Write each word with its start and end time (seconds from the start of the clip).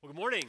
Well, 0.00 0.12
good 0.12 0.20
morning. 0.20 0.44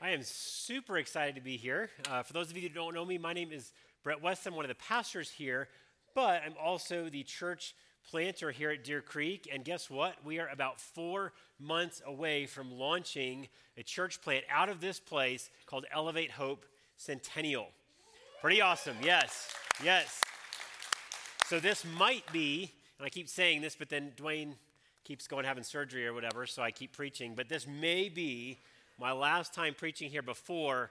I 0.00 0.08
am 0.08 0.22
super 0.22 0.96
excited 0.96 1.34
to 1.34 1.42
be 1.42 1.58
here. 1.58 1.90
Uh, 2.10 2.22
for 2.22 2.32
those 2.32 2.50
of 2.50 2.56
you 2.56 2.62
who 2.62 2.70
don't 2.70 2.94
know 2.94 3.04
me, 3.04 3.18
my 3.18 3.34
name 3.34 3.52
is 3.52 3.74
Brett 4.02 4.22
West. 4.22 4.46
I'm 4.46 4.54
one 4.54 4.64
of 4.64 4.70
the 4.70 4.74
pastors 4.74 5.28
here, 5.28 5.68
but 6.14 6.40
I'm 6.42 6.54
also 6.58 7.10
the 7.10 7.24
church 7.24 7.74
planter 8.08 8.50
here 8.50 8.70
at 8.70 8.84
Deer 8.84 9.02
Creek. 9.02 9.50
And 9.52 9.66
guess 9.66 9.90
what? 9.90 10.14
We 10.24 10.38
are 10.38 10.48
about 10.48 10.80
four 10.80 11.34
months 11.60 12.00
away 12.06 12.46
from 12.46 12.72
launching 12.72 13.48
a 13.76 13.82
church 13.82 14.22
plant 14.22 14.46
out 14.50 14.70
of 14.70 14.80
this 14.80 14.98
place 14.98 15.50
called 15.66 15.84
Elevate 15.92 16.30
Hope 16.30 16.64
Centennial. 16.96 17.68
Pretty 18.40 18.62
awesome. 18.62 18.96
Yes. 19.02 19.52
Yes. 19.84 20.22
So 21.44 21.60
this 21.60 21.84
might 21.98 22.24
be, 22.32 22.72
and 22.98 23.04
I 23.04 23.10
keep 23.10 23.28
saying 23.28 23.60
this, 23.60 23.76
but 23.76 23.90
then 23.90 24.12
Dwayne 24.16 24.54
keeps 25.04 25.26
going 25.26 25.44
having 25.44 25.64
surgery 25.64 26.06
or 26.06 26.14
whatever, 26.14 26.46
so 26.46 26.62
I 26.62 26.70
keep 26.70 26.92
preaching. 26.92 27.34
But 27.34 27.48
this 27.48 27.66
may 27.66 28.08
be 28.08 28.60
my 28.98 29.12
last 29.12 29.54
time 29.54 29.74
preaching 29.74 30.10
here 30.10 30.22
before 30.22 30.90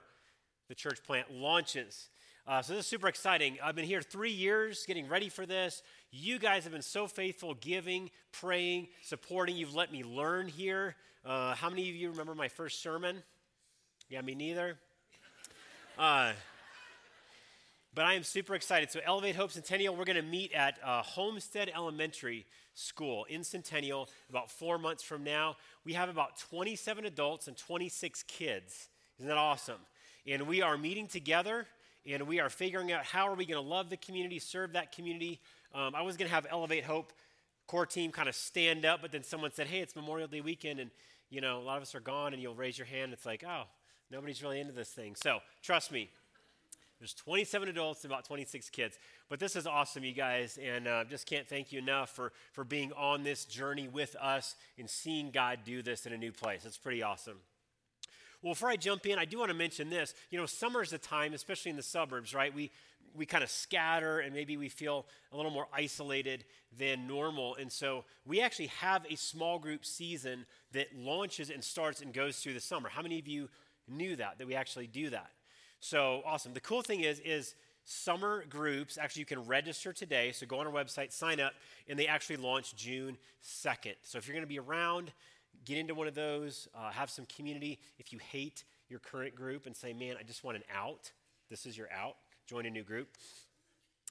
the 0.68 0.74
church 0.74 1.02
plant 1.02 1.32
launches. 1.32 2.08
Uh, 2.46 2.60
so 2.60 2.72
this 2.72 2.80
is 2.84 2.86
super 2.88 3.08
exciting. 3.08 3.56
I've 3.62 3.76
been 3.76 3.84
here 3.84 4.02
three 4.02 4.32
years 4.32 4.84
getting 4.86 5.08
ready 5.08 5.28
for 5.28 5.46
this. 5.46 5.82
You 6.10 6.38
guys 6.38 6.64
have 6.64 6.72
been 6.72 6.82
so 6.82 7.06
faithful, 7.06 7.54
giving, 7.54 8.10
praying, 8.32 8.88
supporting. 9.02 9.56
You've 9.56 9.74
let 9.74 9.92
me 9.92 10.02
learn 10.02 10.48
here. 10.48 10.96
Uh, 11.24 11.54
how 11.54 11.70
many 11.70 11.88
of 11.88 11.94
you 11.94 12.10
remember 12.10 12.34
my 12.34 12.48
first 12.48 12.82
sermon? 12.82 13.22
Yeah, 14.08 14.22
me 14.22 14.34
neither. 14.34 14.76
Uh, 15.96 16.32
but 17.94 18.04
I 18.04 18.14
am 18.14 18.22
super 18.22 18.54
excited. 18.54 18.90
So, 18.90 19.00
Elevate 19.04 19.36
Hope 19.36 19.50
Centennial, 19.50 19.94
we're 19.94 20.04
going 20.04 20.16
to 20.16 20.22
meet 20.22 20.52
at 20.52 20.78
uh, 20.82 21.02
Homestead 21.02 21.70
Elementary 21.74 22.46
School 22.74 23.24
in 23.24 23.44
Centennial 23.44 24.08
about 24.30 24.50
four 24.50 24.78
months 24.78 25.02
from 25.02 25.22
now. 25.24 25.56
We 25.84 25.92
have 25.92 26.08
about 26.08 26.38
27 26.38 27.04
adults 27.04 27.48
and 27.48 27.56
26 27.56 28.22
kids. 28.24 28.88
Isn't 29.18 29.28
that 29.28 29.36
awesome? 29.36 29.80
And 30.26 30.46
we 30.46 30.62
are 30.62 30.78
meeting 30.78 31.06
together 31.06 31.66
and 32.06 32.26
we 32.26 32.40
are 32.40 32.48
figuring 32.48 32.92
out 32.92 33.04
how 33.04 33.28
are 33.28 33.34
we 33.34 33.44
going 33.44 33.62
to 33.62 33.68
love 33.68 33.90
the 33.90 33.96
community, 33.96 34.38
serve 34.38 34.72
that 34.72 34.92
community. 34.92 35.40
Um, 35.74 35.94
I 35.94 36.02
was 36.02 36.16
going 36.16 36.28
to 36.28 36.34
have 36.34 36.46
Elevate 36.50 36.84
Hope 36.84 37.12
core 37.66 37.86
team 37.86 38.10
kind 38.10 38.28
of 38.28 38.34
stand 38.34 38.84
up, 38.84 39.02
but 39.02 39.12
then 39.12 39.22
someone 39.22 39.52
said, 39.52 39.66
hey, 39.66 39.80
it's 39.80 39.94
Memorial 39.94 40.28
Day 40.28 40.40
weekend 40.40 40.80
and, 40.80 40.90
you 41.30 41.40
know, 41.40 41.58
a 41.58 41.62
lot 41.62 41.76
of 41.76 41.82
us 41.82 41.94
are 41.94 42.00
gone 42.00 42.32
and 42.32 42.42
you'll 42.42 42.54
raise 42.54 42.78
your 42.78 42.86
hand. 42.86 43.12
It's 43.12 43.26
like, 43.26 43.44
oh, 43.46 43.64
nobody's 44.10 44.42
really 44.42 44.60
into 44.60 44.72
this 44.72 44.88
thing. 44.88 45.14
So 45.14 45.38
trust 45.62 45.92
me, 45.92 46.10
there's 47.02 47.14
27 47.14 47.68
adults 47.68 48.04
and 48.04 48.12
about 48.12 48.24
26 48.24 48.70
kids. 48.70 48.96
But 49.28 49.40
this 49.40 49.56
is 49.56 49.66
awesome, 49.66 50.04
you 50.04 50.12
guys, 50.12 50.56
and 50.62 50.86
uh, 50.86 51.02
just 51.02 51.26
can't 51.26 51.48
thank 51.48 51.72
you 51.72 51.80
enough 51.80 52.10
for, 52.10 52.30
for 52.52 52.62
being 52.62 52.92
on 52.92 53.24
this 53.24 53.44
journey 53.44 53.88
with 53.88 54.14
us 54.20 54.54
and 54.78 54.88
seeing 54.88 55.32
God 55.32 55.58
do 55.64 55.82
this 55.82 56.06
in 56.06 56.12
a 56.12 56.16
new 56.16 56.30
place. 56.30 56.64
It's 56.64 56.78
pretty 56.78 57.02
awesome. 57.02 57.38
Well, 58.40 58.52
before 58.52 58.68
I 58.68 58.76
jump 58.76 59.04
in, 59.06 59.18
I 59.18 59.24
do 59.24 59.40
want 59.40 59.50
to 59.50 59.56
mention 59.56 59.90
this. 59.90 60.14
You 60.30 60.38
know, 60.38 60.46
summer 60.46 60.80
is 60.80 60.92
a 60.92 60.98
time, 60.98 61.34
especially 61.34 61.70
in 61.70 61.76
the 61.76 61.82
suburbs, 61.82 62.34
right? 62.34 62.54
We, 62.54 62.70
we 63.16 63.26
kind 63.26 63.42
of 63.42 63.50
scatter 63.50 64.20
and 64.20 64.32
maybe 64.32 64.56
we 64.56 64.68
feel 64.68 65.06
a 65.32 65.36
little 65.36 65.50
more 65.50 65.66
isolated 65.72 66.44
than 66.78 67.08
normal. 67.08 67.56
And 67.56 67.72
so 67.72 68.04
we 68.24 68.40
actually 68.40 68.68
have 68.78 69.04
a 69.10 69.16
small 69.16 69.58
group 69.58 69.84
season 69.84 70.46
that 70.70 70.96
launches 70.96 71.50
and 71.50 71.64
starts 71.64 72.00
and 72.00 72.14
goes 72.14 72.38
through 72.38 72.54
the 72.54 72.60
summer. 72.60 72.88
How 72.88 73.02
many 73.02 73.18
of 73.18 73.26
you 73.26 73.48
knew 73.88 74.14
that, 74.14 74.38
that 74.38 74.46
we 74.46 74.54
actually 74.54 74.86
do 74.86 75.10
that? 75.10 75.32
So 75.84 76.22
awesome. 76.24 76.54
The 76.54 76.60
cool 76.60 76.80
thing 76.80 77.00
is, 77.00 77.18
is 77.24 77.56
summer 77.82 78.44
groups, 78.48 78.98
actually 78.98 79.18
you 79.18 79.26
can 79.26 79.44
register 79.46 79.92
today. 79.92 80.30
So 80.30 80.46
go 80.46 80.60
on 80.60 80.66
our 80.68 80.72
website, 80.72 81.10
sign 81.10 81.40
up, 81.40 81.54
and 81.88 81.98
they 81.98 82.06
actually 82.06 82.36
launch 82.36 82.76
June 82.76 83.18
2nd. 83.42 83.94
So 84.04 84.16
if 84.16 84.28
you're 84.28 84.34
going 84.34 84.44
to 84.44 84.48
be 84.48 84.60
around, 84.60 85.10
get 85.64 85.78
into 85.78 85.96
one 85.96 86.06
of 86.06 86.14
those, 86.14 86.68
uh, 86.72 86.92
have 86.92 87.10
some 87.10 87.26
community. 87.26 87.80
If 87.98 88.12
you 88.12 88.20
hate 88.20 88.62
your 88.88 89.00
current 89.00 89.34
group 89.34 89.66
and 89.66 89.76
say, 89.76 89.92
man, 89.92 90.14
I 90.20 90.22
just 90.22 90.44
want 90.44 90.56
an 90.56 90.62
out, 90.72 91.10
this 91.50 91.66
is 91.66 91.76
your 91.76 91.88
out, 91.90 92.14
join 92.46 92.64
a 92.64 92.70
new 92.70 92.84
group. 92.84 93.08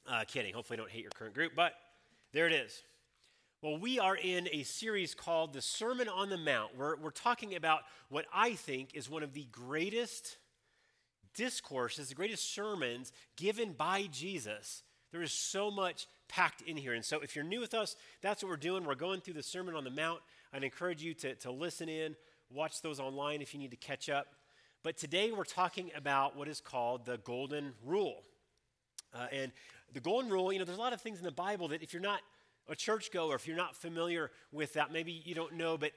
Uh, 0.06 0.26
kidding. 0.28 0.54
Hopefully, 0.54 0.76
don't 0.76 0.90
hate 0.90 1.04
your 1.04 1.12
current 1.12 1.34
group, 1.34 1.54
but 1.56 1.72
there 2.34 2.48
it 2.48 2.54
is. 2.54 2.84
Well, 3.62 3.78
we 3.78 3.98
are 3.98 4.18
in 4.18 4.50
a 4.52 4.64
series 4.64 5.16
called 5.16 5.54
The 5.54 5.62
Sermon 5.62 6.10
on 6.10 6.30
the 6.30 6.38
Mount. 6.38 6.76
We're, 6.76 6.98
we're 6.98 7.12
talking 7.12 7.56
about 7.56 7.84
what 8.10 8.26
I 8.34 8.56
think 8.56 8.94
is 8.94 9.10
one 9.10 9.24
of 9.24 9.34
the 9.34 9.48
greatest 9.54 10.36
discourses, 11.34 12.10
the 12.10 12.16
greatest 12.16 12.54
sermons 12.54 13.12
given 13.36 13.74
by 13.74 14.08
Jesus. 14.12 14.84
There 15.12 15.22
is 15.22 15.32
so 15.32 15.70
much 15.70 16.08
packed 16.28 16.62
in 16.62 16.78
here. 16.78 16.94
And 16.94 17.04
so, 17.04 17.20
if 17.20 17.36
you're 17.36 17.46
new 17.46 17.60
with 17.60 17.74
us, 17.74 17.96
that's 18.22 18.44
what 18.44 18.50
we're 18.50 18.58
doing. 18.58 18.86
We're 18.86 18.96
going 18.96 19.22
through 19.22 19.34
the 19.34 19.44
Sermon 19.44 19.76
on 19.76 19.84
the 19.84 19.90
Mount. 19.90 20.22
I'd 20.54 20.64
encourage 20.64 21.04
you 21.04 21.14
to, 21.16 21.36
to 21.36 21.52
listen 21.52 21.90
in, 21.90 22.16
watch 22.50 22.82
those 22.82 23.00
online 23.00 23.42
if 23.42 23.54
you 23.54 23.60
need 23.60 23.72
to 23.72 23.78
catch 23.78 24.10
up. 24.10 24.28
But 24.84 24.98
today, 24.98 25.32
we're 25.32 25.44
talking 25.44 25.92
about 25.96 26.38
what 26.38 26.48
is 26.48 26.62
called 26.62 27.06
the 27.06 27.18
Golden 27.18 27.74
Rule. 27.86 28.24
Uh, 29.14 29.28
and 29.32 29.52
the 29.94 30.00
Golden 30.00 30.32
Rule, 30.32 30.52
you 30.54 30.60
know, 30.60 30.66
there's 30.66 30.78
a 30.78 30.82
lot 30.82 30.94
of 30.94 31.02
things 31.02 31.20
in 31.20 31.26
the 31.26 31.32
Bible 31.32 31.68
that 31.70 31.84
if 31.84 31.94
you're 31.94 32.02
not 32.02 32.22
a 32.68 32.76
churchgoer, 32.76 33.36
if 33.36 33.48
you're 33.48 33.58
not 33.58 33.76
familiar 33.76 34.32
with 34.52 34.74
that, 34.74 34.92
maybe 34.92 35.12
you 35.12 35.36
don't 35.36 35.54
know, 35.54 35.78
but 35.78 35.92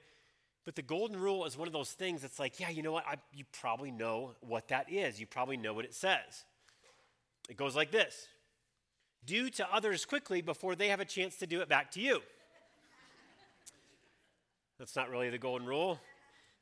but 0.64 0.76
the 0.76 0.82
golden 0.82 1.20
rule 1.20 1.44
is 1.44 1.58
one 1.58 1.68
of 1.68 1.74
those 1.74 1.90
things 1.92 2.22
that's 2.22 2.38
like, 2.38 2.58
yeah, 2.58 2.70
you 2.70 2.82
know 2.82 2.92
what? 2.92 3.04
I, 3.06 3.16
you 3.32 3.44
probably 3.60 3.90
know 3.90 4.32
what 4.40 4.68
that 4.68 4.90
is. 4.90 5.20
You 5.20 5.26
probably 5.26 5.56
know 5.56 5.74
what 5.74 5.84
it 5.84 5.94
says. 5.94 6.44
It 7.48 7.56
goes 7.56 7.76
like 7.76 7.90
this 7.90 8.26
Do 9.26 9.50
to 9.50 9.74
others 9.74 10.04
quickly 10.04 10.40
before 10.40 10.74
they 10.74 10.88
have 10.88 11.00
a 11.00 11.04
chance 11.04 11.36
to 11.36 11.46
do 11.46 11.60
it 11.60 11.68
back 11.68 11.90
to 11.92 12.00
you. 12.00 12.20
That's 14.78 14.96
not 14.96 15.10
really 15.10 15.30
the 15.30 15.38
golden 15.38 15.66
rule. 15.66 16.00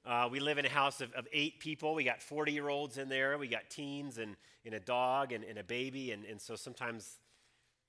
Uh, 0.05 0.29
we 0.31 0.41
live 0.41 0.59
in 0.59 0.67
a 0.67 0.69
house 0.69 1.01
of, 1.01 1.13
of 1.15 1.29
eight 1.33 1.61
people. 1.61 1.95
We 1.95 2.03
got 2.03 2.21
40 2.21 2.53
year 2.53 2.69
olds 2.69 2.99
in 2.99 3.09
there. 3.09 3.39
We 3.39 3.47
got 3.47 3.71
teens 3.71 4.19
and, 4.19 4.37
and 4.67 4.75
a 4.75 4.81
dog 4.81 5.33
and, 5.33 5.45
and 5.45 5.59
a 5.59 5.65
baby. 5.65 6.11
And, 6.11 6.25
and 6.25 6.41
so 6.41 6.57
sometimes 6.57 7.19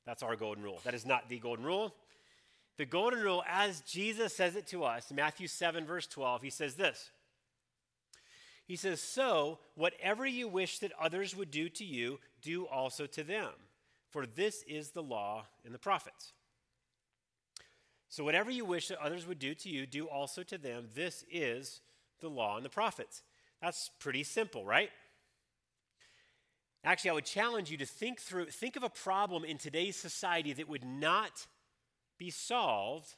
that's 0.05 0.21
our 0.21 0.35
golden 0.35 0.63
rule. 0.63 0.79
That 0.83 0.93
is 0.93 1.05
not 1.05 1.27
the 1.27 1.39
golden 1.39 1.65
rule. 1.65 1.93
The 2.77 2.85
golden 2.85 3.21
rule, 3.21 3.43
as 3.47 3.81
Jesus 3.81 4.35
says 4.35 4.55
it 4.55 4.67
to 4.67 4.83
us, 4.83 5.11
Matthew 5.13 5.47
7, 5.47 5.85
verse 5.85 6.07
12, 6.07 6.41
he 6.41 6.49
says 6.49 6.75
this. 6.75 7.11
He 8.65 8.75
says, 8.75 9.01
So, 9.01 9.59
whatever 9.75 10.25
you 10.25 10.47
wish 10.47 10.79
that 10.79 10.91
others 10.99 11.35
would 11.35 11.51
do 11.51 11.69
to 11.69 11.85
you, 11.85 12.19
do 12.41 12.65
also 12.65 13.05
to 13.07 13.23
them, 13.23 13.51
for 14.09 14.25
this 14.25 14.63
is 14.67 14.91
the 14.91 15.03
law 15.03 15.45
and 15.63 15.73
the 15.73 15.79
prophets. 15.79 16.33
So, 18.09 18.23
whatever 18.23 18.49
you 18.49 18.65
wish 18.65 18.87
that 18.87 18.99
others 18.99 19.27
would 19.27 19.39
do 19.39 19.53
to 19.53 19.69
you, 19.69 19.85
do 19.85 20.07
also 20.07 20.43
to 20.43 20.57
them. 20.57 20.87
This 20.95 21.25
is 21.31 21.81
the 22.21 22.29
law 22.29 22.55
and 22.55 22.65
the 22.65 22.69
prophets. 22.69 23.21
That's 23.61 23.91
pretty 23.99 24.23
simple, 24.23 24.65
right? 24.65 24.89
Actually, 26.83 27.11
I 27.11 27.13
would 27.13 27.25
challenge 27.25 27.71
you 27.71 27.77
to 27.77 27.85
think 27.85 28.19
through, 28.19 28.47
think 28.47 28.75
of 28.75 28.83
a 28.83 28.89
problem 28.89 29.45
in 29.45 29.57
today's 29.57 29.95
society 29.95 30.53
that 30.53 30.67
would 30.67 30.83
not 30.83 31.47
be 32.23 32.29
solved 32.29 33.15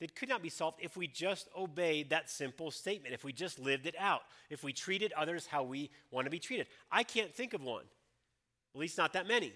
that 0.00 0.14
could 0.14 0.30
not 0.30 0.42
be 0.42 0.48
solved 0.48 0.78
if 0.80 0.96
we 0.96 1.06
just 1.06 1.48
obeyed 1.56 2.08
that 2.10 2.30
simple 2.30 2.70
statement, 2.70 3.12
if 3.12 3.22
we 3.22 3.32
just 3.32 3.58
lived 3.58 3.86
it 3.86 3.94
out, 3.98 4.22
if 4.48 4.64
we 4.64 4.72
treated 4.72 5.12
others 5.12 5.46
how 5.46 5.62
we 5.62 5.90
want 6.10 6.24
to 6.24 6.30
be 6.30 6.38
treated. 6.38 6.66
I 6.90 7.02
can't 7.02 7.34
think 7.34 7.52
of 7.52 7.62
one, 7.62 7.84
at 8.74 8.80
least 8.80 8.96
not 8.96 9.12
that 9.12 9.28
many. 9.28 9.52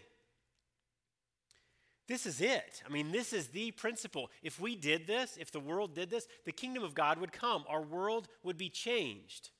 This 2.08 2.26
is 2.26 2.42
it. 2.42 2.82
I 2.84 2.90
mean, 2.92 3.10
this 3.10 3.32
is 3.32 3.48
the 3.48 3.70
principle. 3.70 4.30
If 4.42 4.60
we 4.60 4.76
did 4.76 5.06
this, 5.06 5.38
if 5.40 5.50
the 5.50 5.60
world 5.60 5.94
did 5.94 6.10
this, 6.10 6.26
the 6.44 6.52
kingdom 6.52 6.82
of 6.82 6.94
God 6.94 7.18
would 7.20 7.32
come. 7.32 7.64
Our 7.68 7.82
world 7.82 8.28
would 8.42 8.58
be 8.58 8.68
changed. 8.68 9.50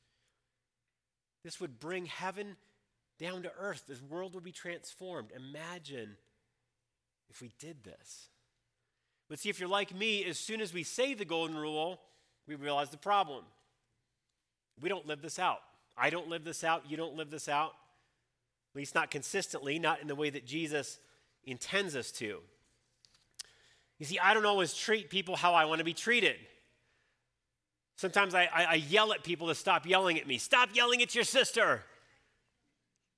This 1.45 1.61
would 1.61 1.79
bring 1.81 2.07
heaven 2.07 2.57
down 3.19 3.45
to 3.45 3.53
earth. 3.59 3.85
This 3.87 4.03
world 4.03 4.35
would 4.35 4.45
be 4.45 4.53
transformed. 4.53 5.31
Imagine 5.35 6.17
if 7.31 7.41
we 7.41 7.53
did 7.59 7.85
this. 7.85 8.29
But 9.31 9.39
see, 9.39 9.49
if 9.49 9.61
you're 9.61 9.69
like 9.69 9.95
me, 9.95 10.25
as 10.25 10.39
soon 10.39 10.61
as 10.61 10.75
we 10.75 10.83
say 10.83 11.15
the 11.15 11.25
golden 11.25 11.57
rule, 11.57 12.01
we 12.49 12.57
realize 12.57 12.91
the 12.91 12.99
problem. 12.99 13.45
We 14.83 14.89
don't 14.89 15.07
live 15.07 15.23
this 15.23 15.39
out. 15.39 15.61
I 15.97 16.11
don't 16.11 16.29
live 16.29 16.45
this 16.45 16.65
out. 16.65 16.83
You 16.91 16.97
don't 16.97 17.15
live 17.15 17.31
this 17.31 17.49
out. 17.49 17.73
At 18.75 18.79
least 18.79 18.95
not 18.95 19.11
consistently, 19.11 19.79
not 19.79 20.03
in 20.03 20.09
the 20.09 20.17
way 20.17 20.31
that 20.31 20.47
Jesus 20.47 20.99
intends 21.45 21.95
us 21.95 22.11
to. 22.13 22.41
You 24.01 24.07
see, 24.07 24.19
I 24.19 24.35
don't 24.35 24.47
always 24.47 24.75
treat 24.75 25.11
people 25.11 25.37
how 25.37 25.55
I 25.55 25.65
want 25.65 25.79
to 25.79 25.85
be 25.85 25.95
treated. 25.95 26.37
Sometimes 27.97 28.35
I, 28.35 28.49
I, 28.53 28.65
I, 28.65 28.75
yell 28.75 29.13
at 29.13 29.23
people 29.23 29.49
to 29.49 29.55
stop 29.55 29.87
yelling 29.87 30.19
at 30.19 30.27
me. 30.27 30.39
Stop 30.39 30.71
yelling 30.73 31.03
at 31.03 31.15
your 31.15 31.25
sister. 31.25 31.83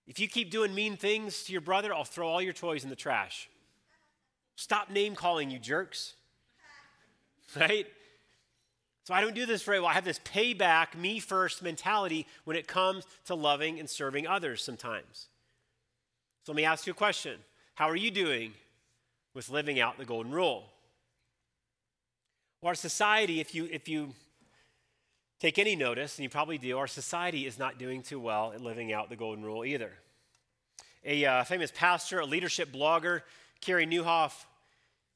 If 0.09 0.19
you 0.19 0.27
keep 0.27 0.51
doing 0.51 0.75
mean 0.75 0.97
things 0.97 1.45
to 1.45 1.53
your 1.53 1.61
brother, 1.61 1.95
I'll 1.95 2.05
throw 2.05 2.27
all 2.27 2.43
your 2.43 2.53
toys 2.53 2.83
in 2.83 2.91
the 2.91 2.97
trash. 2.97 3.49
Stop 4.63 4.91
name 4.91 5.17
calling, 5.17 5.51
you 5.51 5.59
jerks. 5.59 6.15
Right? 7.61 7.87
So 9.05 9.13
I 9.13 9.21
don't 9.21 9.35
do 9.35 9.45
this 9.45 9.65
very 9.65 9.81
well. 9.81 9.89
I 9.89 9.93
have 9.93 10.05
this 10.05 10.21
payback, 10.21 10.97
me 10.97 11.19
first 11.19 11.61
mentality 11.61 12.27
when 12.45 12.57
it 12.57 12.69
comes 12.69 13.05
to 13.27 13.35
loving 13.35 13.81
and 13.81 13.91
serving 13.91 14.29
others 14.29 14.63
sometimes. 14.63 15.27
So 16.45 16.53
let 16.53 16.57
me 16.57 16.65
ask 16.65 16.87
you 16.87 16.93
a 16.93 16.95
question 16.95 17.41
How 17.75 17.91
are 17.91 17.97
you 17.97 18.13
doing 18.13 18.55
with 19.35 19.51
living 19.51 19.81
out 19.81 19.99
the 19.99 20.05
golden 20.05 20.31
rule? 20.31 20.65
Well, 22.61 22.69
our 22.69 22.75
society, 22.77 23.41
if 23.41 23.57
you, 23.57 23.69
if 23.71 23.89
you 23.89 24.15
take 25.41 25.59
any 25.59 25.75
notice, 25.75 26.17
and 26.17 26.23
you 26.23 26.31
probably 26.31 26.57
do, 26.57 26.79
our 26.79 26.87
society 26.87 27.47
is 27.47 27.59
not 27.59 27.79
doing 27.79 28.03
too 28.03 28.21
well 28.21 28.53
at 28.55 28.61
living 28.61 28.93
out 28.93 29.11
the 29.11 29.17
golden 29.17 29.45
rule 29.45 29.65
either. 29.65 29.91
A 31.05 31.25
uh, 31.25 31.45
famous 31.45 31.73
pastor, 31.75 32.21
a 32.21 32.25
leadership 32.25 32.73
blogger, 32.73 33.23
Carey 33.61 33.87
Nieuwhof, 33.87 34.33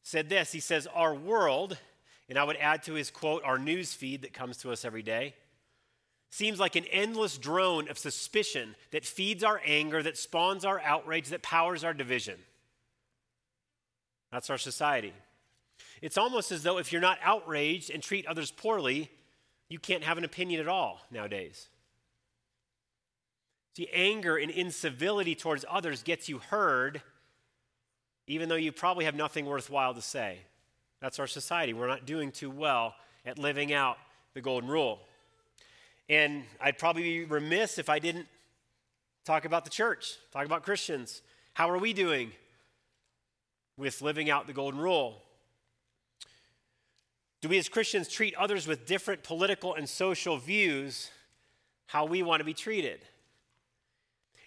said 0.06 0.28
this. 0.28 0.52
He 0.52 0.60
says, 0.60 0.86
Our 0.94 1.14
world, 1.14 1.76
and 2.28 2.38
I 2.38 2.44
would 2.44 2.56
add 2.58 2.84
to 2.84 2.94
his 2.94 3.10
quote, 3.10 3.42
our 3.44 3.58
news 3.58 3.92
feed 3.92 4.22
that 4.22 4.32
comes 4.32 4.56
to 4.58 4.70
us 4.70 4.84
every 4.84 5.02
day, 5.02 5.34
seems 6.30 6.60
like 6.60 6.76
an 6.76 6.84
endless 6.92 7.36
drone 7.36 7.88
of 7.88 7.98
suspicion 7.98 8.76
that 8.92 9.04
feeds 9.04 9.42
our 9.42 9.60
anger, 9.66 10.04
that 10.04 10.16
spawns 10.16 10.64
our 10.64 10.80
outrage, 10.80 11.28
that 11.30 11.42
powers 11.42 11.82
our 11.82 11.92
division. 11.92 12.38
That's 14.30 14.48
our 14.48 14.58
society. 14.58 15.12
It's 16.00 16.18
almost 16.18 16.52
as 16.52 16.62
though 16.62 16.78
if 16.78 16.92
you're 16.92 17.00
not 17.00 17.18
outraged 17.20 17.90
and 17.90 18.00
treat 18.00 18.26
others 18.26 18.52
poorly, 18.52 19.10
you 19.68 19.80
can't 19.80 20.04
have 20.04 20.18
an 20.18 20.24
opinion 20.24 20.60
at 20.60 20.68
all 20.68 21.00
nowadays. 21.10 21.68
See, 23.76 23.88
anger 23.92 24.36
and 24.36 24.52
incivility 24.52 25.34
towards 25.34 25.64
others 25.68 26.04
gets 26.04 26.28
you 26.28 26.38
heard, 26.38 27.02
even 28.26 28.49
though 28.49 28.56
you 28.56 28.73
probably 28.73 29.05
have 29.05 29.14
nothing 29.14 29.46
worthwhile 29.46 29.94
to 29.94 30.02
say. 30.02 30.38
That's 31.00 31.19
our 31.19 31.26
society. 31.26 31.73
We're 31.73 31.88
not 31.88 32.06
doing 32.06 32.32
too 32.32 32.50
well 32.50 32.94
at 33.25 33.38
living 33.38 33.73
out 33.73 33.99
the 34.34 34.40
golden 34.40 34.69
rule. 34.69 35.00
And 36.08 36.44
I'd 36.61 36.78
probably 36.78 37.02
be 37.02 37.25
remiss 37.25 37.78
if 37.78 37.88
I 37.88 37.99
didn't 37.99 38.26
talk 39.25 39.44
about 39.44 39.64
the 39.64 39.70
church, 39.70 40.17
talk 40.32 40.46
about 40.46 40.62
Christians. 40.62 41.23
How 41.55 41.69
are 41.70 41.78
we 41.78 41.93
doing 41.93 42.32
with 43.76 44.02
living 44.02 44.31
out 44.31 44.46
the 44.46 44.52
golden 44.52 44.81
rule? 44.81 45.23
Do 47.43 47.49
we 47.49 47.58
as 47.58 47.69
Christians 47.69 48.08
treat 48.08 48.34
others 48.34 48.67
with 48.67 48.87
different 48.87 49.23
political 49.23 49.75
and 49.75 49.88
social 49.88 50.38
views 50.38 51.11
how 51.87 52.05
we 52.05 52.23
want 52.23 52.40
to 52.40 52.44
be 52.44 52.55
treated? 52.55 53.00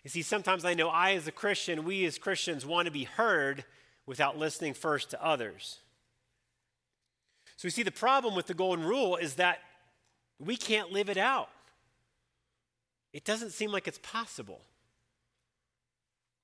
You 0.03 0.09
see, 0.09 0.21
sometimes 0.21 0.65
I 0.65 0.73
know 0.73 0.89
I, 0.89 1.13
as 1.13 1.27
a 1.27 1.31
Christian, 1.31 1.83
we 1.83 2.05
as 2.05 2.17
Christians 2.17 2.65
want 2.65 2.85
to 2.85 2.91
be 2.91 3.03
heard 3.03 3.65
without 4.05 4.37
listening 4.37 4.73
first 4.73 5.11
to 5.11 5.23
others. 5.23 5.79
So 7.57 7.65
we 7.65 7.71
see 7.71 7.83
the 7.83 7.91
problem 7.91 8.35
with 8.35 8.47
the 8.47 8.53
golden 8.53 8.85
rule 8.85 9.17
is 9.17 9.35
that 9.35 9.59
we 10.39 10.55
can't 10.55 10.91
live 10.91 11.09
it 11.09 11.17
out. 11.17 11.49
It 13.11 13.25
doesn't 13.25 13.51
seem 13.51 13.71
like 13.71 13.87
it's 13.87 13.99
possible. 13.99 14.61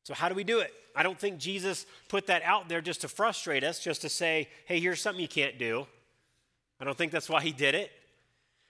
So, 0.04 0.14
how 0.14 0.30
do 0.30 0.36
we 0.36 0.44
do 0.44 0.60
it? 0.60 0.74
I 0.96 1.04
don't 1.04 1.18
think 1.18 1.40
Jesus 1.40 1.86
put 2.10 2.28
that 2.28 2.44
out 2.44 2.70
there 2.70 2.82
just 2.82 3.02
to 3.02 3.08
frustrate 3.08 3.64
us, 3.64 3.80
just 3.80 4.02
to 4.02 4.10
say, 4.10 4.50
hey, 4.66 4.80
here's 4.80 5.02
something 5.02 5.22
you 5.22 5.28
can't 5.28 5.58
do. 5.58 5.88
I 6.80 6.86
don't 6.86 6.98
think 6.98 7.12
that's 7.12 7.30
why 7.30 7.42
he 7.42 7.52
did 7.52 7.76
it. 7.76 7.92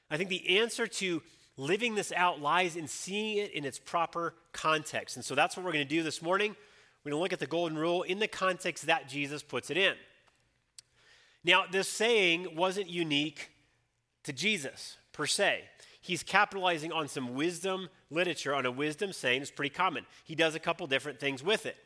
I 0.10 0.18
think 0.18 0.30
the 0.30 0.60
answer 0.60 0.88
to 0.88 1.22
living 1.58 1.96
this 1.96 2.12
out 2.16 2.42
lies 2.42 2.76
in 2.76 2.88
seeing 2.88 3.38
it 3.38 3.52
in 3.52 3.66
its 3.66 3.80
proper 3.80 4.34
context. 4.52 5.16
And 5.16 5.24
so 5.24 5.36
that's 5.36 5.56
what 5.56 5.66
we're 5.66 5.72
going 5.72 5.88
to 5.88 5.96
do 5.96 6.04
this 6.04 6.22
morning. 6.22 6.56
We're 7.04 7.12
going 7.12 7.20
to 7.20 7.24
look 7.24 7.34
at 7.34 7.40
the 7.40 7.48
golden 7.48 7.78
rule 7.78 8.04
in 8.04 8.20
the 8.20 8.28
context 8.28 8.88
that 8.88 9.08
Jesus 9.08 9.44
puts 9.44 9.70
it 9.70 9.78
in. 9.78 9.94
Now, 11.44 11.66
this 11.72 11.88
saying 11.88 12.56
wasn't 12.56 12.90
unique 12.90 13.52
to 14.24 14.34
Jesus 14.34 14.98
per 15.14 15.28
se. 15.28 15.64
He's 16.02 16.24
capitalizing 16.24 16.92
on 16.92 17.08
some 17.08 17.36
wisdom 17.36 17.90
literature, 18.10 18.54
on 18.54 18.66
a 18.66 18.72
wisdom 18.72 19.14
saying. 19.14 19.42
It's 19.42 19.52
pretty 19.52 19.74
common. 19.74 20.06
He 20.24 20.36
does 20.36 20.56
a 20.56 20.60
couple 20.60 20.86
different 20.88 21.20
things 21.20 21.44
with 21.44 21.66
it. 21.66 21.78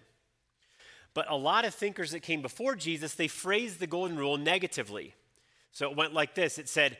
But 1.13 1.29
a 1.29 1.35
lot 1.35 1.65
of 1.65 1.73
thinkers 1.73 2.11
that 2.11 2.21
came 2.21 2.41
before 2.41 2.75
Jesus, 2.75 3.15
they 3.15 3.27
phrased 3.27 3.79
the 3.79 3.87
golden 3.87 4.17
rule 4.17 4.37
negatively. 4.37 5.15
So 5.71 5.89
it 5.89 5.97
went 5.97 6.13
like 6.13 6.35
this 6.35 6.57
it 6.57 6.69
said, 6.69 6.97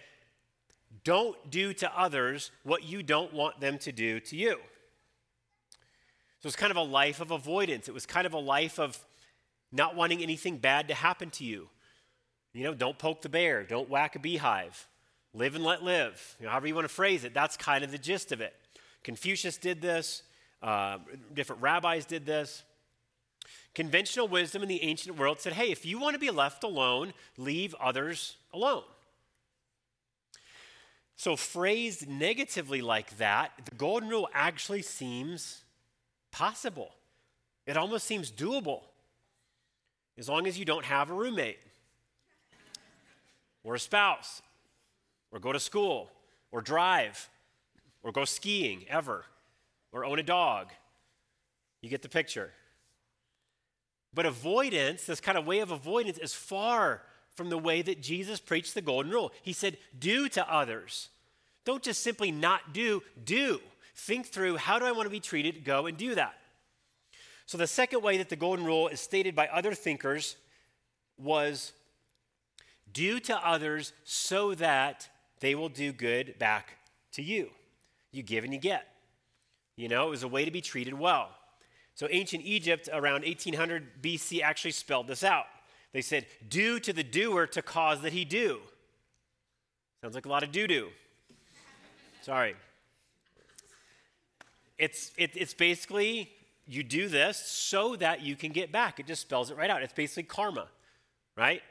Don't 1.04 1.38
do 1.50 1.74
to 1.74 2.00
others 2.00 2.52
what 2.64 2.84
you 2.84 3.04
don't 3.04 3.34
want 3.34 3.60
them 3.60 3.78
to 3.80 3.92
do 3.92 4.20
to 4.22 4.36
you. 4.36 4.58
So 6.42 6.48
it's 6.48 6.56
kind 6.56 6.72
of 6.72 6.78
a 6.78 6.84
life 6.84 7.20
of 7.20 7.32
avoidance. 7.32 7.88
It 7.88 7.94
was 7.94 8.06
kind 8.06 8.26
of 8.26 8.34
a 8.34 8.40
life 8.40 8.80
of 8.80 8.98
not 9.72 9.96
wanting 9.96 10.22
anything 10.24 10.58
bad 10.58 10.88
to 10.88 10.94
happen 10.94 11.30
to 11.32 11.44
you. 11.44 11.70
You 12.54 12.64
know, 12.64 12.74
don't 12.74 12.98
poke 12.98 13.22
the 13.22 13.30
bear, 13.30 13.64
don't 13.64 13.90
whack 13.90 14.16
a 14.16 14.20
beehive, 14.20 14.88
live 15.34 15.56
and 15.56 15.64
let 15.64 15.84
live. 15.84 16.36
You 16.40 16.46
know, 16.46 16.52
however 16.52 16.68
you 16.68 16.76
want 16.76 16.86
to 16.88 16.94
phrase 16.94 17.24
it, 17.24 17.34
that's 17.34 17.56
kind 17.56 17.84
of 17.84 17.92
the 17.92 17.98
gist 17.98 18.32
of 18.32 18.42
it. 18.42 18.54
Confucius 19.04 19.58
did 19.58 19.82
this, 19.82 20.24
uh, 20.64 20.98
different 21.34 21.62
rabbis 21.62 22.06
did 22.06 22.26
this. 22.26 22.64
Conventional 23.76 24.28
wisdom 24.28 24.64
in 24.64 24.68
the 24.68 24.82
ancient 24.82 25.18
world 25.18 25.40
said, 25.40 25.54
hey, 25.54 25.72
if 25.72 25.86
you 25.86 26.00
want 26.00 26.16
to 26.16 26.20
be 26.20 26.32
left 26.32 26.64
alone, 26.64 27.14
leave 27.38 27.76
others 27.80 28.38
alone. 28.52 28.84
So, 31.20 31.36
phrased 31.36 32.08
negatively 32.08 32.82
like 32.82 33.18
that, 33.18 33.52
the 33.66 33.76
golden 33.76 34.08
rule 34.08 34.30
actually 34.34 34.84
seems 34.84 35.66
possible. 36.32 36.92
It 37.68 37.76
almost 37.76 38.08
seems 38.08 38.32
doable 38.32 38.84
as 40.18 40.30
long 40.30 40.48
as 40.48 40.58
you 40.58 40.64
don't 40.64 40.86
have 40.86 41.10
a 41.10 41.14
roommate 41.14 41.60
or 43.66 43.76
a 43.76 43.80
spouse 43.80 44.42
or 45.34 45.40
go 45.40 45.52
to 45.52 45.60
school 45.60 46.10
or 46.54 46.62
drive 46.62 47.28
or 48.02 48.14
go 48.14 48.24
skiing 48.24 48.86
ever 48.88 49.26
or 49.92 50.06
own 50.06 50.20
a 50.20 50.24
dog. 50.24 50.70
You 51.82 51.90
get 51.90 52.02
the 52.02 52.08
picture. 52.08 52.54
But 54.14 54.26
avoidance, 54.26 55.04
this 55.04 55.20
kind 55.20 55.38
of 55.38 55.46
way 55.46 55.60
of 55.60 55.72
avoidance, 55.72 56.18
is 56.18 56.34
far 56.34 57.02
from 57.40 57.50
the 57.50 57.58
way 57.58 57.82
that 57.82 58.02
Jesus 58.02 58.38
preached 58.42 58.74
the 58.74 58.82
golden 58.82 59.14
rule. 59.14 59.32
He 59.44 59.54
said, 59.54 59.78
Do 59.98 60.28
to 60.28 60.54
others. 60.54 61.08
Don't 61.64 61.82
just 61.82 62.04
simply 62.04 62.32
not 62.32 62.74
do, 62.74 63.02
do. 63.24 63.62
Think 63.96 64.26
through 64.26 64.58
how 64.58 64.78
do 64.78 64.84
I 64.84 64.92
want 64.92 65.06
to 65.06 65.10
be 65.10 65.22
treated? 65.22 65.64
Go 65.64 65.86
and 65.86 65.96
do 65.96 66.16
that. 66.16 66.34
So, 67.46 67.58
the 67.58 67.66
second 67.66 68.04
way 68.04 68.18
that 68.18 68.28
the 68.28 68.36
golden 68.36 68.66
rule 68.66 68.90
is 68.90 69.00
stated 69.00 69.38
by 69.38 69.48
other 69.48 69.74
thinkers 69.74 70.36
was 71.18 71.72
do 72.92 73.22
to 73.22 73.38
others 73.38 73.94
so 74.04 74.54
that 74.56 75.08
they 75.40 75.56
will 75.56 75.70
do 75.70 75.94
good 75.94 76.38
back 76.40 76.74
to 77.14 77.22
you. 77.22 77.52
You 78.12 78.22
give 78.22 78.44
and 78.44 78.52
you 78.52 78.60
get. 78.60 78.86
You 79.78 79.88
know, 79.88 80.08
it 80.08 80.10
was 80.10 80.24
a 80.24 80.28
way 80.28 80.44
to 80.44 80.52
be 80.52 80.60
treated 80.60 80.94
well. 80.94 81.30
So 81.96 82.06
ancient 82.12 82.44
Egypt 82.44 82.90
around 82.92 83.24
1800 83.24 84.02
BC 84.02 84.42
actually 84.42 84.72
spelled 84.72 85.08
this 85.08 85.24
out. 85.24 85.46
They 85.94 86.02
said, 86.02 86.28
do 86.48 86.80
to 86.80 86.94
the 86.94 87.04
doer 87.04 87.48
to 87.48 87.62
cause 87.62 88.02
that 88.02 88.14
he 88.14 88.26
do. 88.26 88.60
Sounds 90.02 90.16
like 90.16 90.26
a 90.26 90.30
lot 90.30 90.44
of 90.44 90.52
doo 90.52 90.68
doo. 90.68 90.90
Sorry. 92.22 92.56
It's, 94.78 95.12
it, 95.18 95.32
it's 95.36 95.54
basically 95.54 96.30
you 96.68 96.84
do 96.84 97.10
this 97.10 97.38
so 97.38 97.96
that 97.96 98.22
you 98.22 98.36
can 98.36 98.52
get 98.52 98.72
back. 98.72 99.00
It 99.00 99.08
just 99.08 99.22
spells 99.22 99.50
it 99.50 99.58
right 99.58 99.70
out. 99.70 99.82
It's 99.82 99.94
basically 99.94 100.24
karma, 100.24 100.68
right? 101.36 101.62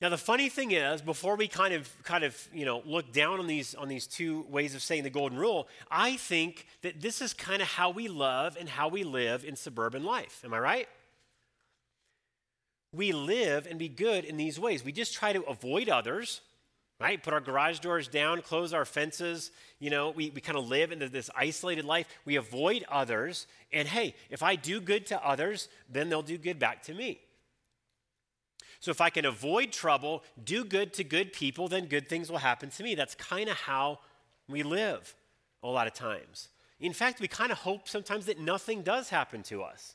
Now 0.00 0.10
the 0.10 0.18
funny 0.18 0.48
thing 0.48 0.70
is, 0.72 1.02
before 1.02 1.36
we 1.36 1.48
kind 1.48 1.74
of 1.74 1.90
kind 2.04 2.22
of 2.22 2.48
you 2.52 2.64
know 2.64 2.82
look 2.84 3.12
down 3.12 3.40
on 3.40 3.48
these 3.48 3.74
on 3.74 3.88
these 3.88 4.06
two 4.06 4.46
ways 4.48 4.74
of 4.76 4.82
saying 4.82 5.02
the 5.02 5.10
golden 5.10 5.38
rule, 5.38 5.68
I 5.90 6.16
think 6.16 6.66
that 6.82 7.00
this 7.00 7.20
is 7.20 7.34
kind 7.34 7.60
of 7.60 7.68
how 7.68 7.90
we 7.90 8.06
love 8.06 8.56
and 8.58 8.68
how 8.68 8.88
we 8.88 9.02
live 9.02 9.44
in 9.44 9.56
suburban 9.56 10.04
life. 10.04 10.40
Am 10.44 10.54
I 10.54 10.60
right? 10.60 10.88
We 12.98 13.12
live 13.12 13.68
and 13.70 13.78
be 13.78 13.88
good 13.88 14.24
in 14.24 14.36
these 14.36 14.58
ways. 14.58 14.84
We 14.84 14.90
just 14.90 15.14
try 15.14 15.32
to 15.32 15.44
avoid 15.44 15.88
others, 15.88 16.40
right? 16.98 17.22
Put 17.22 17.32
our 17.32 17.40
garage 17.40 17.78
doors 17.78 18.08
down, 18.08 18.42
close 18.42 18.72
our 18.72 18.84
fences. 18.84 19.52
You 19.78 19.90
know, 19.90 20.10
we, 20.10 20.30
we 20.30 20.40
kind 20.40 20.58
of 20.58 20.66
live 20.66 20.90
into 20.90 21.08
this 21.08 21.30
isolated 21.36 21.84
life. 21.84 22.08
We 22.24 22.34
avoid 22.34 22.84
others. 22.90 23.46
And 23.72 23.86
hey, 23.86 24.16
if 24.30 24.42
I 24.42 24.56
do 24.56 24.80
good 24.80 25.06
to 25.06 25.24
others, 25.24 25.68
then 25.88 26.08
they'll 26.08 26.22
do 26.22 26.38
good 26.38 26.58
back 26.58 26.82
to 26.86 26.92
me. 26.92 27.20
So 28.80 28.90
if 28.90 29.00
I 29.00 29.10
can 29.10 29.26
avoid 29.26 29.70
trouble, 29.70 30.24
do 30.42 30.64
good 30.64 30.92
to 30.94 31.04
good 31.04 31.32
people, 31.32 31.68
then 31.68 31.86
good 31.86 32.08
things 32.08 32.32
will 32.32 32.38
happen 32.38 32.68
to 32.70 32.82
me. 32.82 32.96
That's 32.96 33.14
kind 33.14 33.48
of 33.48 33.54
how 33.54 34.00
we 34.48 34.64
live 34.64 35.14
a 35.62 35.68
lot 35.68 35.86
of 35.86 35.94
times. 35.94 36.48
In 36.80 36.92
fact, 36.92 37.20
we 37.20 37.28
kind 37.28 37.52
of 37.52 37.58
hope 37.58 37.88
sometimes 37.88 38.26
that 38.26 38.40
nothing 38.40 38.82
does 38.82 39.08
happen 39.08 39.44
to 39.44 39.62
us. 39.62 39.94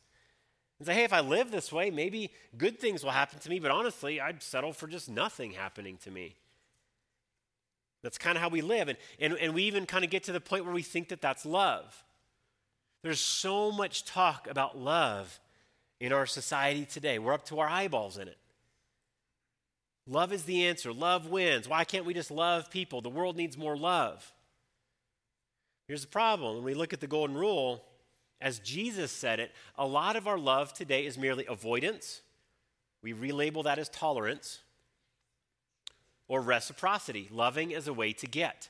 And 0.84 0.88
say, 0.90 0.96
hey, 0.96 1.04
if 1.06 1.14
I 1.14 1.22
live 1.22 1.50
this 1.50 1.72
way, 1.72 1.92
maybe 1.92 2.30
good 2.58 2.78
things 2.78 3.06
will 3.06 3.12
happen 3.12 3.40
to 3.40 3.50
me, 3.50 3.58
but 3.62 3.72
honestly, 3.72 4.20
I'd 4.20 4.44
settle 4.44 4.74
for 4.74 4.86
just 4.86 5.10
nothing 5.10 5.54
happening 5.54 5.96
to 6.04 6.12
me. 6.12 6.36
That's 8.02 8.18
kind 8.18 8.36
of 8.36 8.42
how 8.42 8.50
we 8.50 8.60
live. 8.60 8.90
And, 8.90 8.98
and, 9.18 9.34
and 9.36 9.54
we 9.54 9.64
even 9.64 9.86
kind 9.86 10.04
of 10.04 10.12
get 10.12 10.26
to 10.26 10.34
the 10.34 10.42
point 10.42 10.66
where 10.66 10.74
we 10.74 10.82
think 10.82 11.08
that 11.08 11.22
that's 11.22 11.46
love. 11.46 12.04
There's 13.02 13.22
so 13.22 13.72
much 13.72 14.04
talk 14.04 14.46
about 14.50 14.78
love 14.78 15.40
in 16.02 16.12
our 16.12 16.26
society 16.26 16.84
today. 16.84 17.18
We're 17.18 17.32
up 17.32 17.46
to 17.46 17.60
our 17.60 17.70
eyeballs 17.70 18.18
in 18.18 18.28
it. 18.28 18.38
Love 20.06 20.34
is 20.34 20.44
the 20.44 20.66
answer. 20.66 20.92
Love 20.92 21.28
wins. 21.28 21.66
Why 21.66 21.86
can't 21.86 22.04
we 22.04 22.14
just 22.14 22.30
love 22.30 22.70
people? 22.70 23.00
The 23.00 23.08
world 23.08 23.38
needs 23.38 23.58
more 23.58 23.78
love. 23.78 24.34
Here's 25.88 26.02
the 26.02 26.10
problem 26.10 26.56
when 26.56 26.66
we 26.66 26.74
look 26.74 26.92
at 26.92 27.00
the 27.00 27.08
golden 27.08 27.38
rule, 27.38 27.86
as 28.42 28.60
Jesus 28.60 29.12
said 29.12 29.40
it, 29.40 29.52
a 29.78 29.86
lot 29.88 30.16
of 30.16 30.28
our 30.28 30.38
love 30.38 30.74
today 30.74 31.06
is 31.06 31.18
merely 31.18 31.46
avoidance. 31.46 32.22
We 33.02 33.14
relabel 33.14 33.64
that 33.64 33.80
as 33.80 33.90
tolerance. 33.90 34.60
or 36.28 36.42
reciprocity, 36.42 37.28
loving 37.32 37.74
as 37.74 37.88
a 37.88 37.94
way 37.94 38.14
to 38.14 38.26
get. 38.26 38.70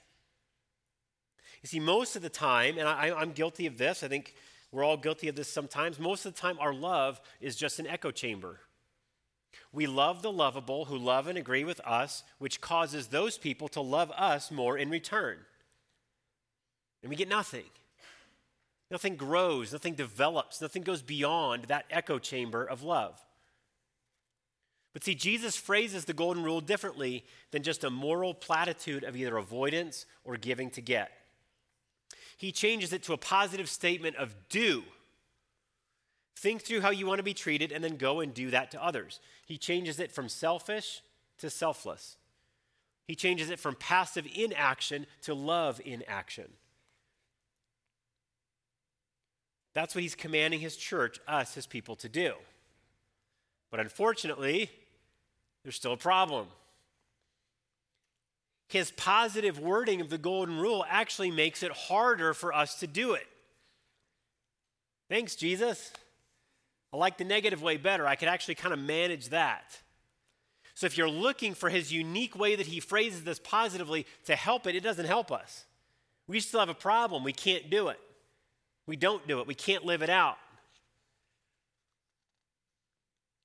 You 1.62 1.68
see, 1.68 1.80
most 1.80 2.16
of 2.16 2.22
the 2.22 2.30
time, 2.30 2.78
and 2.78 2.88
I, 2.88 3.22
am 3.22 3.32
guilty 3.32 3.68
of 3.68 3.78
this, 3.78 4.04
I 4.04 4.08
think 4.08 4.36
we're 4.72 4.84
all 4.84 4.98
guilty 4.98 5.28
of 5.30 5.36
this 5.36 5.48
sometimes, 5.48 6.00
most 6.00 6.26
of 6.26 6.34
the 6.34 6.42
time 6.42 6.58
our 6.60 6.74
love 6.74 7.22
is 7.40 7.56
just 7.56 7.80
an 7.80 7.88
echo 7.88 8.12
chamber. 8.12 8.60
We 9.72 9.88
love 9.88 10.22
the 10.22 10.32
lovable 10.32 10.86
who 10.86 10.98
love 10.98 11.28
and 11.28 11.38
agree 11.38 11.64
with 11.64 11.80
us, 11.82 12.24
which 12.38 12.60
causes 12.60 13.08
those 13.08 13.38
people 13.38 13.68
to 13.70 13.82
love 13.82 14.12
us 14.12 14.52
more 14.52 14.78
in 14.78 14.90
return. 14.90 15.38
And 17.02 17.10
we 17.10 17.16
get 17.16 17.30
nothing. 17.30 17.66
Nothing 18.94 19.16
grows, 19.16 19.74
nothing 19.74 19.96
develops, 19.96 20.62
nothing 20.62 20.84
goes 20.84 21.02
beyond 21.02 21.64
that 21.64 21.86
echo 21.90 22.20
chamber 22.20 22.64
of 22.64 22.84
love. 22.84 23.20
But 24.94 25.04
see, 25.04 25.16
Jesus 25.16 25.58
phrases 25.58 26.06
the 26.06 26.14
golden 26.14 26.44
rule 26.44 26.62
differently 26.62 27.26
than 27.50 27.64
just 27.64 27.84
a 27.84 27.90
moral 27.90 28.36
platitude 28.36 29.04
of 29.04 29.16
either 29.16 29.36
avoidance 29.36 30.06
or 30.24 30.38
giving 30.38 30.70
to 30.70 30.82
get. 30.82 31.10
He 32.38 32.52
changes 32.52 32.94
it 32.94 33.02
to 33.04 33.14
a 33.14 33.18
positive 33.18 33.68
statement 33.68 34.16
of 34.18 34.36
do. 34.48 34.84
Think 36.36 36.62
through 36.62 36.82
how 36.82 36.92
you 36.92 37.08
want 37.08 37.18
to 37.18 37.24
be 37.24 37.34
treated 37.34 37.72
and 37.72 37.84
then 37.84 37.98
go 37.98 38.20
and 38.20 38.32
do 38.32 38.52
that 38.52 38.70
to 38.72 38.84
others. 38.84 39.20
He 39.48 39.58
changes 39.58 40.00
it 40.00 40.12
from 40.12 40.30
selfish 40.30 41.02
to 41.40 41.50
selfless. 41.50 42.16
He 43.08 43.16
changes 43.16 43.50
it 43.50 43.60
from 43.60 43.74
passive 43.74 44.28
inaction 44.36 45.08
to 45.24 45.34
love 45.34 45.82
in 45.84 46.04
action. 46.08 46.52
That's 49.74 49.96
what 49.96 50.02
he's 50.02 50.16
commanding 50.16 50.60
his 50.60 50.76
church, 50.76 51.20
us, 51.28 51.56
his 51.56 51.66
people, 51.66 51.96
to 51.98 52.10
do. 52.10 52.34
But 53.72 53.80
unfortunately, 53.80 54.70
there's 55.64 55.76
still 55.76 55.94
a 55.94 55.98
problem. 55.98 56.48
His 58.68 58.92
positive 58.92 59.60
wording 59.60 60.02
of 60.02 60.10
the 60.10 60.18
golden 60.18 60.60
rule 60.60 60.86
actually 60.88 61.32
makes 61.32 61.64
it 61.64 61.72
harder 61.72 62.34
for 62.34 62.54
us 62.54 62.80
to 62.80 62.88
do 62.88 63.14
it. 63.14 63.28
Thanks, 65.10 65.36
Jesus. 65.36 65.92
I 66.92 66.98
like 66.98 67.18
the 67.18 67.24
negative 67.24 67.62
way 67.62 67.78
better. 67.78 68.08
I 68.08 68.16
could 68.16 68.30
actually 68.30 68.56
kind 68.56 68.74
of 68.74 68.80
manage 68.80 69.30
that. 69.30 69.80
So 70.76 70.86
if 70.86 70.98
you're 70.98 71.10
looking 71.10 71.54
for 71.54 71.70
his 71.70 71.92
unique 71.92 72.38
way 72.38 72.56
that 72.56 72.68
he 72.68 72.80
phrases 72.80 73.24
this 73.24 73.40
positively 73.40 74.06
to 74.26 74.36
help 74.36 74.66
it, 74.66 74.76
it 74.76 74.84
doesn't 74.84 75.06
help 75.06 75.32
us. 75.32 75.66
We 76.28 76.40
still 76.40 76.60
have 76.60 76.70
a 76.70 76.74
problem. 76.74 77.24
We 77.24 77.34
can't 77.34 77.70
do 77.70 77.90
it. 77.90 78.00
We 78.86 78.96
don't 78.96 79.28
do 79.28 79.40
it. 79.40 79.48
We 79.48 79.56
can't 79.56 79.86
live 79.86 80.02
it 80.02 80.10
out. 80.10 80.38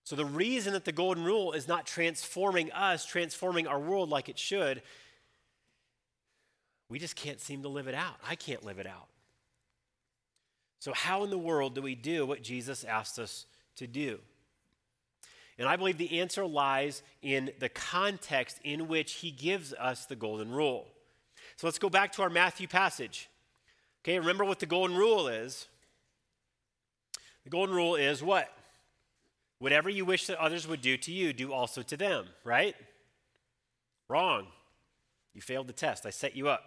So, 0.04 0.16
the 0.16 0.24
reason 0.24 0.72
that 0.72 0.86
the 0.86 0.92
golden 0.92 1.22
rule 1.22 1.52
is 1.52 1.68
not 1.68 1.86
transforming 1.86 2.72
us, 2.72 3.04
transforming 3.04 3.66
our 3.66 3.78
world 3.78 4.08
like 4.08 4.30
it 4.30 4.38
should, 4.38 4.80
we 6.88 6.98
just 6.98 7.14
can't 7.14 7.40
seem 7.40 7.62
to 7.62 7.68
live 7.68 7.88
it 7.88 7.94
out. 7.94 8.14
I 8.26 8.34
can't 8.34 8.64
live 8.64 8.78
it 8.78 8.86
out. 8.86 9.08
So, 10.78 10.94
how 10.94 11.24
in 11.24 11.30
the 11.30 11.36
world 11.36 11.74
do 11.74 11.82
we 11.82 11.94
do 11.94 12.24
what 12.24 12.42
Jesus 12.42 12.84
asked 12.84 13.18
us 13.18 13.44
to 13.76 13.86
do? 13.86 14.18
And 15.58 15.68
I 15.68 15.76
believe 15.76 15.98
the 15.98 16.20
answer 16.20 16.46
lies 16.46 17.02
in 17.20 17.50
the 17.58 17.68
context 17.68 18.60
in 18.64 18.88
which 18.88 19.14
he 19.14 19.30
gives 19.30 19.74
us 19.74 20.06
the 20.06 20.16
golden 20.16 20.50
rule. 20.52 20.86
So, 21.56 21.66
let's 21.66 21.78
go 21.78 21.90
back 21.90 22.12
to 22.12 22.22
our 22.22 22.30
Matthew 22.30 22.66
passage. 22.66 23.28
Okay, 24.04 24.18
remember 24.18 24.44
what 24.44 24.58
the 24.58 24.66
golden 24.66 24.96
rule 24.96 25.28
is. 25.28 25.66
The 27.44 27.50
golden 27.50 27.74
rule 27.74 27.94
is 27.94 28.22
what? 28.22 28.52
Whatever 29.58 29.90
you 29.90 30.04
wish 30.04 30.26
that 30.26 30.38
others 30.38 30.68
would 30.68 30.80
do 30.80 30.96
to 30.96 31.10
you, 31.10 31.32
do 31.32 31.52
also 31.52 31.82
to 31.82 31.96
them, 31.96 32.26
right? 32.44 32.76
Wrong. 34.08 34.46
You 35.34 35.40
failed 35.40 35.66
the 35.66 35.72
test. 35.72 36.06
I 36.06 36.10
set 36.10 36.36
you 36.36 36.48
up. 36.48 36.64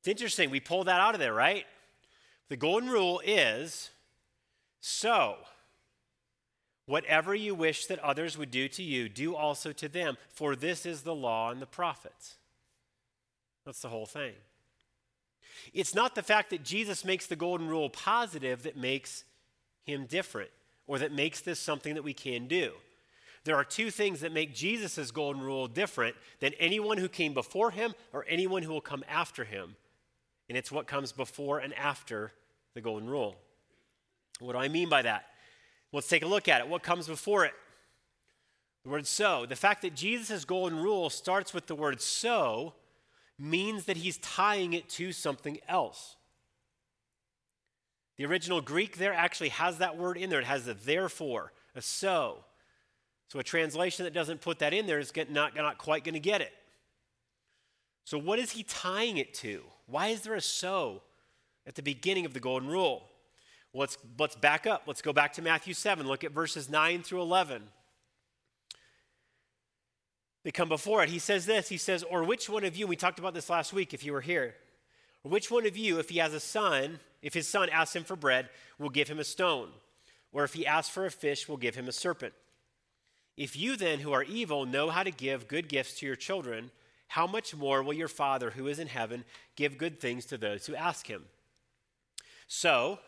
It's 0.00 0.08
interesting. 0.08 0.50
We 0.50 0.60
pulled 0.60 0.86
that 0.86 1.00
out 1.00 1.14
of 1.14 1.20
there, 1.20 1.34
right? 1.34 1.66
The 2.48 2.56
golden 2.56 2.88
rule 2.88 3.20
is 3.24 3.90
so, 4.80 5.36
whatever 6.86 7.34
you 7.34 7.54
wish 7.54 7.86
that 7.86 7.98
others 7.98 8.38
would 8.38 8.50
do 8.50 8.66
to 8.68 8.82
you, 8.82 9.08
do 9.08 9.36
also 9.36 9.72
to 9.72 9.88
them, 9.88 10.16
for 10.30 10.56
this 10.56 10.86
is 10.86 11.02
the 11.02 11.14
law 11.14 11.50
and 11.50 11.60
the 11.60 11.66
prophets. 11.66 12.36
That's 13.66 13.80
the 13.80 13.88
whole 13.88 14.06
thing. 14.06 14.32
It's 15.72 15.94
not 15.94 16.14
the 16.14 16.22
fact 16.22 16.50
that 16.50 16.64
Jesus 16.64 17.04
makes 17.04 17.26
the 17.26 17.36
golden 17.36 17.68
rule 17.68 17.90
positive 17.90 18.62
that 18.64 18.76
makes 18.76 19.24
him 19.84 20.06
different 20.06 20.50
or 20.86 20.98
that 20.98 21.12
makes 21.12 21.40
this 21.40 21.58
something 21.58 21.94
that 21.94 22.02
we 22.02 22.14
can 22.14 22.46
do. 22.46 22.72
There 23.44 23.56
are 23.56 23.64
two 23.64 23.90
things 23.90 24.20
that 24.20 24.32
make 24.32 24.54
Jesus' 24.54 25.10
golden 25.10 25.42
rule 25.42 25.66
different 25.66 26.14
than 26.40 26.52
anyone 26.58 26.98
who 26.98 27.08
came 27.08 27.32
before 27.32 27.70
him 27.70 27.94
or 28.12 28.26
anyone 28.28 28.62
who 28.62 28.72
will 28.72 28.80
come 28.80 29.04
after 29.08 29.44
him. 29.44 29.76
And 30.48 30.58
it's 30.58 30.70
what 30.70 30.86
comes 30.86 31.12
before 31.12 31.58
and 31.58 31.72
after 31.74 32.32
the 32.74 32.80
golden 32.80 33.08
rule. 33.08 33.36
What 34.40 34.52
do 34.52 34.58
I 34.58 34.68
mean 34.68 34.88
by 34.88 35.02
that? 35.02 35.26
Let's 35.92 36.08
take 36.08 36.22
a 36.22 36.26
look 36.26 36.48
at 36.48 36.60
it. 36.60 36.68
What 36.68 36.82
comes 36.82 37.06
before 37.06 37.44
it? 37.44 37.52
The 38.84 38.90
word 38.90 39.06
so. 39.06 39.46
The 39.46 39.56
fact 39.56 39.82
that 39.82 39.94
Jesus' 39.94 40.44
golden 40.44 40.78
rule 40.78 41.10
starts 41.10 41.54
with 41.54 41.66
the 41.66 41.74
word 41.74 42.00
so 42.00 42.74
means 43.40 43.86
that 43.86 43.96
he's 43.96 44.18
tying 44.18 44.72
it 44.74 44.88
to 44.90 45.12
something 45.12 45.58
else. 45.68 46.16
The 48.16 48.26
original 48.26 48.60
Greek 48.60 48.98
there 48.98 49.14
actually 49.14 49.48
has 49.48 49.78
that 49.78 49.96
word 49.96 50.18
in 50.18 50.28
there. 50.28 50.40
It 50.40 50.46
has 50.46 50.68
a 50.68 50.74
therefore, 50.74 51.52
a 51.74 51.80
so. 51.80 52.44
So 53.28 53.38
a 53.38 53.42
translation 53.42 54.04
that 54.04 54.12
doesn't 54.12 54.40
put 54.40 54.58
that 54.58 54.74
in 54.74 54.86
there 54.86 54.98
is 54.98 55.12
not, 55.30 55.56
not 55.56 55.78
quite 55.78 56.04
going 56.04 56.14
to 56.14 56.20
get 56.20 56.40
it. 56.40 56.52
So, 58.04 58.18
what 58.18 58.38
is 58.38 58.50
he 58.50 58.64
tying 58.64 59.18
it 59.18 59.34
to? 59.34 59.62
Why 59.86 60.08
is 60.08 60.22
there 60.22 60.34
a 60.34 60.40
so 60.40 61.02
at 61.66 61.76
the 61.76 61.82
beginning 61.82 62.26
of 62.26 62.34
the 62.34 62.40
golden 62.40 62.68
rule? 62.68 63.08
Well, 63.72 63.80
let's, 63.80 63.96
let's 64.18 64.34
back 64.34 64.66
up. 64.66 64.82
Let's 64.86 65.02
go 65.02 65.12
back 65.12 65.32
to 65.34 65.42
Matthew 65.42 65.74
7. 65.74 66.06
Look 66.06 66.24
at 66.24 66.32
verses 66.32 66.68
9 66.68 67.02
through 67.02 67.22
11 67.22 67.62
they 70.42 70.50
come 70.50 70.68
before 70.68 71.02
it. 71.02 71.10
He 71.10 71.18
says 71.18 71.46
this 71.46 71.68
He 71.68 71.76
says, 71.76 72.02
Or 72.02 72.24
which 72.24 72.48
one 72.48 72.64
of 72.64 72.76
you, 72.76 72.86
we 72.86 72.96
talked 72.96 73.18
about 73.18 73.34
this 73.34 73.50
last 73.50 73.72
week 73.72 73.92
if 73.92 74.04
you 74.04 74.12
were 74.12 74.20
here, 74.20 74.54
or 75.24 75.30
which 75.30 75.50
one 75.50 75.66
of 75.66 75.76
you, 75.76 75.98
if 75.98 76.08
he 76.08 76.18
has 76.18 76.34
a 76.34 76.40
son, 76.40 77.00
if 77.22 77.34
his 77.34 77.48
son 77.48 77.68
asks 77.70 77.94
him 77.94 78.04
for 78.04 78.16
bread, 78.16 78.48
will 78.78 78.88
give 78.88 79.08
him 79.08 79.18
a 79.18 79.24
stone? 79.24 79.68
Or 80.32 80.44
if 80.44 80.54
he 80.54 80.66
asks 80.66 80.92
for 80.92 81.04
a 81.06 81.10
fish, 81.10 81.48
will 81.48 81.56
give 81.56 81.74
him 81.74 81.88
a 81.88 81.92
serpent? 81.92 82.32
If 83.36 83.56
you 83.56 83.76
then, 83.76 84.00
who 84.00 84.12
are 84.12 84.22
evil, 84.22 84.66
know 84.66 84.90
how 84.90 85.02
to 85.02 85.10
give 85.10 85.48
good 85.48 85.68
gifts 85.68 85.98
to 85.98 86.06
your 86.06 86.16
children, 86.16 86.70
how 87.08 87.26
much 87.26 87.54
more 87.54 87.82
will 87.82 87.92
your 87.92 88.08
Father 88.08 88.50
who 88.50 88.68
is 88.68 88.78
in 88.78 88.86
heaven 88.86 89.24
give 89.56 89.78
good 89.78 89.98
things 90.00 90.24
to 90.26 90.38
those 90.38 90.66
who 90.66 90.74
ask 90.74 91.06
him? 91.06 91.24
So, 92.46 92.98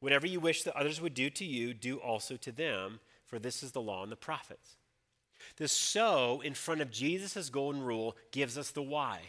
whatever 0.00 0.26
you 0.26 0.38
wish 0.38 0.62
that 0.62 0.76
others 0.76 1.00
would 1.00 1.14
do 1.14 1.28
to 1.30 1.44
you, 1.44 1.74
do 1.74 1.96
also 1.96 2.36
to 2.36 2.52
them, 2.52 3.00
for 3.26 3.38
this 3.38 3.62
is 3.62 3.72
the 3.72 3.80
law 3.80 4.02
and 4.02 4.12
the 4.12 4.16
prophets. 4.16 4.76
The 5.56 5.68
so 5.68 6.40
in 6.40 6.54
front 6.54 6.80
of 6.80 6.90
Jesus' 6.90 7.50
golden 7.50 7.82
rule 7.82 8.16
gives 8.30 8.56
us 8.56 8.70
the 8.70 8.82
why. 8.82 9.20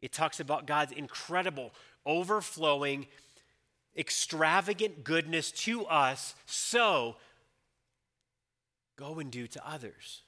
It 0.00 0.12
talks 0.12 0.40
about 0.40 0.66
God's 0.66 0.92
incredible, 0.92 1.72
overflowing, 2.04 3.06
extravagant 3.96 5.04
goodness 5.04 5.52
to 5.52 5.86
us, 5.86 6.34
so 6.44 7.16
go 8.96 9.20
and 9.20 9.30
do 9.30 9.46
to 9.46 9.68
others. 9.68 10.22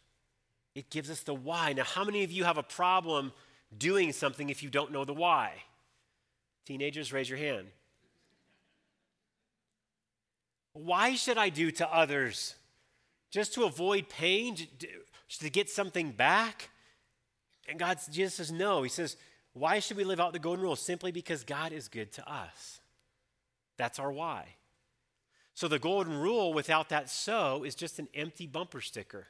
It 0.74 0.90
gives 0.90 1.10
us 1.10 1.20
the 1.20 1.34
why. 1.34 1.72
Now, 1.72 1.84
how 1.84 2.04
many 2.04 2.24
of 2.24 2.32
you 2.32 2.44
have 2.44 2.58
a 2.58 2.62
problem 2.62 3.32
doing 3.76 4.12
something 4.12 4.48
if 4.50 4.62
you 4.62 4.70
don't 4.70 4.92
know 4.92 5.04
the 5.04 5.14
why? 5.14 5.52
Teenagers, 6.64 7.12
raise 7.12 7.28
your 7.28 7.38
hand. 7.38 7.66
Why 10.72 11.14
should 11.14 11.38
I 11.38 11.50
do 11.50 11.70
to 11.72 11.94
others? 11.94 12.54
Just 13.34 13.52
to 13.54 13.64
avoid 13.64 14.08
pain, 14.08 14.56
to 15.40 15.50
get 15.50 15.68
something 15.68 16.12
back? 16.12 16.70
And 17.68 17.80
God 17.80 17.98
Jesus 18.12 18.34
says, 18.34 18.52
no. 18.52 18.84
He 18.84 18.88
says, 18.88 19.16
why 19.54 19.80
should 19.80 19.96
we 19.96 20.04
live 20.04 20.20
out 20.20 20.32
the 20.32 20.38
golden 20.38 20.62
rule? 20.62 20.76
Simply 20.76 21.10
because 21.10 21.42
God 21.42 21.72
is 21.72 21.88
good 21.88 22.12
to 22.12 22.32
us. 22.32 22.80
That's 23.76 23.98
our 23.98 24.12
why. 24.12 24.46
So 25.52 25.66
the 25.66 25.80
golden 25.80 26.16
rule 26.20 26.52
without 26.52 26.90
that 26.90 27.10
so 27.10 27.64
is 27.64 27.74
just 27.74 27.98
an 27.98 28.06
empty 28.14 28.46
bumper 28.46 28.80
sticker. 28.80 29.26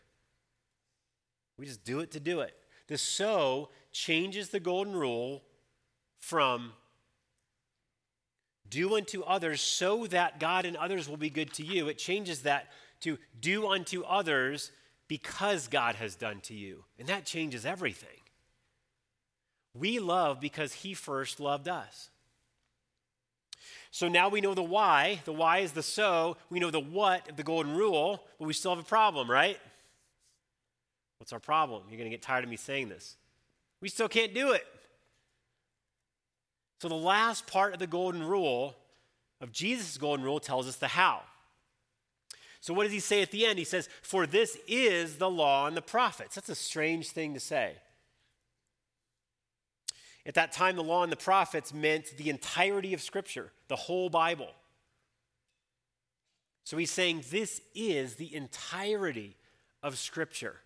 We 1.58 1.64
just 1.64 1.82
do 1.82 2.00
it 2.00 2.10
to 2.10 2.20
do 2.20 2.40
it. 2.40 2.54
The 2.88 2.98
so 2.98 3.70
changes 3.90 4.50
the 4.50 4.60
golden 4.60 4.94
rule 4.94 5.42
from 6.18 6.72
do 8.68 8.96
unto 8.96 9.22
others 9.22 9.62
so 9.62 10.06
that 10.08 10.40
God 10.40 10.66
and 10.66 10.76
others 10.76 11.08
will 11.08 11.16
be 11.16 11.30
good 11.30 11.54
to 11.54 11.64
you. 11.64 11.88
It 11.88 11.96
changes 11.96 12.42
that 12.42 12.70
to 13.00 13.18
do 13.40 13.68
unto 13.68 14.02
others 14.04 14.70
because 15.08 15.68
God 15.68 15.96
has 15.96 16.14
done 16.14 16.40
to 16.42 16.54
you. 16.54 16.84
And 16.98 17.08
that 17.08 17.24
changes 17.24 17.66
everything. 17.66 18.08
We 19.74 19.98
love 19.98 20.40
because 20.40 20.72
He 20.72 20.94
first 20.94 21.40
loved 21.40 21.68
us. 21.68 22.10
So 23.90 24.08
now 24.08 24.28
we 24.28 24.40
know 24.40 24.54
the 24.54 24.62
why. 24.62 25.20
The 25.24 25.32
why 25.32 25.58
is 25.58 25.72
the 25.72 25.82
so. 25.82 26.36
We 26.50 26.58
know 26.58 26.70
the 26.70 26.80
what 26.80 27.30
of 27.30 27.36
the 27.36 27.42
golden 27.42 27.76
rule, 27.76 28.24
but 28.38 28.46
we 28.46 28.52
still 28.52 28.74
have 28.74 28.84
a 28.84 28.86
problem, 28.86 29.30
right? 29.30 29.58
What's 31.18 31.32
our 31.32 31.38
problem? 31.38 31.84
You're 31.88 31.98
going 31.98 32.10
to 32.10 32.14
get 32.14 32.22
tired 32.22 32.44
of 32.44 32.50
me 32.50 32.56
saying 32.56 32.88
this. 32.88 33.16
We 33.80 33.88
still 33.88 34.08
can't 34.08 34.34
do 34.34 34.52
it. 34.52 34.66
So, 36.80 36.88
the 36.88 36.94
last 36.94 37.46
part 37.46 37.72
of 37.72 37.78
the 37.78 37.86
golden 37.86 38.22
rule, 38.22 38.74
of 39.40 39.52
Jesus' 39.52 39.96
golden 39.96 40.24
rule, 40.24 40.40
tells 40.40 40.66
us 40.66 40.76
the 40.76 40.88
how. 40.88 41.22
So, 42.64 42.72
what 42.72 42.84
does 42.84 42.94
he 42.94 43.00
say 43.00 43.20
at 43.20 43.30
the 43.30 43.44
end? 43.44 43.58
He 43.58 43.64
says, 43.66 43.90
For 44.00 44.26
this 44.26 44.56
is 44.66 45.18
the 45.18 45.28
law 45.28 45.66
and 45.66 45.76
the 45.76 45.82
prophets. 45.82 46.34
That's 46.34 46.48
a 46.48 46.54
strange 46.54 47.10
thing 47.10 47.34
to 47.34 47.40
say. 47.40 47.74
At 50.24 50.32
that 50.32 50.52
time, 50.52 50.74
the 50.74 50.82
law 50.82 51.02
and 51.02 51.12
the 51.12 51.16
prophets 51.16 51.74
meant 51.74 52.16
the 52.16 52.30
entirety 52.30 52.94
of 52.94 53.02
Scripture, 53.02 53.52
the 53.68 53.76
whole 53.76 54.08
Bible. 54.08 54.48
So 56.64 56.78
he's 56.78 56.90
saying 56.90 57.24
this 57.28 57.60
is 57.74 58.14
the 58.14 58.34
entirety 58.34 59.36
of 59.82 59.98
Scripture, 59.98 60.56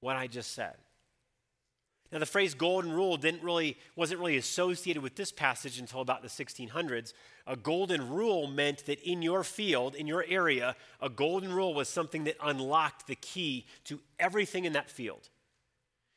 what 0.00 0.16
I 0.16 0.26
just 0.26 0.54
said. 0.54 0.76
Now, 2.10 2.18
the 2.18 2.26
phrase 2.26 2.54
golden 2.54 2.90
rule 2.90 3.18
didn't 3.18 3.42
really, 3.42 3.76
wasn't 3.94 4.20
really 4.20 4.38
associated 4.38 5.02
with 5.02 5.14
this 5.14 5.30
passage 5.30 5.78
until 5.78 6.00
about 6.00 6.22
the 6.22 6.28
1600s. 6.28 7.12
A 7.46 7.54
golden 7.54 8.08
rule 8.08 8.46
meant 8.46 8.86
that 8.86 9.00
in 9.00 9.20
your 9.20 9.44
field, 9.44 9.94
in 9.94 10.06
your 10.06 10.24
area, 10.26 10.74
a 11.02 11.10
golden 11.10 11.52
rule 11.52 11.74
was 11.74 11.88
something 11.88 12.24
that 12.24 12.36
unlocked 12.42 13.06
the 13.06 13.14
key 13.14 13.66
to 13.84 14.00
everything 14.18 14.64
in 14.64 14.72
that 14.72 14.90
field. 14.90 15.28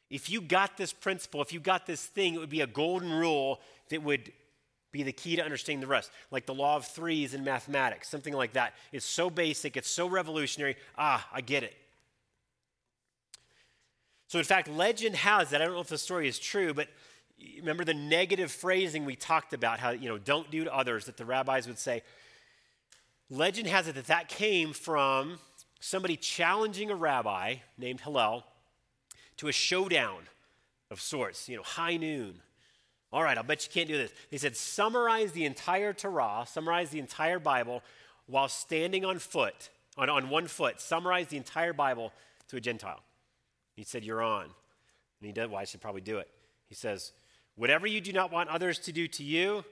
If 0.10 0.30
you 0.30 0.42
got 0.42 0.78
this 0.78 0.94
principle, 0.94 1.42
if 1.42 1.52
you 1.52 1.60
got 1.60 1.86
this 1.86 2.06
thing, 2.06 2.36
it 2.36 2.40
would 2.40 2.50
be 2.50 2.62
a 2.62 2.68
golden 2.68 3.12
rule 3.12 3.60
that 3.90 4.02
would 4.02 4.32
be 4.92 5.04
the 5.04 5.14
key 5.14 5.38
to 5.38 5.44
understanding 5.44 5.82
the 5.82 5.88
rest. 5.88 6.12
Like 6.32 6.46
the 6.46 6.54
law 6.54 6.76
of 6.76 6.86
threes 6.86 7.34
in 7.34 7.44
mathematics, 7.44 8.10
something 8.10 8.34
like 8.34 8.54
that. 8.54 8.74
It's 8.92 9.06
so 9.06 9.30
basic, 9.30 9.78
it's 9.78 9.90
so 9.90 10.08
revolutionary. 10.08 10.76
Ah, 10.98 11.28
I 11.34 11.42
get 11.42 11.64
it. 11.64 11.76
So, 14.32 14.40
in 14.40 14.46
fact, 14.46 14.70
legend 14.70 15.18
has 15.18 15.52
it. 15.52 15.60
I 15.60 15.66
don't 15.66 15.74
know 15.74 15.82
if 15.82 15.90
the 15.90 15.98
story 15.98 16.26
is 16.26 16.40
true, 16.40 16.74
but 16.74 16.88
remember 17.58 17.84
the 17.84 17.94
negative 17.94 18.50
phrasing 18.50 19.04
we 19.04 19.18
talked 19.18 19.52
about, 19.52 19.78
how, 19.78 19.90
you 19.90 20.08
know, 20.08 20.18
don't 20.18 20.50
do 20.50 20.64
to 20.64 20.74
others, 20.74 21.04
that 21.08 21.18
the 21.18 21.26
rabbis 21.26 21.68
would 21.68 21.78
say. 21.78 22.02
Legend 23.30 23.68
has 23.68 23.90
it 23.90 23.96
that 23.96 24.08
that 24.08 24.30
came 24.30 24.72
from 24.72 25.38
somebody 25.82 26.16
challenging 26.16 26.90
a 26.90 26.96
rabbi 26.96 27.56
named 27.78 28.00
Hillel 28.00 28.46
to 29.36 29.50
a 29.50 29.52
showdown 29.52 30.22
of 30.90 31.02
sorts, 31.02 31.50
you 31.50 31.58
know, 31.58 31.64
high 31.64 31.98
noon. 31.98 32.36
All 33.12 33.24
right, 33.24 33.38
I'll 33.38 33.44
bet 33.44 33.66
you 33.66 33.74
can't 33.74 33.90
do 33.90 33.98
this. 33.98 34.14
They 34.30 34.38
said, 34.38 34.56
summarize 34.56 35.34
the 35.34 35.44
entire 35.44 35.92
Torah, 35.92 36.46
summarize 36.48 36.90
the 36.90 37.00
entire 37.00 37.40
Bible 37.40 37.84
while 38.28 38.48
standing 38.48 39.04
on 39.04 39.20
foot, 39.20 39.72
on, 39.98 40.10
on 40.10 40.30
one 40.30 40.48
foot, 40.48 40.80
summarize 40.80 41.28
the 41.28 41.36
entire 41.36 41.74
Bible 41.74 42.14
to 42.48 42.56
a 42.56 42.62
Gentile. 42.62 43.02
He 43.76 43.84
said, 43.84 44.04
You're 44.04 44.22
on. 44.22 44.44
And 44.44 45.28
he 45.28 45.32
did, 45.32 45.50
well, 45.50 45.60
I 45.60 45.66
should 45.66 45.82
probably 45.82 46.02
do 46.02 46.18
it. 46.18 46.30
He 46.68 46.76
says, 46.76 47.12
Whatever 47.56 47.88
you 47.88 48.02
do 48.02 48.14
not 48.14 48.32
want 48.32 48.50
others 48.50 48.80
to 48.80 48.92
do 48.92 49.08
to 49.08 49.24
you, 49.24 49.64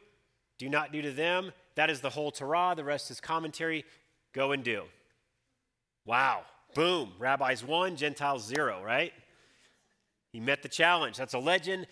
do 0.57 0.69
not 0.69 0.91
do 0.91 1.01
to 1.01 1.11
them. 1.11 1.51
That 1.75 1.89
is 1.89 2.01
the 2.01 2.09
whole 2.09 2.31
Torah. 2.31 2.73
The 2.75 2.83
rest 2.83 3.09
is 3.09 3.19
commentary. 3.21 3.85
Go 4.33 4.51
and 4.51 4.63
do. 4.63 4.83
Wow. 6.05 6.41
Boom. 6.75 7.13
Rabbis 7.17 7.63
one, 7.63 7.95
Gentiles 7.95 8.45
zero, 8.45 8.83
right? 8.83 9.13
He 10.31 10.39
met 10.39 10.61
the 10.61 10.69
challenge. 10.69 11.17
That's 11.17 11.33
a 11.33 11.39
legend. 11.39 11.87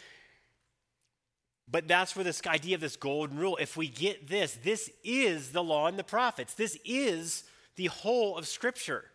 But 1.69 1.87
that's 1.87 2.15
where 2.15 2.23
this 2.23 2.41
idea 2.45 2.75
of 2.75 2.81
this 2.81 2.95
golden 2.95 3.37
rule, 3.37 3.57
if 3.57 3.75
we 3.75 3.87
get 3.87 4.27
this, 4.27 4.57
this 4.63 4.89
is 5.03 5.51
the 5.51 5.63
law 5.63 5.87
and 5.87 5.99
the 5.99 6.03
prophets. 6.03 6.53
This 6.53 6.77
is 6.85 7.43
the 7.75 7.87
whole 7.87 8.37
of 8.37 8.47
Scripture. 8.47 9.05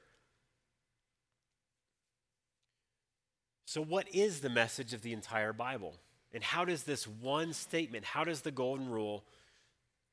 So, 3.64 3.83
what 3.83 4.07
is 4.14 4.40
the 4.40 4.50
message 4.50 4.92
of 4.92 5.02
the 5.02 5.12
entire 5.12 5.52
Bible? 5.52 5.95
And 6.35 6.42
how 6.42 6.64
does 6.64 6.85
this 6.85 7.07
one 7.07 7.52
statement, 7.52 8.05
how 8.05 8.25
does 8.25 8.40
the 8.40 8.51
golden 8.51 8.88
rule 8.88 9.25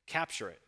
capture 0.06 0.50
it? 0.50 0.60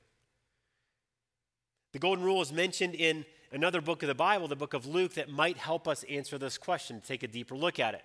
The 1.92 2.00
golden 2.00 2.24
rule 2.24 2.42
is 2.42 2.54
mentioned 2.54 2.96
in 2.96 3.26
another 3.52 3.82
book 3.82 4.02
of 4.02 4.08
the 4.08 4.16
Bible, 4.16 4.48
the 4.48 4.56
book 4.56 4.74
of 4.74 4.86
Luke, 4.86 5.16
that 5.16 5.30
might 5.30 5.58
help 5.58 5.88
us 5.88 6.04
answer 6.10 6.38
this 6.38 6.58
question, 6.58 7.02
take 7.06 7.24
a 7.24 7.28
deeper 7.28 7.56
look 7.56 7.80
at 7.80 7.94
it. 7.94 8.04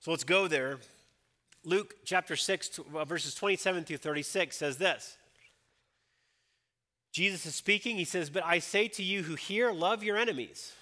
So 0.00 0.10
let's 0.10 0.24
go 0.24 0.48
there. 0.48 0.78
Luke 1.64 1.94
chapter 2.04 2.36
6, 2.36 2.80
uh, 2.94 3.04
verses 3.04 3.34
27 3.34 3.84
through 3.84 3.96
36 3.98 4.56
says 4.56 4.76
this 4.78 5.16
Jesus 7.12 7.46
is 7.46 7.54
speaking. 7.54 7.96
He 7.96 8.04
says, 8.04 8.30
But 8.30 8.44
I 8.44 8.58
say 8.58 8.88
to 8.88 9.02
you 9.02 9.22
who 9.22 9.36
hear, 9.36 9.72
love 9.72 10.04
your 10.04 10.16
enemies, 10.16 10.72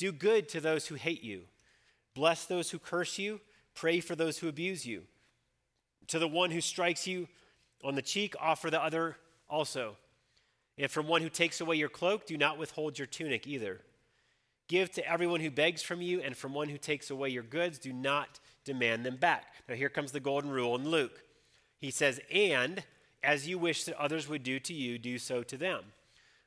do 0.00 0.12
good 0.12 0.48
to 0.48 0.60
those 0.60 0.86
who 0.86 0.94
hate 0.94 1.22
you. 1.22 1.42
Bless 2.14 2.46
those 2.46 2.70
who 2.70 2.78
curse 2.78 3.18
you, 3.18 3.38
pray 3.74 4.00
for 4.00 4.16
those 4.16 4.38
who 4.38 4.48
abuse 4.48 4.86
you. 4.86 5.02
To 6.08 6.18
the 6.18 6.26
one 6.26 6.50
who 6.50 6.62
strikes 6.62 7.06
you 7.06 7.28
on 7.84 7.96
the 7.96 8.02
cheek, 8.02 8.34
offer 8.40 8.70
the 8.70 8.82
other 8.82 9.18
also. 9.48 9.96
And 10.78 10.90
from 10.90 11.06
one 11.06 11.20
who 11.20 11.28
takes 11.28 11.60
away 11.60 11.76
your 11.76 11.90
cloak, 11.90 12.24
do 12.24 12.38
not 12.38 12.58
withhold 12.58 12.98
your 12.98 13.06
tunic 13.06 13.46
either. 13.46 13.82
Give 14.68 14.90
to 14.92 15.06
everyone 15.06 15.40
who 15.40 15.50
begs 15.50 15.82
from 15.82 16.00
you, 16.00 16.22
and 16.22 16.34
from 16.34 16.54
one 16.54 16.70
who 16.70 16.78
takes 16.78 17.10
away 17.10 17.28
your 17.28 17.42
goods, 17.42 17.78
do 17.78 17.92
not 17.92 18.40
demand 18.64 19.04
them 19.04 19.16
back. 19.16 19.52
Now, 19.68 19.74
here 19.74 19.90
comes 19.90 20.12
the 20.12 20.20
golden 20.20 20.50
rule 20.50 20.76
in 20.76 20.88
Luke. 20.88 21.22
He 21.78 21.90
says, 21.90 22.20
And 22.32 22.82
as 23.22 23.46
you 23.46 23.58
wish 23.58 23.84
that 23.84 24.00
others 24.00 24.28
would 24.30 24.44
do 24.44 24.58
to 24.60 24.72
you, 24.72 24.98
do 24.98 25.18
so 25.18 25.42
to 25.42 25.58
them. 25.58 25.84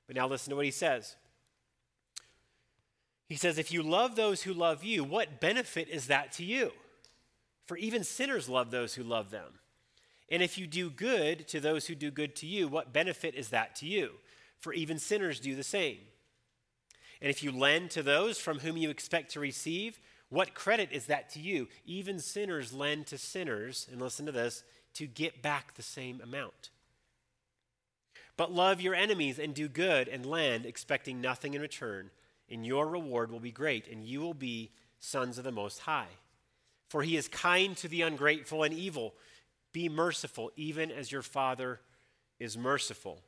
But 0.08 0.16
now 0.16 0.28
listen 0.28 0.50
to 0.50 0.56
what 0.56 0.66
he 0.66 0.72
says. 0.72 1.16
He 3.28 3.36
says, 3.36 3.58
If 3.58 3.72
you 3.72 3.84
love 3.84 4.16
those 4.16 4.44
who 4.44 4.54
love 4.54 4.84
you, 4.84 5.04
what 5.04 5.40
benefit 5.40 5.90
is 5.90 6.08
that 6.08 6.32
to 6.34 6.44
you? 6.44 6.72
For 7.66 7.78
even 7.78 8.04
sinners 8.04 8.50
love 8.50 8.72
those 8.72 8.96
who 8.96 9.04
love 9.04 9.32
them. 9.32 9.60
And 10.30 10.42
if 10.42 10.58
you 10.58 10.68
do 10.68 10.90
good 10.90 11.48
to 11.50 11.60
those 11.60 11.88
who 11.88 11.96
do 11.96 12.12
good 12.12 12.36
to 12.38 12.46
you, 12.46 12.68
what 12.68 12.94
benefit 12.94 13.36
is 13.36 13.50
that 13.50 13.76
to 13.78 13.86
you? 13.86 14.12
For 14.60 14.74
even 14.74 15.00
sinners 15.00 15.40
do 15.40 15.56
the 15.56 15.64
same. 15.64 16.00
And 17.22 17.30
if 17.30 17.44
you 17.44 17.52
lend 17.52 17.92
to 17.92 18.04
those 18.04 18.38
from 18.38 18.60
whom 18.60 18.76
you 18.76 18.90
expect 18.90 19.32
to 19.32 19.40
receive, 19.40 20.00
what 20.30 20.56
credit 20.56 20.90
is 20.92 21.06
that 21.06 21.30
to 21.32 21.40
you? 21.40 21.68
Even 21.86 22.20
sinners 22.20 22.74
lend 22.74 23.08
to 23.08 23.18
sinners, 23.18 23.88
and 23.92 24.02
listen 24.02 24.26
to 24.26 24.32
this, 24.32 24.64
to 24.96 25.06
get 25.08 25.42
back 25.42 25.76
the 25.76 25.84
same 25.84 26.20
amount. 26.22 26.70
But 28.36 28.52
love 28.52 28.82
your 28.82 28.96
enemies 28.96 29.38
and 29.40 29.54
do 29.54 29.68
good 29.68 30.08
and 30.08 30.26
lend, 30.26 30.66
expecting 30.66 31.22
nothing 31.22 31.54
in 31.54 31.62
return 31.62 32.10
and 32.54 32.66
your 32.66 32.88
reward 32.88 33.32
will 33.32 33.40
be 33.40 33.52
great, 33.52 33.88
and 33.88 34.06
you 34.06 34.22
will 34.22 34.36
be 34.36 34.72
sons 35.00 35.38
of 35.38 35.44
the 35.44 35.52
Most 35.52 35.80
High. 35.80 36.08
For 36.88 37.02
he 37.02 37.18
is 37.18 37.28
kind 37.28 37.76
to 37.78 37.88
the 37.88 38.04
ungrateful 38.04 38.62
and 38.62 38.74
evil. 38.74 39.16
Be 39.74 39.90
merciful, 39.90 40.52
even 40.56 40.92
as 40.92 41.12
your 41.12 41.24
Father 41.24 41.82
is 42.40 42.56
merciful. 42.56 43.20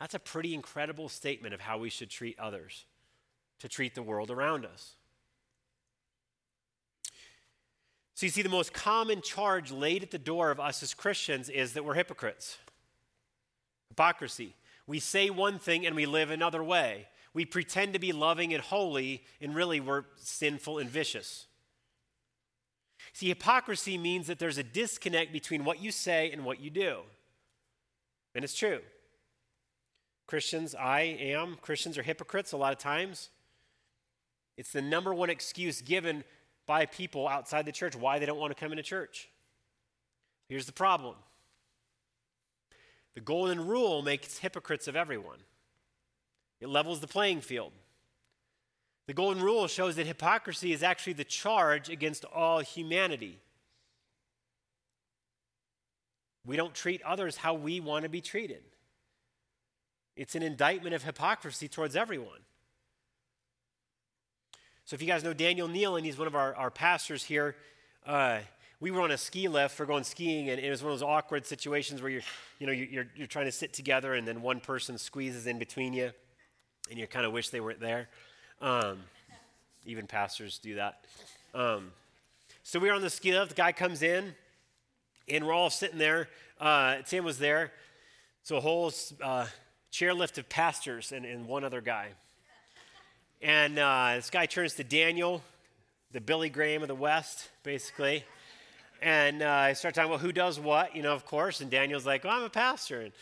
That's 0.00 0.14
a 0.14 0.18
pretty 0.18 0.54
incredible 0.54 1.10
statement 1.10 1.52
of 1.52 1.60
how 1.60 1.78
we 1.78 1.90
should 1.90 2.08
treat 2.08 2.38
others, 2.38 2.86
to 3.60 3.68
treat 3.68 3.94
the 3.94 4.02
world 4.02 4.30
around 4.30 4.64
us. 4.64 4.94
So, 8.14 8.26
you 8.26 8.30
see, 8.30 8.42
the 8.42 8.48
most 8.48 8.72
common 8.72 9.20
charge 9.20 9.70
laid 9.70 10.02
at 10.02 10.10
the 10.10 10.18
door 10.18 10.50
of 10.50 10.58
us 10.58 10.82
as 10.82 10.94
Christians 10.94 11.48
is 11.50 11.74
that 11.74 11.84
we're 11.84 11.94
hypocrites. 11.94 12.56
Hypocrisy. 13.88 14.54
We 14.86 15.00
say 15.00 15.30
one 15.30 15.58
thing 15.58 15.86
and 15.86 15.94
we 15.94 16.06
live 16.06 16.30
another 16.30 16.62
way. 16.64 17.08
We 17.34 17.44
pretend 17.44 17.92
to 17.92 17.98
be 17.98 18.12
loving 18.12 18.54
and 18.54 18.62
holy, 18.62 19.24
and 19.40 19.54
really 19.54 19.80
we're 19.80 20.04
sinful 20.16 20.78
and 20.78 20.88
vicious. 20.88 21.46
See, 23.12 23.28
hypocrisy 23.28 23.98
means 23.98 24.28
that 24.28 24.38
there's 24.38 24.58
a 24.58 24.62
disconnect 24.62 25.32
between 25.32 25.64
what 25.64 25.82
you 25.82 25.90
say 25.90 26.30
and 26.30 26.44
what 26.44 26.60
you 26.60 26.70
do. 26.70 27.00
And 28.34 28.44
it's 28.44 28.56
true. 28.56 28.80
Christians, 30.26 30.74
I 30.74 31.00
am, 31.02 31.56
Christians 31.60 31.98
are 31.98 32.02
hypocrites 32.02 32.52
a 32.52 32.56
lot 32.56 32.72
of 32.72 32.78
times. 32.78 33.30
It's 34.56 34.72
the 34.72 34.82
number 34.82 35.12
one 35.12 35.30
excuse 35.30 35.82
given 35.82 36.24
by 36.66 36.86
people 36.86 37.28
outside 37.28 37.66
the 37.66 37.72
church 37.72 37.94
why 37.94 38.18
they 38.18 38.26
don't 38.26 38.38
want 38.38 38.56
to 38.56 38.60
come 38.60 38.72
into 38.72 38.82
church. 38.82 39.28
Here's 40.48 40.66
the 40.66 40.72
problem 40.72 41.16
the 43.14 43.20
golden 43.20 43.66
rule 43.66 44.02
makes 44.02 44.38
hypocrites 44.38 44.88
of 44.88 44.96
everyone. 44.96 45.38
It 46.60 46.68
levels 46.68 47.00
the 47.00 47.06
playing 47.06 47.40
field. 47.40 47.72
The 49.06 49.14
golden 49.14 49.42
rule 49.42 49.66
shows 49.66 49.96
that 49.96 50.06
hypocrisy 50.06 50.72
is 50.72 50.82
actually 50.82 51.12
the 51.14 51.24
charge 51.24 51.90
against 51.90 52.24
all 52.24 52.60
humanity. 52.60 53.38
We 56.46 56.56
don't 56.56 56.74
treat 56.74 57.02
others 57.02 57.36
how 57.36 57.54
we 57.54 57.80
want 57.80 58.04
to 58.04 58.08
be 58.08 58.20
treated. 58.20 58.62
It's 60.16 60.34
an 60.34 60.42
indictment 60.42 60.94
of 60.94 61.02
hypocrisy 61.02 61.68
towards 61.68 61.96
everyone. 61.96 62.40
So, 64.84 64.94
if 64.94 65.00
you 65.00 65.08
guys 65.08 65.24
know 65.24 65.32
Daniel 65.32 65.66
Neal, 65.66 65.96
and 65.96 66.04
he's 66.04 66.18
one 66.18 66.26
of 66.26 66.34
our, 66.34 66.54
our 66.54 66.70
pastors 66.70 67.24
here, 67.24 67.56
uh, 68.06 68.40
we 68.80 68.90
were 68.90 69.00
on 69.00 69.10
a 69.10 69.16
ski 69.16 69.48
lift 69.48 69.74
for 69.74 69.86
going 69.86 70.04
skiing, 70.04 70.50
and 70.50 70.60
it 70.60 70.68
was 70.68 70.82
one 70.82 70.92
of 70.92 70.98
those 70.98 71.06
awkward 71.06 71.46
situations 71.46 72.02
where 72.02 72.10
you're, 72.10 72.22
you 72.58 72.66
know, 72.66 72.72
you're, 72.72 73.06
you're 73.16 73.26
trying 73.26 73.46
to 73.46 73.52
sit 73.52 73.72
together, 73.72 74.12
and 74.12 74.28
then 74.28 74.42
one 74.42 74.60
person 74.60 74.98
squeezes 74.98 75.46
in 75.46 75.58
between 75.58 75.94
you 75.94 76.12
and 76.90 76.98
you 76.98 77.06
kind 77.06 77.26
of 77.26 77.32
wish 77.32 77.48
they 77.48 77.60
weren't 77.60 77.80
there. 77.80 78.08
Um, 78.60 78.98
Even 79.86 80.06
pastors 80.06 80.58
do 80.58 80.76
that. 80.76 81.04
Um, 81.54 81.92
so 82.62 82.78
we 82.78 82.88
are 82.88 82.94
on 82.94 83.02
the 83.02 83.10
ski 83.10 83.32
lift. 83.32 83.50
The 83.50 83.54
guy 83.54 83.72
comes 83.72 84.02
in, 84.02 84.34
and 85.28 85.46
we're 85.46 85.52
all 85.52 85.70
sitting 85.70 85.98
there. 85.98 86.28
Uh, 86.58 87.02
Tim 87.06 87.24
was 87.24 87.38
there. 87.38 87.72
So 88.42 88.56
a 88.56 88.60
whole 88.60 88.92
uh, 89.22 89.46
chairlift 89.92 90.38
of 90.38 90.48
pastors 90.48 91.12
and, 91.12 91.24
and 91.26 91.46
one 91.46 91.64
other 91.64 91.80
guy. 91.80 92.08
And 93.42 93.78
uh, 93.78 94.12
this 94.16 94.30
guy 94.30 94.46
turns 94.46 94.74
to 94.74 94.84
Daniel, 94.84 95.42
the 96.12 96.20
Billy 96.20 96.48
Graham 96.48 96.82
of 96.82 96.88
the 96.88 96.94
West, 96.94 97.48
basically. 97.62 98.24
And 99.02 99.42
uh, 99.42 99.50
I 99.50 99.72
start 99.74 99.94
talking 99.94 100.10
about 100.10 100.22
who 100.22 100.32
does 100.32 100.58
what, 100.58 100.96
you 100.96 101.02
know, 101.02 101.12
of 101.12 101.26
course. 101.26 101.60
And 101.60 101.70
Daniel's 101.70 102.06
like, 102.06 102.24
well, 102.24 102.32
I'm 102.32 102.44
a 102.44 102.50
pastor. 102.50 103.02
And, 103.02 103.12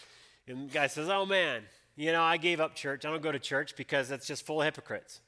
and 0.46 0.70
the 0.70 0.72
guy 0.72 0.86
says, 0.86 1.08
oh, 1.08 1.26
man, 1.26 1.62
you 1.96 2.12
know, 2.12 2.22
I 2.22 2.36
gave 2.36 2.60
up 2.60 2.74
church. 2.74 3.04
I 3.04 3.10
don't 3.10 3.22
go 3.22 3.32
to 3.32 3.38
church 3.38 3.76
because 3.76 4.10
it's 4.10 4.26
just 4.26 4.46
full 4.46 4.60
of 4.60 4.64
hypocrites. 4.64 5.20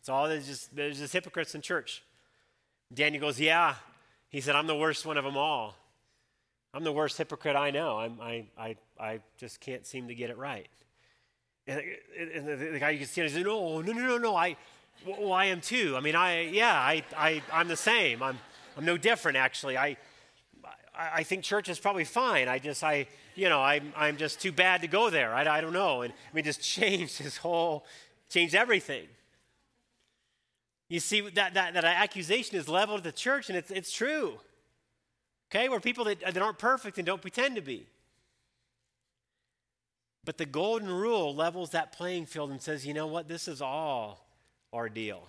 It's 0.00 0.08
all 0.08 0.28
there's 0.28 0.46
just 0.46 0.74
there's 0.74 0.98
just 0.98 1.12
hypocrites 1.12 1.54
in 1.54 1.60
church. 1.60 2.02
Daniel 2.92 3.20
goes, 3.20 3.40
yeah. 3.40 3.76
He 4.28 4.40
said, 4.40 4.56
I'm 4.56 4.66
the 4.66 4.76
worst 4.76 5.06
one 5.06 5.16
of 5.16 5.24
them 5.24 5.36
all. 5.36 5.76
I'm 6.74 6.84
the 6.84 6.92
worst 6.92 7.18
hypocrite 7.18 7.56
I 7.56 7.70
know. 7.70 7.98
I'm, 7.98 8.18
I, 8.20 8.46
I, 8.58 8.76
I 8.98 9.20
just 9.36 9.60
can't 9.60 9.86
seem 9.86 10.08
to 10.08 10.14
get 10.14 10.30
it 10.30 10.38
right. 10.38 10.68
And, 11.66 11.82
and 12.34 12.74
the, 12.74 12.78
guy 12.78 12.90
you 12.90 12.98
can 12.98 13.06
see, 13.06 13.28
said, 13.28 13.44
no, 13.44 13.80
no, 13.80 13.92
no, 13.92 14.06
no, 14.06 14.18
no. 14.18 14.36
I, 14.36 14.56
well, 15.06 15.32
I 15.32 15.46
am 15.46 15.60
too. 15.60 15.94
I 15.96 16.00
mean, 16.00 16.16
I, 16.16 16.42
yeah, 16.42 16.74
I, 16.74 17.04
I, 17.16 17.42
I'm 17.52 17.68
the 17.68 17.76
same. 17.76 18.22
I'm, 18.22 18.38
I'm 18.76 18.84
no 18.84 18.96
different, 18.96 19.36
actually. 19.36 19.76
I, 19.76 19.96
I 20.94 21.22
think 21.22 21.42
church 21.42 21.68
is 21.68 21.78
probably 21.78 22.04
fine. 22.04 22.48
I 22.48 22.58
just, 22.58 22.84
I, 22.84 23.06
you 23.34 23.48
know, 23.48 23.62
I'm, 23.62 23.92
I'm 23.96 24.18
just 24.18 24.40
too 24.40 24.52
bad 24.52 24.82
to 24.82 24.88
go 24.88 25.08
there. 25.08 25.34
I, 25.34 25.58
I 25.58 25.60
don't 25.60 25.72
know. 25.72 26.02
And 26.02 26.12
I 26.12 26.34
mean, 26.34 26.44
just 26.44 26.62
changed 26.76 27.18
his 27.18 27.36
whole, 27.38 27.86
changed 28.28 28.54
everything. 28.54 29.06
You 30.88 31.00
see, 31.00 31.22
that, 31.30 31.54
that, 31.54 31.72
that 31.72 31.84
accusation 31.84 32.58
is 32.58 32.68
leveled 32.68 32.98
at 32.98 33.04
the 33.04 33.12
church, 33.12 33.48
and 33.48 33.56
it's, 33.56 33.70
it's 33.70 33.90
true. 33.90 34.38
Okay? 35.50 35.70
We're 35.70 35.80
people 35.80 36.04
that, 36.04 36.20
that 36.20 36.36
aren't 36.36 36.58
perfect 36.58 36.98
and 36.98 37.06
don't 37.06 37.22
pretend 37.22 37.56
to 37.56 37.62
be. 37.62 37.86
But 40.24 40.38
the 40.38 40.46
golden 40.46 40.88
rule 40.88 41.34
levels 41.34 41.70
that 41.70 41.92
playing 41.92 42.26
field 42.26 42.50
and 42.50 42.60
says, 42.60 42.86
you 42.86 42.94
know 42.94 43.06
what? 43.06 43.26
This 43.26 43.48
is 43.48 43.60
all 43.60 44.26
ordeal. 44.72 45.26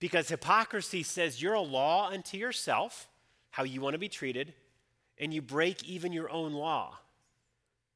Because 0.00 0.28
hypocrisy 0.28 1.02
says 1.02 1.40
you're 1.40 1.54
a 1.54 1.60
law 1.60 2.10
unto 2.10 2.36
yourself, 2.36 3.08
how 3.54 3.62
you 3.62 3.80
want 3.80 3.92
to 3.94 4.00
be 4.00 4.08
treated, 4.08 4.52
and 5.16 5.32
you 5.32 5.40
break 5.40 5.84
even 5.84 6.12
your 6.12 6.28
own 6.28 6.52
law 6.52 6.98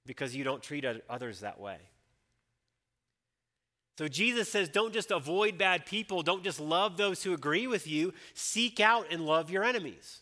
because 0.06 0.36
you 0.36 0.44
don't 0.44 0.62
treat 0.62 0.86
others 1.10 1.40
that 1.40 1.58
way. 1.58 1.78
So 3.98 4.06
Jesus 4.06 4.48
says, 4.48 4.68
don't 4.68 4.92
just 4.92 5.10
avoid 5.10 5.58
bad 5.58 5.84
people, 5.84 6.22
don't 6.22 6.44
just 6.44 6.60
love 6.60 6.96
those 6.96 7.24
who 7.24 7.34
agree 7.34 7.66
with 7.66 7.88
you, 7.88 8.14
seek 8.34 8.78
out 8.78 9.06
and 9.10 9.26
love 9.26 9.50
your 9.50 9.64
enemies. 9.64 10.20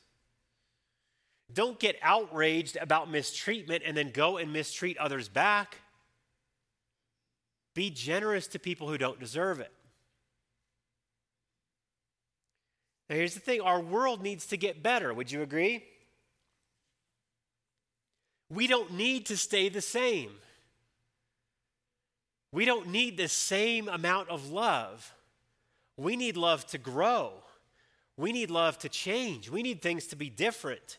Don't 1.53 1.79
get 1.79 1.96
outraged 2.01 2.79
about 2.81 3.11
mistreatment 3.11 3.83
and 3.85 3.94
then 3.94 4.12
go 4.12 4.38
and 4.38 4.55
mistreat 4.55 4.96
others 4.96 5.29
back. 5.29 5.77
Be 7.75 7.90
generous 7.90 8.46
to 8.46 8.59
people 8.59 8.88
who 8.88 8.96
don't 8.96 9.20
deserve 9.20 9.61
it. 9.61 9.70
Now, 13.09 13.16
here's 13.16 13.35
the 13.35 13.40
thing 13.40 13.61
our 13.61 13.81
world 13.81 14.23
needs 14.23 14.47
to 14.47 14.57
get 14.57 14.83
better. 14.83 15.14
Would 15.14 15.31
you 15.31 15.42
agree? 15.42 15.85
We 18.49 18.66
don't 18.66 18.92
need 18.92 19.27
to 19.27 19.37
stay 19.37 19.69
the 19.69 19.81
same. 19.81 20.31
We 22.53 22.64
don't 22.64 22.88
need 22.88 23.16
the 23.16 23.29
same 23.29 23.88
amount 23.88 24.31
of 24.31 24.51
love. 24.51 25.12
We 25.97 26.16
need 26.16 26.37
love 26.37 26.66
to 26.69 26.79
grow. 26.79 27.33
We 28.16 28.33
need 28.33 28.51
love 28.51 28.79
to 28.79 28.88
change. 28.88 29.51
We 29.51 29.62
need 29.62 29.83
things 29.83 30.07
to 30.09 30.16
be 30.16 30.31
different. 30.31 30.99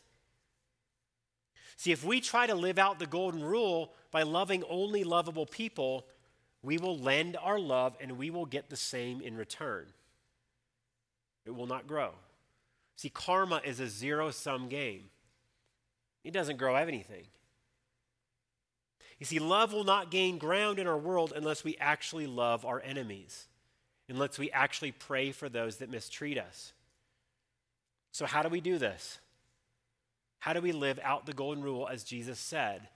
See, 1.78 1.91
if 1.91 2.04
we 2.04 2.22
try 2.22 2.48
to 2.48 2.56
live 2.56 2.80
out 2.80 3.00
the 3.00 3.06
golden 3.06 3.43
rule 3.43 3.93
by 4.12 4.24
loving 4.24 4.63
only 4.70 5.04
lovable 5.04 5.46
people, 5.46 6.08
we 6.63 6.78
will 6.78 6.98
lend 6.98 7.38
our 7.38 7.60
love 7.60 7.96
and 8.02 8.17
we 8.17 8.30
will 8.30 8.46
get 8.46 8.70
the 8.70 8.76
same 8.76 9.22
in 9.22 9.38
return. 9.38 9.88
It 11.47 11.55
will 11.55 11.67
not 11.67 11.88
grow. 11.88 12.12
See, 12.95 13.10
karma 13.10 13.62
is 13.63 13.79
a 13.79 13.88
zero 13.88 14.31
sum 14.31 14.69
game, 14.69 15.10
it 16.23 16.31
doesn't 16.31 16.57
grow 16.57 16.75
anything. 16.75 17.27
You 19.19 19.25
see, 19.25 19.39
love 19.39 19.73
will 19.73 19.83
not 19.83 20.12
gain 20.12 20.38
ground 20.38 20.77
in 20.77 20.86
our 20.86 20.97
world 20.97 21.33
unless 21.36 21.63
we 21.63 21.75
actually 21.77 22.27
love 22.27 22.65
our 22.65 22.79
enemies, 22.81 23.47
unless 24.07 24.38
we 24.38 24.51
actually 24.51 24.91
pray 24.91 25.31
for 25.31 25.49
those 25.49 25.77
that 25.77 25.89
mistreat 25.89 26.38
us. 26.38 26.73
So, 28.12 28.25
how 28.27 28.43
do 28.43 28.49
we 28.49 28.62
do 28.62 28.77
this? 28.77 29.19
How 30.39 30.53
do 30.53 30.62
we 30.62 30.71
live 30.71 30.99
out 31.03 31.25
the 31.25 31.33
golden 31.33 31.63
rule 31.63 31.88
as 31.88 32.03
Jesus 32.03 32.39
said? 32.39 32.89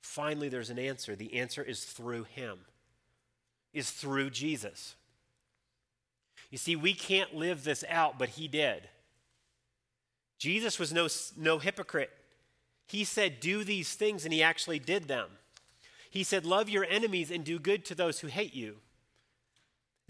Finally, 0.00 0.48
there's 0.48 0.70
an 0.70 0.78
answer. 0.78 1.16
The 1.16 1.34
answer 1.34 1.62
is 1.62 1.84
through 1.84 2.24
Him, 2.24 2.58
is 3.72 3.90
through 3.90 4.30
Jesus. 4.30 4.94
You 6.52 6.58
see, 6.58 6.76
we 6.76 6.92
can't 6.92 7.34
live 7.34 7.64
this 7.64 7.82
out, 7.88 8.18
but 8.18 8.28
He 8.28 8.46
did. 8.46 8.88
Jesus 10.38 10.78
was 10.78 10.92
no, 10.92 11.08
no 11.36 11.58
hypocrite. 11.58 12.10
He 12.86 13.04
said, 13.04 13.40
Do 13.40 13.64
these 13.64 13.94
things, 13.94 14.24
and 14.24 14.34
He 14.34 14.42
actually 14.42 14.78
did 14.78 15.08
them. 15.08 15.30
He 16.10 16.22
said, 16.22 16.44
Love 16.44 16.68
your 16.68 16.84
enemies 16.84 17.30
and 17.30 17.42
do 17.42 17.58
good 17.58 17.86
to 17.86 17.94
those 17.94 18.20
who 18.20 18.26
hate 18.26 18.54
you. 18.54 18.76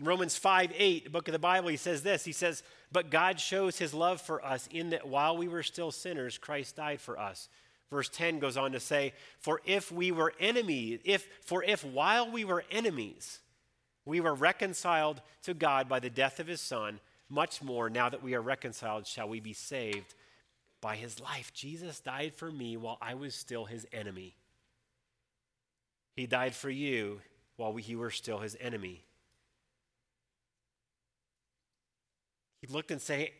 In 0.00 0.04
Romans 0.04 0.36
5 0.36 0.72
8, 0.76 1.04
the 1.04 1.10
book 1.10 1.28
of 1.28 1.32
the 1.32 1.38
Bible, 1.38 1.68
he 1.68 1.76
says 1.76 2.02
this 2.02 2.24
He 2.24 2.32
says, 2.32 2.64
But 2.90 3.08
God 3.08 3.38
shows 3.38 3.78
his 3.78 3.94
love 3.94 4.20
for 4.20 4.44
us 4.44 4.68
in 4.72 4.90
that 4.90 5.06
while 5.06 5.36
we 5.36 5.46
were 5.46 5.62
still 5.62 5.92
sinners, 5.92 6.38
Christ 6.38 6.74
died 6.74 7.00
for 7.00 7.20
us. 7.20 7.48
Verse 7.88 8.08
10 8.08 8.40
goes 8.40 8.56
on 8.56 8.72
to 8.72 8.80
say, 8.80 9.12
For 9.38 9.60
if 9.64 9.92
we 9.92 10.10
were 10.10 10.32
enemies, 10.40 10.98
if 11.04 11.28
for 11.44 11.62
if 11.62 11.84
while 11.84 12.28
we 12.32 12.44
were 12.44 12.64
enemies, 12.68 13.38
we 14.04 14.20
were 14.20 14.34
reconciled 14.34 15.20
to 15.44 15.54
God 15.54 15.88
by 15.88 16.00
the 16.00 16.10
death 16.10 16.40
of 16.40 16.46
his 16.46 16.60
son, 16.60 17.00
much 17.28 17.62
more 17.62 17.88
now 17.88 18.08
that 18.08 18.22
we 18.22 18.34
are 18.34 18.42
reconciled 18.42 19.06
shall 19.06 19.28
we 19.28 19.40
be 19.40 19.52
saved 19.52 20.14
by 20.80 20.96
his 20.96 21.20
life. 21.20 21.52
Jesus 21.54 22.00
died 22.00 22.34
for 22.34 22.50
me 22.50 22.76
while 22.76 22.98
I 23.00 23.14
was 23.14 23.34
still 23.34 23.64
his 23.64 23.86
enemy. 23.92 24.34
He 26.16 26.26
died 26.26 26.54
for 26.54 26.70
you 26.70 27.20
while 27.56 27.74
he 27.76 27.96
were 27.96 28.10
still 28.10 28.38
his 28.38 28.56
enemy. 28.60 29.04
He 32.60 32.66
looked 32.66 32.90
and 32.90 33.00
say, 33.00 33.32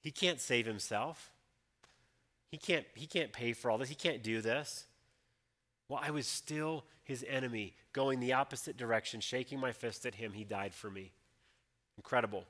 he 0.00 0.10
can't 0.10 0.40
save 0.40 0.66
himself. 0.66 1.30
He 2.50 2.58
can't, 2.58 2.86
he 2.94 3.06
can't 3.06 3.32
pay 3.32 3.52
for 3.52 3.70
all 3.70 3.78
this. 3.78 3.88
He 3.88 3.94
can't 3.94 4.22
do 4.22 4.40
this. 4.40 4.84
I 6.00 6.10
was 6.10 6.26
still 6.26 6.84
his 7.04 7.24
enemy, 7.28 7.74
going 7.92 8.20
the 8.20 8.34
opposite 8.34 8.76
direction, 8.76 9.20
shaking 9.20 9.58
my 9.58 9.72
fist 9.72 10.06
at 10.06 10.14
him. 10.14 10.32
He 10.32 10.44
died 10.44 10.74
for 10.74 10.90
me. 10.90 11.12
Incredible. 11.96 12.44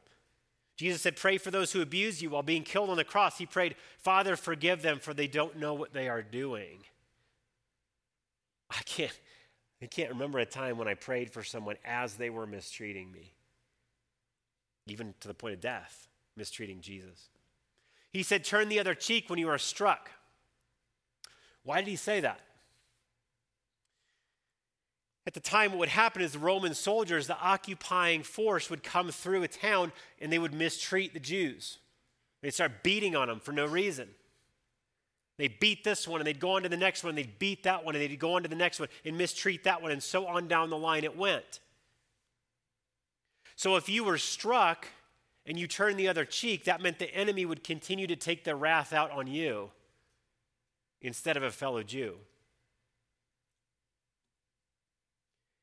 Jesus 0.76 1.02
said, 1.02 1.16
Pray 1.16 1.38
for 1.38 1.50
those 1.50 1.72
who 1.72 1.82
abuse 1.82 2.22
you 2.22 2.30
while 2.30 2.42
being 2.42 2.62
killed 2.62 2.90
on 2.90 2.96
the 2.96 3.04
cross. 3.04 3.38
He 3.38 3.46
prayed, 3.46 3.76
Father, 3.98 4.36
forgive 4.36 4.82
them, 4.82 4.98
for 4.98 5.14
they 5.14 5.26
don't 5.26 5.58
know 5.58 5.74
what 5.74 5.92
they 5.92 6.08
are 6.08 6.22
doing. 6.22 6.78
I 8.70 8.80
can't, 8.84 9.18
I 9.82 9.86
can't 9.86 10.10
remember 10.10 10.38
a 10.38 10.46
time 10.46 10.78
when 10.78 10.88
I 10.88 10.94
prayed 10.94 11.30
for 11.30 11.42
someone 11.42 11.76
as 11.84 12.14
they 12.14 12.30
were 12.30 12.46
mistreating 12.46 13.12
me 13.12 13.32
even 14.86 15.14
to 15.20 15.28
the 15.28 15.34
point 15.34 15.54
of 15.54 15.60
death, 15.60 16.08
mistreating 16.36 16.80
Jesus. 16.80 17.28
He 18.10 18.22
said, 18.22 18.44
Turn 18.44 18.68
the 18.68 18.80
other 18.80 18.94
cheek 18.94 19.30
when 19.30 19.38
you 19.38 19.48
are 19.48 19.58
struck. 19.58 20.10
Why 21.62 21.80
did 21.80 21.88
he 21.88 21.96
say 21.96 22.20
that? 22.20 22.40
At 25.26 25.34
the 25.34 25.40
time, 25.40 25.70
what 25.70 25.78
would 25.78 25.88
happen 25.88 26.20
is 26.20 26.32
the 26.32 26.40
Roman 26.40 26.74
soldiers, 26.74 27.26
the 27.26 27.38
occupying 27.38 28.22
force, 28.22 28.68
would 28.68 28.82
come 28.82 29.10
through 29.10 29.44
a 29.44 29.48
town 29.48 29.92
and 30.20 30.32
they 30.32 30.38
would 30.38 30.52
mistreat 30.52 31.14
the 31.14 31.20
Jews. 31.20 31.78
They'd 32.42 32.52
start 32.54 32.82
beating 32.82 33.14
on 33.14 33.28
them 33.28 33.38
for 33.38 33.52
no 33.52 33.66
reason. 33.66 34.08
They'd 35.38 35.60
beat 35.60 35.84
this 35.84 36.08
one 36.08 36.20
and 36.20 36.26
they'd 36.26 36.40
go 36.40 36.56
on 36.56 36.64
to 36.64 36.68
the 36.68 36.76
next 36.76 37.04
one, 37.04 37.10
and 37.10 37.18
they'd 37.18 37.38
beat 37.38 37.62
that 37.62 37.84
one 37.84 37.94
and 37.94 38.02
they'd 38.02 38.18
go 38.18 38.34
on 38.34 38.42
to 38.42 38.48
the 38.48 38.56
next 38.56 38.80
one 38.80 38.88
and 39.04 39.16
mistreat 39.16 39.64
that 39.64 39.80
one, 39.80 39.92
and 39.92 40.02
so 40.02 40.26
on 40.26 40.48
down 40.48 40.70
the 40.70 40.76
line 40.76 41.04
it 41.04 41.16
went. 41.16 41.60
So 43.54 43.76
if 43.76 43.88
you 43.88 44.02
were 44.02 44.18
struck 44.18 44.88
and 45.46 45.58
you 45.58 45.68
turned 45.68 45.98
the 45.98 46.08
other 46.08 46.24
cheek, 46.24 46.64
that 46.64 46.80
meant 46.80 46.98
the 46.98 47.14
enemy 47.14 47.44
would 47.44 47.62
continue 47.62 48.08
to 48.08 48.16
take 48.16 48.42
their 48.42 48.56
wrath 48.56 48.92
out 48.92 49.12
on 49.12 49.28
you 49.28 49.70
instead 51.00 51.36
of 51.36 51.44
a 51.44 51.50
fellow 51.50 51.82
Jew. 51.82 52.16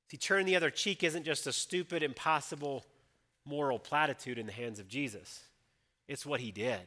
See, 0.09 0.17
turn 0.17 0.45
the 0.45 0.55
other 0.55 0.71
cheek 0.71 1.03
isn't 1.03 1.23
just 1.23 1.45
a 1.45 1.53
stupid, 1.53 2.01
impossible 2.01 2.85
moral 3.45 3.79
platitude 3.79 4.37
in 4.37 4.45
the 4.45 4.51
hands 4.51 4.79
of 4.79 4.87
Jesus, 4.87 5.43
it's 6.07 6.25
what 6.25 6.39
he 6.39 6.51
did. 6.51 6.81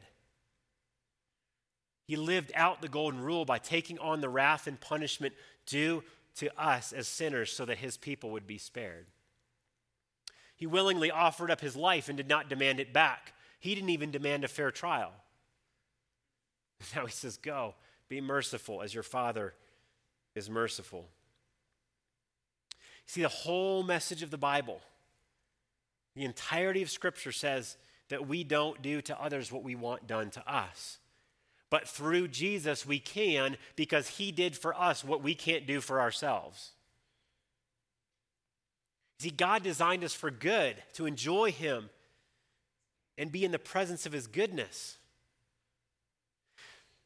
He 2.06 2.16
lived 2.16 2.52
out 2.54 2.82
the 2.82 2.88
golden 2.88 3.20
rule 3.20 3.44
by 3.44 3.58
taking 3.58 3.98
on 3.98 4.20
the 4.20 4.28
wrath 4.28 4.66
and 4.66 4.80
punishment 4.80 5.34
due 5.66 6.02
to 6.36 6.50
us 6.60 6.92
as 6.92 7.06
sinners 7.06 7.52
so 7.52 7.64
that 7.64 7.78
his 7.78 7.96
people 7.96 8.30
would 8.30 8.46
be 8.46 8.58
spared. 8.58 9.06
He 10.56 10.66
willingly 10.66 11.10
offered 11.10 11.50
up 11.50 11.60
his 11.60 11.76
life 11.76 12.08
and 12.08 12.16
did 12.16 12.28
not 12.28 12.48
demand 12.48 12.80
it 12.80 12.92
back. 12.92 13.32
He 13.60 13.74
didn't 13.74 13.90
even 13.90 14.10
demand 14.10 14.44
a 14.44 14.48
fair 14.48 14.70
trial. 14.70 15.12
Now 16.96 17.06
he 17.06 17.12
says, 17.12 17.36
Go, 17.36 17.74
be 18.08 18.20
merciful 18.20 18.82
as 18.82 18.92
your 18.92 19.04
Father 19.04 19.54
is 20.34 20.50
merciful. 20.50 21.08
See, 23.06 23.22
the 23.22 23.28
whole 23.28 23.82
message 23.82 24.22
of 24.22 24.30
the 24.30 24.38
Bible, 24.38 24.80
the 26.14 26.24
entirety 26.24 26.82
of 26.82 26.90
Scripture 26.90 27.32
says 27.32 27.76
that 28.08 28.28
we 28.28 28.44
don't 28.44 28.82
do 28.82 29.00
to 29.02 29.20
others 29.20 29.50
what 29.50 29.62
we 29.62 29.74
want 29.74 30.06
done 30.06 30.30
to 30.30 30.52
us. 30.52 30.98
But 31.70 31.88
through 31.88 32.28
Jesus, 32.28 32.84
we 32.84 32.98
can 32.98 33.56
because 33.76 34.06
he 34.06 34.30
did 34.30 34.56
for 34.56 34.78
us 34.78 35.02
what 35.02 35.22
we 35.22 35.34
can't 35.34 35.66
do 35.66 35.80
for 35.80 36.00
ourselves. 36.00 36.72
See, 39.20 39.30
God 39.30 39.62
designed 39.62 40.04
us 40.04 40.12
for 40.12 40.30
good, 40.30 40.76
to 40.94 41.06
enjoy 41.06 41.52
him 41.52 41.88
and 43.16 43.30
be 43.30 43.44
in 43.44 43.52
the 43.52 43.58
presence 43.58 44.04
of 44.04 44.12
his 44.12 44.26
goodness. 44.26 44.98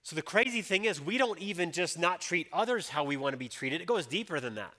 So 0.03 0.17
the 0.17 0.23
crazy 0.23 0.63
thing 0.63 0.85
is, 0.85 1.01
we 1.01 1.19
don't 1.19 1.39
even 1.41 1.73
just 1.73 1.99
not 1.99 2.21
treat 2.21 2.49
others 2.53 2.89
how 2.89 3.05
we 3.05 3.17
want 3.17 3.35
to 3.35 3.39
be 3.39 3.49
treated, 3.49 3.81
it 3.81 3.87
goes 3.87 4.07
deeper 4.07 4.41
than 4.41 4.55
that. 4.55 4.73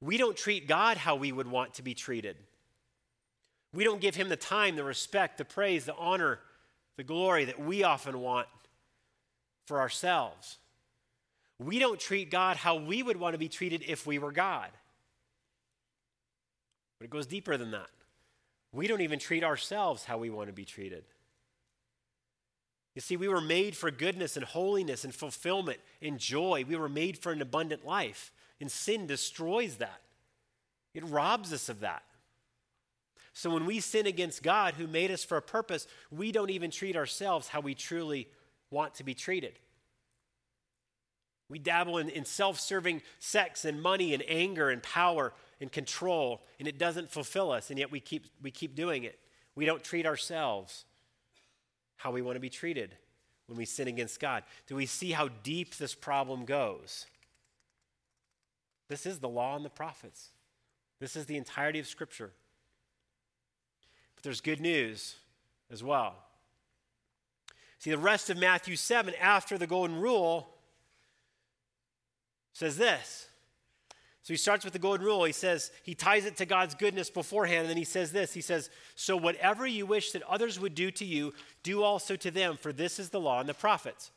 We 0.00 0.16
don't 0.16 0.36
treat 0.36 0.66
God 0.66 0.96
how 0.96 1.16
we 1.16 1.32
would 1.32 1.46
want 1.46 1.74
to 1.74 1.82
be 1.82 1.94
treated. 1.94 2.36
We 3.72 3.84
don't 3.84 4.00
give 4.00 4.16
him 4.16 4.28
the 4.28 4.36
time, 4.36 4.76
the 4.76 4.84
respect, 4.84 5.38
the 5.38 5.44
praise, 5.44 5.84
the 5.84 5.94
honor, 5.94 6.40
the 6.96 7.04
glory 7.04 7.44
that 7.44 7.60
we 7.60 7.84
often 7.84 8.20
want 8.20 8.48
for 9.66 9.80
ourselves. 9.80 10.58
We 11.58 11.78
don't 11.78 12.00
treat 12.00 12.30
God 12.30 12.56
how 12.56 12.76
we 12.76 13.02
would 13.02 13.18
want 13.18 13.34
to 13.34 13.38
be 13.38 13.48
treated 13.48 13.84
if 13.86 14.06
we 14.06 14.18
were 14.18 14.32
God. 14.32 14.70
But 16.98 17.04
it 17.04 17.10
goes 17.10 17.26
deeper 17.26 17.56
than 17.56 17.70
that. 17.70 17.90
We 18.72 18.86
don't 18.86 19.00
even 19.02 19.18
treat 19.18 19.44
ourselves 19.44 20.04
how 20.04 20.18
we 20.18 20.30
want 20.30 20.48
to 20.48 20.52
be 20.52 20.64
treated. 20.64 21.04
You 22.94 23.00
see, 23.00 23.16
we 23.16 23.28
were 23.28 23.40
made 23.40 23.76
for 23.76 23.90
goodness 23.90 24.36
and 24.36 24.44
holiness 24.44 25.04
and 25.04 25.14
fulfillment 25.14 25.78
and 26.02 26.18
joy. 26.18 26.64
We 26.66 26.76
were 26.76 26.88
made 26.88 27.18
for 27.18 27.32
an 27.32 27.40
abundant 27.42 27.86
life, 27.86 28.32
and 28.60 28.70
sin 28.70 29.06
destroys 29.06 29.76
that. 29.76 30.00
It 30.94 31.04
robs 31.04 31.52
us 31.52 31.68
of 31.68 31.80
that. 31.80 32.02
So 33.32 33.50
when 33.50 33.64
we 33.64 33.80
sin 33.80 34.06
against 34.06 34.42
God, 34.42 34.74
who 34.74 34.86
made 34.86 35.10
us 35.10 35.24
for 35.24 35.36
a 35.36 35.42
purpose, 35.42 35.86
we 36.10 36.32
don't 36.32 36.50
even 36.50 36.70
treat 36.70 36.96
ourselves 36.96 37.48
how 37.48 37.60
we 37.60 37.74
truly 37.74 38.28
want 38.70 38.94
to 38.96 39.04
be 39.04 39.14
treated. 39.14 39.58
We 41.48 41.58
dabble 41.58 41.98
in, 41.98 42.08
in 42.10 42.24
self 42.24 42.60
serving 42.60 43.02
sex 43.18 43.64
and 43.64 43.80
money 43.80 44.14
and 44.14 44.22
anger 44.28 44.70
and 44.70 44.82
power 44.82 45.32
and 45.60 45.70
control, 45.70 46.42
and 46.58 46.66
it 46.68 46.78
doesn't 46.78 47.10
fulfill 47.10 47.50
us, 47.50 47.70
and 47.70 47.78
yet 47.78 47.90
we 47.90 48.00
keep, 48.00 48.26
we 48.42 48.50
keep 48.50 48.74
doing 48.74 49.04
it. 49.04 49.18
We 49.54 49.66
don't 49.66 49.82
treat 49.82 50.06
ourselves 50.06 50.84
how 51.96 52.10
we 52.10 52.22
want 52.22 52.36
to 52.36 52.40
be 52.40 52.50
treated 52.50 52.94
when 53.50 53.58
we 53.58 53.64
sin 53.64 53.88
against 53.88 54.20
God? 54.20 54.44
Do 54.68 54.76
we 54.76 54.86
see 54.86 55.10
how 55.10 55.28
deep 55.42 55.76
this 55.76 55.92
problem 55.94 56.44
goes? 56.44 57.06
This 58.90 59.06
is 59.06 59.20
the 59.20 59.28
law 59.28 59.56
and 59.56 59.64
the 59.64 59.70
prophets. 59.70 60.28
This 60.98 61.16
is 61.16 61.24
the 61.24 61.38
entirety 61.38 61.78
of 61.78 61.86
Scripture. 61.86 62.32
But 64.14 64.24
there's 64.24 64.42
good 64.42 64.60
news 64.60 65.16
as 65.70 65.82
well. 65.82 66.16
See, 67.78 67.90
the 67.90 67.96
rest 67.96 68.28
of 68.28 68.36
Matthew 68.36 68.76
7 68.76 69.14
after 69.18 69.56
the 69.56 69.66
golden 69.66 69.98
rule 69.98 70.50
says 72.52 72.76
this 72.76 73.30
so 74.22 74.34
he 74.34 74.38
starts 74.38 74.64
with 74.64 74.74
the 74.74 74.78
golden 74.78 75.06
rule. 75.06 75.24
He 75.24 75.32
says, 75.32 75.72
he 75.82 75.94
ties 75.94 76.26
it 76.26 76.36
to 76.36 76.46
God's 76.46 76.74
goodness 76.74 77.10
beforehand, 77.10 77.62
and 77.62 77.70
then 77.70 77.76
he 77.76 77.84
says 77.84 78.12
this 78.12 78.32
He 78.32 78.40
says, 78.40 78.70
So 78.94 79.16
whatever 79.16 79.66
you 79.66 79.86
wish 79.86 80.12
that 80.12 80.22
others 80.22 80.60
would 80.60 80.74
do 80.74 80.90
to 80.92 81.04
you, 81.04 81.32
do 81.62 81.82
also 81.82 82.16
to 82.16 82.30
them, 82.30 82.56
for 82.56 82.72
this 82.72 82.98
is 82.98 83.10
the 83.10 83.20
law 83.20 83.40
and 83.40 83.48
the 83.48 83.54
prophets. 83.54 84.10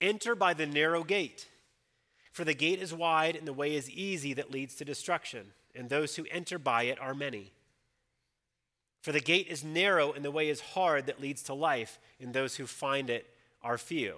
Enter 0.00 0.34
by 0.34 0.54
the 0.54 0.66
narrow 0.66 1.04
gate, 1.04 1.46
for 2.32 2.44
the 2.44 2.54
gate 2.54 2.80
is 2.80 2.94
wide 2.94 3.36
and 3.36 3.46
the 3.46 3.52
way 3.52 3.74
is 3.74 3.90
easy 3.90 4.34
that 4.34 4.50
leads 4.50 4.74
to 4.76 4.84
destruction, 4.84 5.52
and 5.74 5.88
those 5.88 6.16
who 6.16 6.26
enter 6.30 6.58
by 6.58 6.84
it 6.84 6.98
are 7.00 7.14
many. 7.14 7.52
For 9.02 9.12
the 9.12 9.20
gate 9.20 9.48
is 9.48 9.62
narrow 9.62 10.12
and 10.12 10.24
the 10.24 10.30
way 10.30 10.48
is 10.48 10.60
hard 10.60 11.06
that 11.06 11.20
leads 11.20 11.42
to 11.44 11.54
life, 11.54 11.98
and 12.18 12.32
those 12.32 12.56
who 12.56 12.66
find 12.66 13.10
it 13.10 13.26
are 13.62 13.78
few. 13.78 14.16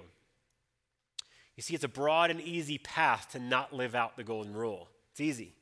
You 1.56 1.62
see, 1.62 1.74
it's 1.74 1.84
a 1.84 1.88
broad 1.88 2.30
and 2.30 2.40
easy 2.40 2.78
path 2.78 3.30
to 3.32 3.38
not 3.38 3.72
live 3.72 3.94
out 3.94 4.16
the 4.16 4.24
golden 4.24 4.54
rule. 4.54 4.88
It's 5.10 5.20
easy. 5.20 5.54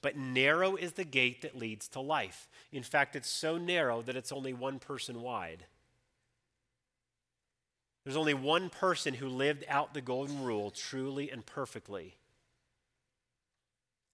But 0.00 0.16
narrow 0.16 0.74
is 0.76 0.92
the 0.92 1.04
gate 1.04 1.42
that 1.42 1.56
leads 1.56 1.88
to 1.88 2.00
life. 2.00 2.48
In 2.72 2.82
fact, 2.82 3.14
it's 3.14 3.30
so 3.30 3.56
narrow 3.56 4.02
that 4.02 4.16
it's 4.16 4.32
only 4.32 4.52
one 4.52 4.78
person 4.78 5.22
wide. 5.22 5.64
There's 8.04 8.16
only 8.16 8.34
one 8.34 8.68
person 8.68 9.14
who 9.14 9.28
lived 9.28 9.64
out 9.68 9.94
the 9.94 10.00
golden 10.00 10.42
rule 10.42 10.70
truly 10.70 11.30
and 11.30 11.44
perfectly. 11.46 12.16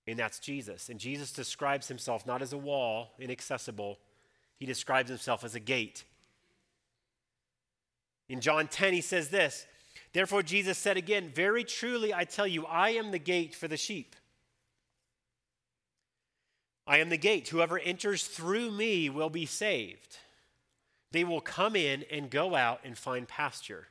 And 0.07 0.19
that's 0.19 0.39
Jesus. 0.39 0.89
And 0.89 0.99
Jesus 0.99 1.33
describes 1.33 1.89
himself 1.89 2.27
not 2.27 2.43
as 2.43 2.53
a 2.53 2.59
wall, 2.59 3.13
inaccessible, 3.19 3.99
he 4.57 4.67
describes 4.67 5.09
himself 5.09 5.45
as 5.45 5.55
a 5.55 5.61
gate. 5.61 6.05
In 8.29 8.41
John 8.41 8.67
10, 8.69 8.93
he 8.93 9.01
says 9.01 9.29
this 9.29 9.67
Therefore, 10.13 10.43
Jesus 10.43 10.79
said 10.79 10.97
again, 10.97 11.31
Very 11.35 11.65
truly 11.65 12.13
I 12.13 12.25
tell 12.25 12.47
you, 12.47 12.67
I 12.67 12.91
am 12.91 13.11
the 13.11 13.19
gate 13.19 13.55
for 13.55 13.69
the 13.69 13.77
sheep. 13.77 14.17
I 16.87 16.99
am 16.99 17.11
the 17.11 17.19
gate. 17.19 17.49
Whoever 17.49 17.79
enters 17.79 18.27
through 18.27 18.71
me 18.71 19.11
will 19.11 19.31
be 19.31 19.45
saved. 19.47 20.17
They 21.11 21.25
will 21.25 21.41
come 21.41 21.75
in 21.75 22.05
and 22.11 22.31
go 22.31 22.55
out 22.55 22.81
and 22.85 22.97
find 22.97 23.27
pasture. 23.27 23.89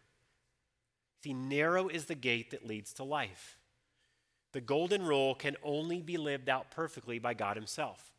See, 1.23 1.34
narrow 1.34 1.88
is 1.88 2.06
the 2.06 2.15
gate 2.15 2.51
that 2.51 2.65
leads 2.65 2.93
to 2.93 3.03
life. 3.03 3.58
The 4.53 4.62
golden 4.62 5.03
rule 5.03 5.36
can 5.36 5.56
only 5.63 6.01
be 6.01 6.17
lived 6.17 6.49
out 6.49 6.71
perfectly 6.71 7.19
by 7.19 7.34
God 7.34 7.58
Himself. 7.58 8.12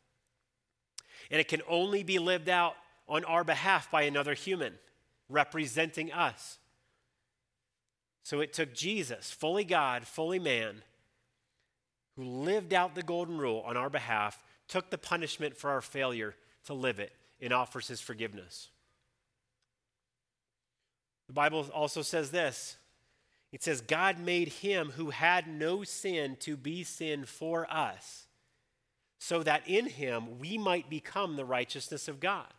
And 1.31 1.39
it 1.39 1.47
can 1.47 1.61
only 1.67 2.03
be 2.03 2.19
lived 2.19 2.49
out 2.49 2.75
on 3.07 3.23
our 3.25 3.43
behalf 3.43 3.89
by 3.89 4.03
another 4.03 4.33
human 4.33 4.73
representing 5.29 6.11
us. 6.11 6.57
So 8.23 8.41
it 8.41 8.53
took 8.53 8.73
Jesus, 8.73 9.31
fully 9.31 9.63
God, 9.63 10.05
fully 10.05 10.39
man, 10.39 10.83
who 12.15 12.23
lived 12.23 12.73
out 12.73 12.95
the 12.95 13.03
golden 13.03 13.37
rule 13.37 13.63
on 13.65 13.77
our 13.77 13.89
behalf, 13.89 14.43
took 14.67 14.89
the 14.89 14.97
punishment 14.97 15.57
for 15.57 15.69
our 15.69 15.81
failure 15.81 16.35
to 16.65 16.73
live 16.73 16.99
it, 16.99 17.13
and 17.41 17.53
offers 17.53 17.87
his 17.87 18.01
forgiveness. 18.01 18.69
The 21.29 21.33
Bible 21.33 21.69
also 21.75 22.01
says 22.01 22.31
this 22.31 22.77
it 23.53 23.63
says, 23.63 23.81
God 23.81 24.19
made 24.19 24.49
him 24.49 24.93
who 24.95 25.11
had 25.11 25.47
no 25.47 25.83
sin 25.83 26.35
to 26.41 26.57
be 26.57 26.83
sin 26.83 27.23
for 27.23 27.71
us, 27.71 28.25
so 29.19 29.43
that 29.43 29.67
in 29.67 29.85
him 29.85 30.39
we 30.39 30.57
might 30.57 30.89
become 30.89 31.35
the 31.35 31.45
righteousness 31.45 32.07
of 32.07 32.19
God. 32.19 32.51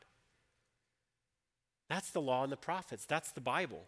That's 1.89 2.11
the 2.11 2.21
law 2.21 2.45
and 2.45 2.53
the 2.53 2.57
prophets. 2.57 3.05
That's 3.07 3.33
the 3.33 3.41
Bible. 3.41 3.87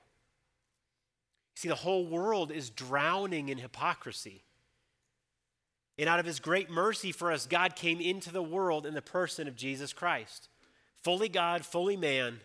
See, 1.54 1.68
the 1.68 1.76
whole 1.76 2.04
world 2.04 2.50
is 2.50 2.68
drowning 2.68 3.50
in 3.50 3.58
hypocrisy. 3.58 4.42
And 5.96 6.08
out 6.08 6.18
of 6.18 6.26
his 6.26 6.40
great 6.40 6.70
mercy 6.70 7.12
for 7.12 7.30
us, 7.30 7.46
God 7.46 7.76
came 7.76 8.00
into 8.00 8.32
the 8.32 8.42
world 8.42 8.84
in 8.84 8.94
the 8.94 9.02
person 9.02 9.46
of 9.46 9.54
Jesus 9.54 9.92
Christ. 9.92 10.48
Fully 11.04 11.28
God, 11.28 11.64
fully 11.64 11.96
man, 11.96 12.40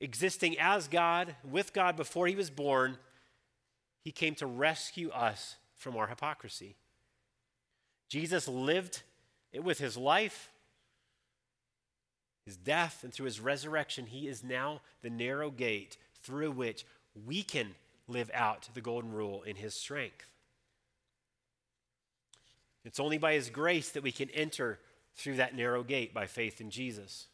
existing 0.00 0.56
as 0.58 0.88
God, 0.88 1.36
with 1.48 1.72
God 1.72 1.96
before 1.96 2.26
he 2.26 2.36
was 2.36 2.50
born, 2.50 2.98
he 4.02 4.12
came 4.12 4.34
to 4.36 4.46
rescue 4.46 5.10
us 5.10 5.56
from 5.76 5.96
our 5.96 6.06
hypocrisy. 6.06 6.76
Jesus 8.08 8.46
lived 8.48 9.02
it 9.52 9.64
with 9.64 9.78
his 9.78 9.96
life, 9.96 10.50
his 12.44 12.56
death 12.56 13.02
and 13.02 13.12
through 13.12 13.26
his 13.26 13.40
resurrection, 13.40 14.06
he 14.06 14.28
is 14.28 14.44
now 14.44 14.82
the 15.02 15.10
narrow 15.10 15.50
gate 15.50 15.96
through 16.22 16.50
which 16.50 16.84
we 17.26 17.42
can 17.42 17.74
live 18.06 18.30
out 18.34 18.68
the 18.74 18.80
golden 18.80 19.12
rule 19.12 19.42
in 19.42 19.56
his 19.56 19.74
strength. 19.74 20.26
It's 22.84 23.00
only 23.00 23.16
by 23.16 23.32
his 23.32 23.48
grace 23.48 23.90
that 23.90 24.02
we 24.02 24.12
can 24.12 24.28
enter 24.30 24.78
through 25.16 25.36
that 25.36 25.56
narrow 25.56 25.82
gate 25.82 26.12
by 26.12 26.26
faith 26.26 26.60
in 26.60 26.70
Jesus. 26.70 27.28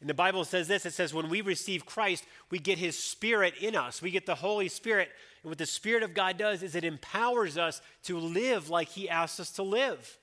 And 0.00 0.08
the 0.08 0.14
Bible 0.14 0.44
says 0.44 0.68
this 0.68 0.86
it 0.86 0.92
says, 0.92 1.12
when 1.12 1.28
we 1.28 1.40
receive 1.40 1.86
Christ, 1.86 2.24
we 2.50 2.58
get 2.58 2.78
his 2.78 2.98
Spirit 2.98 3.54
in 3.60 3.74
us. 3.74 4.00
We 4.00 4.10
get 4.10 4.26
the 4.26 4.36
Holy 4.36 4.68
Spirit. 4.68 5.10
And 5.42 5.50
what 5.50 5.58
the 5.58 5.66
Spirit 5.66 6.02
of 6.02 6.14
God 6.14 6.38
does 6.38 6.62
is 6.62 6.74
it 6.74 6.84
empowers 6.84 7.58
us 7.58 7.80
to 8.04 8.18
live 8.18 8.70
like 8.70 8.88
he 8.88 9.08
asks 9.08 9.40
us 9.40 9.50
to 9.52 9.62
live. 9.62 10.18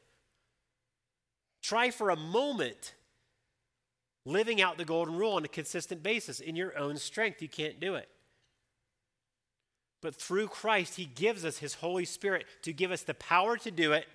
Try 1.62 1.90
for 1.90 2.10
a 2.10 2.16
moment 2.16 2.94
living 4.26 4.62
out 4.62 4.78
the 4.78 4.86
golden 4.86 5.16
rule 5.16 5.34
on 5.34 5.46
a 5.46 5.50
consistent 5.50 6.04
basis 6.04 6.40
in 6.40 6.56
your 6.56 6.78
own 6.78 6.98
strength. 6.98 7.42
You 7.42 7.50
can't 7.50 7.80
do 7.80 7.96
it. 7.96 8.10
But 10.02 10.16
through 10.16 10.48
Christ, 10.50 10.96
He 10.96 11.06
gives 11.06 11.46
us 11.46 11.58
His 11.58 11.76
Holy 11.76 12.06
Spirit 12.06 12.46
to 12.64 12.74
give 12.74 12.92
us 12.92 13.02
the 13.02 13.14
power 13.16 13.58
to 13.58 13.72
do 13.72 13.94
it 13.94 14.06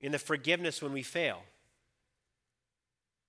in 0.00 0.12
the 0.12 0.18
forgiveness 0.18 0.82
when 0.82 0.92
we 0.92 1.02
fail. 1.02 1.42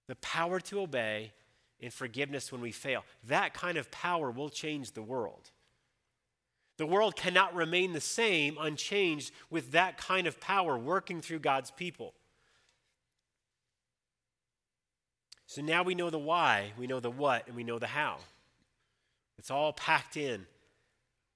The 0.07 0.15
power 0.17 0.59
to 0.61 0.81
obey 0.81 1.33
and 1.81 1.93
forgiveness 1.93 2.51
when 2.51 2.61
we 2.61 2.71
fail. 2.71 3.03
That 3.27 3.53
kind 3.53 3.77
of 3.77 3.91
power 3.91 4.31
will 4.31 4.49
change 4.49 4.91
the 4.91 5.01
world. 5.01 5.51
The 6.77 6.85
world 6.85 7.15
cannot 7.15 7.55
remain 7.55 7.93
the 7.93 8.01
same, 8.01 8.57
unchanged, 8.59 9.31
with 9.49 9.71
that 9.71 9.97
kind 9.97 10.27
of 10.27 10.41
power 10.41 10.77
working 10.77 11.21
through 11.21 11.39
God's 11.39 11.71
people. 11.71 12.13
So 15.47 15.61
now 15.61 15.83
we 15.83 15.95
know 15.95 16.09
the 16.09 16.19
why, 16.19 16.73
we 16.77 16.87
know 16.87 16.99
the 16.99 17.11
what, 17.11 17.47
and 17.47 17.55
we 17.55 17.63
know 17.63 17.79
the 17.79 17.87
how. 17.87 18.17
It's 19.37 19.51
all 19.51 19.71
packed 19.71 20.17
in 20.17 20.45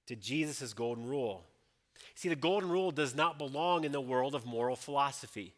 to 0.06 0.16
Jesus' 0.16 0.74
golden 0.74 1.06
rule. 1.06 1.44
See, 2.14 2.28
the 2.28 2.36
golden 2.36 2.68
rule 2.68 2.90
does 2.90 3.14
not 3.14 3.38
belong 3.38 3.84
in 3.84 3.92
the 3.92 4.00
world 4.00 4.34
of 4.34 4.44
moral 4.44 4.76
philosophy. 4.76 5.54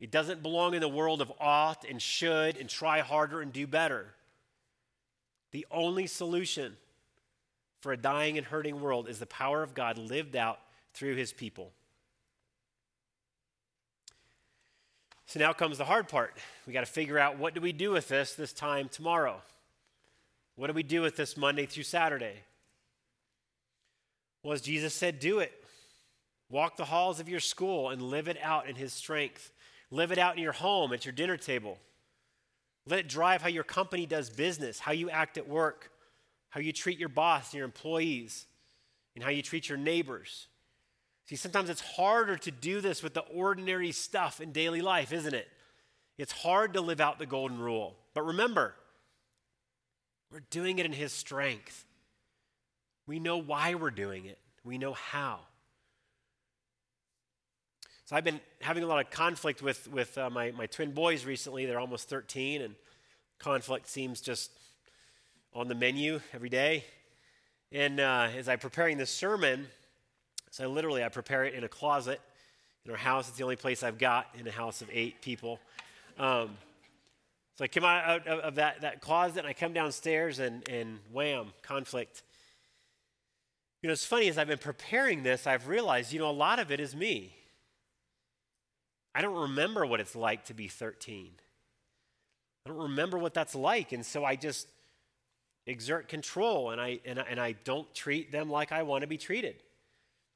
It 0.00 0.10
doesn't 0.10 0.42
belong 0.42 0.74
in 0.74 0.80
the 0.80 0.88
world 0.88 1.20
of 1.20 1.32
ought 1.40 1.84
and 1.84 2.00
should 2.00 2.56
and 2.56 2.68
try 2.68 3.00
harder 3.00 3.40
and 3.40 3.52
do 3.52 3.66
better. 3.66 4.06
The 5.50 5.66
only 5.70 6.06
solution 6.06 6.76
for 7.80 7.92
a 7.92 7.96
dying 7.96 8.38
and 8.38 8.46
hurting 8.46 8.80
world 8.80 9.08
is 9.08 9.18
the 9.18 9.26
power 9.26 9.62
of 9.62 9.74
God 9.74 9.98
lived 9.98 10.36
out 10.36 10.60
through 10.94 11.16
his 11.16 11.32
people. 11.32 11.72
So 15.26 15.38
now 15.40 15.52
comes 15.52 15.78
the 15.78 15.84
hard 15.84 16.08
part. 16.08 16.36
We 16.66 16.72
got 16.72 16.80
to 16.80 16.86
figure 16.86 17.18
out 17.18 17.38
what 17.38 17.54
do 17.54 17.60
we 17.60 17.72
do 17.72 17.90
with 17.90 18.08
this 18.08 18.34
this 18.34 18.52
time 18.52 18.88
tomorrow? 18.88 19.42
What 20.56 20.68
do 20.68 20.72
we 20.72 20.82
do 20.82 21.02
with 21.02 21.16
this 21.16 21.36
Monday 21.36 21.66
through 21.66 21.82
Saturday? 21.84 22.34
Well, 24.42 24.54
as 24.54 24.60
Jesus 24.60 24.94
said, 24.94 25.20
do 25.20 25.40
it. 25.40 25.52
Walk 26.50 26.76
the 26.76 26.86
halls 26.86 27.20
of 27.20 27.28
your 27.28 27.40
school 27.40 27.90
and 27.90 28.00
live 28.00 28.26
it 28.26 28.38
out 28.42 28.68
in 28.68 28.74
his 28.74 28.92
strength. 28.92 29.52
Live 29.90 30.12
it 30.12 30.18
out 30.18 30.36
in 30.36 30.42
your 30.42 30.52
home, 30.52 30.92
at 30.92 31.04
your 31.04 31.12
dinner 31.12 31.36
table. 31.36 31.78
Let 32.86 33.00
it 33.00 33.08
drive 33.08 33.42
how 33.42 33.48
your 33.48 33.64
company 33.64 34.06
does 34.06 34.30
business, 34.30 34.78
how 34.78 34.92
you 34.92 35.10
act 35.10 35.38
at 35.38 35.48
work, 35.48 35.90
how 36.50 36.60
you 36.60 36.72
treat 36.72 36.98
your 36.98 37.08
boss 37.08 37.52
and 37.52 37.58
your 37.58 37.64
employees, 37.64 38.46
and 39.14 39.22
how 39.22 39.30
you 39.30 39.42
treat 39.42 39.68
your 39.68 39.78
neighbors. 39.78 40.48
See, 41.26 41.36
sometimes 41.36 41.68
it's 41.68 41.82
harder 41.82 42.36
to 42.38 42.50
do 42.50 42.80
this 42.80 43.02
with 43.02 43.12
the 43.12 43.20
ordinary 43.20 43.92
stuff 43.92 44.40
in 44.40 44.52
daily 44.52 44.80
life, 44.80 45.12
isn't 45.12 45.34
it? 45.34 45.48
It's 46.16 46.32
hard 46.32 46.72
to 46.74 46.80
live 46.80 47.00
out 47.00 47.18
the 47.18 47.26
golden 47.26 47.58
rule. 47.58 47.96
But 48.14 48.26
remember, 48.26 48.74
we're 50.32 50.40
doing 50.50 50.78
it 50.78 50.86
in 50.86 50.92
His 50.92 51.12
strength. 51.12 51.84
We 53.06 53.20
know 53.20 53.38
why 53.38 53.74
we're 53.74 53.90
doing 53.90 54.24
it, 54.24 54.38
we 54.64 54.78
know 54.78 54.92
how. 54.92 55.40
So 58.08 58.16
I've 58.16 58.24
been 58.24 58.40
having 58.62 58.84
a 58.84 58.86
lot 58.86 59.04
of 59.04 59.10
conflict 59.10 59.60
with, 59.60 59.86
with 59.92 60.16
uh, 60.16 60.30
my, 60.30 60.50
my 60.52 60.64
twin 60.64 60.92
boys 60.92 61.26
recently. 61.26 61.66
They're 61.66 61.78
almost 61.78 62.08
13, 62.08 62.62
and 62.62 62.74
conflict 63.38 63.86
seems 63.86 64.22
just 64.22 64.50
on 65.52 65.68
the 65.68 65.74
menu 65.74 66.18
every 66.32 66.48
day. 66.48 66.86
And 67.70 68.00
uh, 68.00 68.28
as 68.34 68.48
I'm 68.48 68.60
preparing 68.60 68.96
this 68.96 69.10
sermon, 69.10 69.66
so 70.50 70.64
I 70.64 70.68
literally 70.68 71.04
I 71.04 71.10
prepare 71.10 71.44
it 71.44 71.52
in 71.52 71.64
a 71.64 71.68
closet 71.68 72.18
in 72.86 72.90
our 72.92 72.96
house. 72.96 73.28
It's 73.28 73.36
the 73.36 73.44
only 73.44 73.56
place 73.56 73.82
I've 73.82 73.98
got 73.98 74.28
in 74.38 74.48
a 74.48 74.52
house 74.52 74.80
of 74.80 74.88
eight 74.90 75.20
people. 75.20 75.60
Um, 76.18 76.56
so 77.56 77.64
I 77.64 77.68
come 77.68 77.84
out 77.84 78.26
of, 78.26 78.38
of 78.38 78.54
that, 78.54 78.80
that 78.80 79.02
closet 79.02 79.40
and 79.40 79.46
I 79.46 79.52
come 79.52 79.74
downstairs 79.74 80.38
and, 80.38 80.66
and 80.66 80.98
wham, 81.12 81.48
conflict. 81.60 82.22
You 83.82 83.88
know, 83.88 83.92
it's 83.92 84.06
funny 84.06 84.30
as 84.30 84.38
I've 84.38 84.48
been 84.48 84.56
preparing 84.56 85.24
this, 85.24 85.46
I've 85.46 85.68
realized, 85.68 86.10
you 86.10 86.20
know, 86.20 86.30
a 86.30 86.32
lot 86.32 86.58
of 86.58 86.72
it 86.72 86.80
is 86.80 86.96
me. 86.96 87.34
I 89.18 89.20
don't 89.20 89.34
remember 89.34 89.84
what 89.84 89.98
it's 89.98 90.14
like 90.14 90.44
to 90.44 90.54
be 90.54 90.68
13. 90.68 91.32
I 92.64 92.68
don't 92.68 92.78
remember 92.78 93.18
what 93.18 93.34
that's 93.34 93.56
like. 93.56 93.90
And 93.90 94.06
so 94.06 94.24
I 94.24 94.36
just 94.36 94.68
exert 95.66 96.06
control 96.06 96.70
and 96.70 96.80
I, 96.80 97.00
and 97.04 97.18
I, 97.18 97.24
and 97.28 97.40
I 97.40 97.56
don't 97.64 97.92
treat 97.92 98.30
them 98.30 98.48
like 98.48 98.70
I 98.70 98.84
want 98.84 99.02
to 99.02 99.08
be 99.08 99.18
treated. 99.18 99.56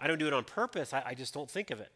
I 0.00 0.08
don't 0.08 0.18
do 0.18 0.26
it 0.26 0.32
on 0.32 0.42
purpose, 0.42 0.92
I, 0.92 1.00
I 1.06 1.14
just 1.14 1.32
don't 1.32 1.48
think 1.48 1.70
of 1.70 1.78
it. 1.78 1.92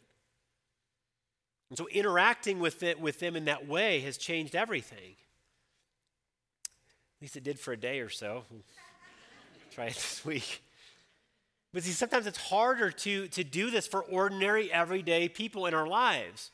And 1.70 1.76
so 1.76 1.88
interacting 1.88 2.60
with, 2.60 2.84
it, 2.84 3.00
with 3.00 3.18
them 3.18 3.34
in 3.34 3.46
that 3.46 3.66
way 3.66 3.98
has 4.02 4.16
changed 4.16 4.54
everything. 4.54 5.16
At 7.16 7.22
least 7.22 7.36
it 7.36 7.42
did 7.42 7.58
for 7.58 7.72
a 7.72 7.76
day 7.76 7.98
or 7.98 8.10
so. 8.10 8.44
try 9.72 9.86
it 9.86 9.94
this 9.94 10.24
week. 10.24 10.62
But 11.74 11.82
see, 11.82 11.90
sometimes 11.90 12.28
it's 12.28 12.38
harder 12.38 12.92
to, 12.92 13.26
to 13.26 13.42
do 13.42 13.72
this 13.72 13.88
for 13.88 14.02
ordinary, 14.02 14.72
everyday 14.72 15.28
people 15.28 15.66
in 15.66 15.74
our 15.74 15.88
lives 15.88 16.52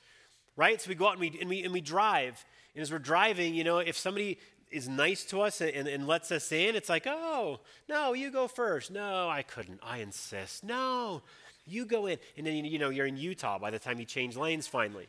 right? 0.56 0.80
So 0.80 0.88
we 0.88 0.94
go 0.94 1.06
out 1.06 1.12
and 1.12 1.20
we, 1.20 1.38
and 1.40 1.48
we, 1.48 1.62
and 1.62 1.72
we 1.72 1.80
drive. 1.80 2.44
And 2.74 2.82
as 2.82 2.90
we're 2.90 2.98
driving, 2.98 3.54
you 3.54 3.64
know, 3.64 3.78
if 3.78 3.96
somebody 3.96 4.38
is 4.70 4.88
nice 4.88 5.24
to 5.24 5.42
us 5.42 5.60
and, 5.60 5.86
and 5.86 6.06
lets 6.06 6.32
us 6.32 6.50
in, 6.52 6.74
it's 6.74 6.88
like, 6.88 7.06
oh, 7.06 7.60
no, 7.88 8.14
you 8.14 8.30
go 8.30 8.48
first. 8.48 8.90
No, 8.90 9.28
I 9.28 9.42
couldn't. 9.42 9.80
I 9.82 9.98
insist. 9.98 10.64
No, 10.64 11.22
you 11.66 11.84
go 11.84 12.06
in. 12.06 12.18
And 12.36 12.46
then, 12.46 12.64
you 12.64 12.78
know, 12.78 12.88
you're 12.88 13.06
in 13.06 13.16
Utah 13.16 13.58
by 13.58 13.70
the 13.70 13.78
time 13.78 13.98
you 13.98 14.06
change 14.06 14.36
lanes 14.36 14.66
finally. 14.66 15.08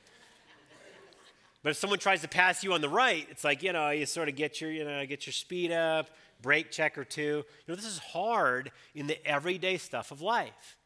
But 1.63 1.69
if 1.69 1.77
someone 1.77 1.99
tries 1.99 2.21
to 2.21 2.27
pass 2.27 2.61
you 2.61 2.73
on 2.73 2.81
the 2.81 2.89
right, 2.89 3.25
it's 3.31 3.45
like, 3.45 3.63
you 3.63 3.71
know, 3.71 3.89
you 3.89 4.05
sort 4.05 4.27
of 4.27 4.35
get 4.35 4.59
your, 4.59 4.69
you 4.69 4.83
know, 4.83 5.05
get 5.05 5.25
your 5.25 5.31
speed 5.31 5.71
up, 5.71 6.09
brake 6.41 6.71
check 6.71 6.97
or 6.97 7.05
two. 7.05 7.21
You 7.21 7.69
know, 7.69 7.75
this 7.75 7.85
is 7.85 7.99
hard 7.99 8.69
in 8.93 9.07
the 9.07 9.25
everyday 9.25 9.77
stuff 9.77 10.11
of 10.11 10.21
life. 10.21 10.77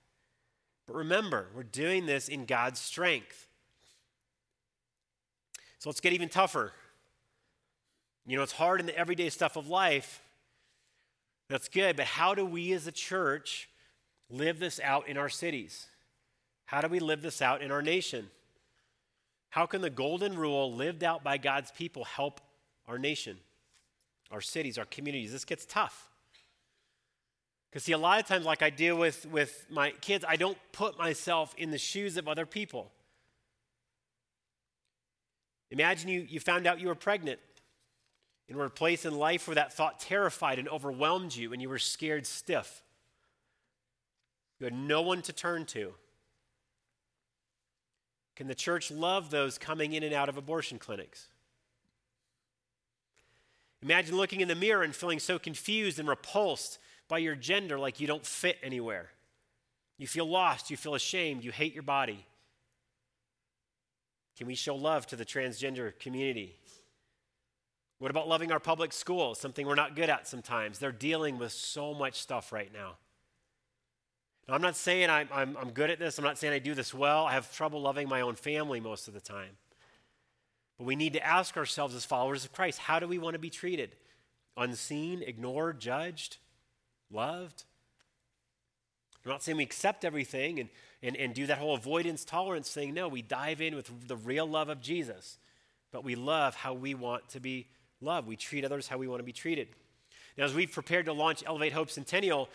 But 0.85 0.97
remember, 0.97 1.47
we're 1.55 1.63
doing 1.63 2.05
this 2.05 2.29
in 2.29 2.45
God's 2.45 2.79
strength. 2.79 3.46
So 5.87 5.91
let's 5.91 6.01
get 6.01 6.11
even 6.11 6.27
tougher. 6.27 6.73
You 8.25 8.35
know, 8.35 8.43
it's 8.43 8.51
hard 8.51 8.81
in 8.81 8.87
the 8.87 8.97
everyday 8.97 9.29
stuff 9.29 9.55
of 9.55 9.69
life. 9.69 10.21
That's 11.47 11.69
good, 11.69 11.95
but 11.95 12.07
how 12.07 12.35
do 12.35 12.45
we 12.45 12.73
as 12.73 12.87
a 12.87 12.91
church 12.91 13.69
live 14.29 14.59
this 14.59 14.81
out 14.83 15.07
in 15.07 15.15
our 15.15 15.29
cities? 15.29 15.87
How 16.65 16.81
do 16.81 16.89
we 16.89 16.99
live 16.99 17.21
this 17.21 17.41
out 17.41 17.61
in 17.61 17.71
our 17.71 17.81
nation? 17.81 18.27
How 19.49 19.65
can 19.65 19.79
the 19.79 19.89
golden 19.89 20.37
rule 20.37 20.73
lived 20.73 21.05
out 21.05 21.23
by 21.23 21.37
God's 21.37 21.71
people 21.71 22.03
help 22.03 22.41
our 22.85 22.99
nation, 22.99 23.37
our 24.29 24.41
cities, 24.41 24.77
our 24.77 24.83
communities? 24.83 25.31
This 25.31 25.45
gets 25.45 25.65
tough. 25.65 26.09
Because, 27.69 27.85
see, 27.85 27.93
a 27.93 27.97
lot 27.97 28.19
of 28.19 28.27
times, 28.27 28.45
like 28.45 28.61
I 28.61 28.71
deal 28.71 28.97
with, 28.97 29.25
with 29.27 29.65
my 29.69 29.91
kids, 30.01 30.25
I 30.27 30.35
don't 30.35 30.57
put 30.73 30.97
myself 30.97 31.55
in 31.57 31.71
the 31.71 31.77
shoes 31.77 32.17
of 32.17 32.27
other 32.27 32.45
people. 32.45 32.91
Imagine 35.71 36.09
you, 36.09 36.25
you 36.27 36.39
found 36.39 36.65
out 36.65 36.79
you 36.79 36.87
were 36.87 36.95
pregnant 36.95 37.39
and 38.47 38.57
were 38.57 38.65
a 38.65 38.69
place 38.69 39.05
in 39.05 39.17
life 39.17 39.47
where 39.47 39.55
that 39.55 39.73
thought 39.73 39.99
terrified 39.99 40.59
and 40.59 40.69
overwhelmed 40.69 41.35
you 41.35 41.51
and 41.53 41.61
you 41.61 41.69
were 41.69 41.79
scared 41.79 42.25
stiff. 42.25 42.83
You 44.59 44.65
had 44.65 44.73
no 44.73 45.01
one 45.01 45.21
to 45.23 45.33
turn 45.33 45.65
to. 45.67 45.93
Can 48.35 48.47
the 48.47 48.55
church 48.55 48.91
love 48.91 49.29
those 49.29 49.57
coming 49.57 49.93
in 49.93 50.03
and 50.03 50.13
out 50.13 50.29
of 50.29 50.37
abortion 50.37 50.79
clinics? 50.79 51.27
Imagine 53.81 54.15
looking 54.15 54.41
in 54.41 54.47
the 54.47 54.55
mirror 54.55 54.83
and 54.83 54.95
feeling 54.95 55.19
so 55.19 55.37
confused 55.37 55.99
and 55.99 56.07
repulsed 56.07 56.79
by 57.07 57.19
your 57.19 57.35
gender 57.35 57.77
like 57.77 57.99
you 57.99 58.07
don't 58.07 58.25
fit 58.25 58.57
anywhere. 58.63 59.09
You 59.97 60.07
feel 60.07 60.27
lost, 60.27 60.69
you 60.69 60.77
feel 60.77 60.95
ashamed, 60.95 61.43
you 61.43 61.51
hate 61.51 61.73
your 61.73 61.83
body. 61.83 62.25
Can 64.37 64.47
we 64.47 64.55
show 64.55 64.75
love 64.75 65.07
to 65.07 65.15
the 65.15 65.25
transgender 65.25 65.97
community? 65.99 66.55
What 67.99 68.11
about 68.11 68.27
loving 68.27 68.51
our 68.51 68.59
public 68.59 68.93
schools? 68.93 69.39
Something 69.39 69.65
we're 69.65 69.73
not 69.73 69.95
good 69.95 70.09
at 70.09 70.27
sometimes. 70.27 70.77
They're 70.77 70.91
dealing 70.91 71.39
with 71.39 71.51
so 71.51 71.95
much 71.95 72.21
stuff 72.21 72.51
right 72.53 72.71
now. 72.71 72.97
now 74.47 74.53
I'm 74.53 74.61
not 74.61 74.75
saying 74.75 75.09
I'm, 75.09 75.27
I'm, 75.33 75.57
I'm 75.57 75.71
good 75.71 75.89
at 75.89 75.97
this. 75.97 76.19
I'm 76.19 76.23
not 76.23 76.37
saying 76.37 76.53
I 76.53 76.59
do 76.59 76.75
this 76.75 76.93
well. 76.93 77.25
I 77.25 77.33
have 77.33 77.51
trouble 77.51 77.81
loving 77.81 78.07
my 78.07 78.21
own 78.21 78.35
family 78.35 78.79
most 78.79 79.07
of 79.07 79.15
the 79.15 79.19
time. 79.19 79.57
But 80.77 80.85
we 80.85 80.95
need 80.95 81.13
to 81.13 81.25
ask 81.25 81.57
ourselves 81.57 81.95
as 81.95 82.05
followers 82.05 82.45
of 82.45 82.53
Christ 82.53 82.77
how 82.77 82.99
do 82.99 83.07
we 83.07 83.17
want 83.17 83.33
to 83.33 83.39
be 83.39 83.49
treated? 83.49 83.95
Unseen, 84.55 85.23
ignored, 85.23 85.79
judged, 85.79 86.37
loved? 87.11 87.63
I'm 89.27 89.35
not 89.35 89.43
saying 89.43 89.57
we 89.57 89.63
accept 89.63 90.05
everything 90.05 90.59
and 90.59 90.69
and, 91.03 91.15
and 91.15 91.33
do 91.33 91.45
that 91.47 91.57
whole 91.57 91.75
avoidance 91.75 92.25
tolerance 92.25 92.71
thing. 92.71 92.93
No, 92.93 93.07
we 93.07 93.21
dive 93.21 93.61
in 93.61 93.75
with 93.75 94.07
the 94.07 94.15
real 94.15 94.47
love 94.47 94.69
of 94.69 94.81
Jesus, 94.81 95.37
but 95.91 96.03
we 96.03 96.15
love 96.15 96.55
how 96.55 96.73
we 96.73 96.95
want 96.95 97.29
to 97.29 97.39
be 97.39 97.67
loved. 98.01 98.27
We 98.27 98.35
treat 98.35 98.65
others 98.65 98.87
how 98.87 98.97
we 98.97 99.07
want 99.07 99.19
to 99.19 99.23
be 99.23 99.31
treated. 99.31 99.69
Now, 100.37 100.45
as 100.45 100.53
we've 100.53 100.71
prepared 100.71 101.05
to 101.05 101.13
launch 101.13 101.43
Elevate 101.45 101.73
Hope 101.73 101.89
Centennial, 101.89 102.49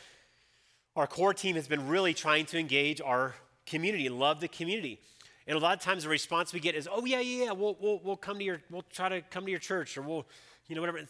our 0.97 1.07
core 1.07 1.35
team 1.35 1.57
has 1.57 1.67
been 1.67 1.89
really 1.89 2.15
trying 2.15 2.47
to 2.47 2.59
engage 2.59 3.01
our 3.01 3.35
community 3.67 4.09
love 4.09 4.41
the 4.41 4.49
community. 4.49 5.01
And 5.47 5.57
a 5.57 5.61
lot 5.61 5.77
of 5.77 5.83
times 5.83 6.05
the 6.05 6.09
response 6.09 6.53
we 6.53 6.61
get 6.61 6.77
is, 6.77 6.89
oh, 6.91 7.05
yeah, 7.05 7.19
yeah, 7.19 7.47
yeah, 7.47 7.53
we'll, 7.53 7.77
we'll, 7.81 8.01
we'll 8.05 8.17
come 8.17 8.39
to 8.39 8.45
your, 8.45 8.61
we'll 8.71 8.85
try 8.93 9.09
to 9.09 9.23
come 9.23 9.45
to 9.45 9.51
your 9.51 9.59
church 9.59 9.97
or 9.97 10.03
we'll, 10.03 10.25
you 10.69 10.77
know, 10.77 10.83
whatever. 10.83 11.01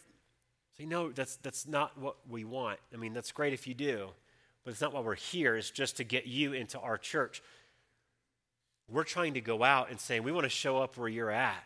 Say, 0.78 0.86
no, 0.86 1.10
that's, 1.10 1.36
that's 1.36 1.66
not 1.66 1.98
what 1.98 2.16
we 2.26 2.44
want. 2.44 2.78
I 2.94 2.96
mean, 2.96 3.12
that's 3.12 3.30
great 3.30 3.52
if 3.52 3.66
you 3.66 3.74
do. 3.74 4.08
But 4.64 4.72
it's 4.72 4.80
not 4.80 4.92
why 4.92 5.00
we're 5.00 5.14
here, 5.14 5.56
it's 5.56 5.70
just 5.70 5.96
to 5.96 6.04
get 6.04 6.26
you 6.26 6.52
into 6.52 6.78
our 6.78 6.98
church. 6.98 7.42
we're 8.88 9.04
trying 9.04 9.34
to 9.34 9.40
go 9.40 9.62
out 9.62 9.90
and 9.90 9.98
say, 9.98 10.20
we 10.20 10.32
want 10.32 10.44
to 10.44 10.50
show 10.50 10.78
up 10.78 10.98
where 10.98 11.08
you're 11.08 11.30
at. 11.30 11.64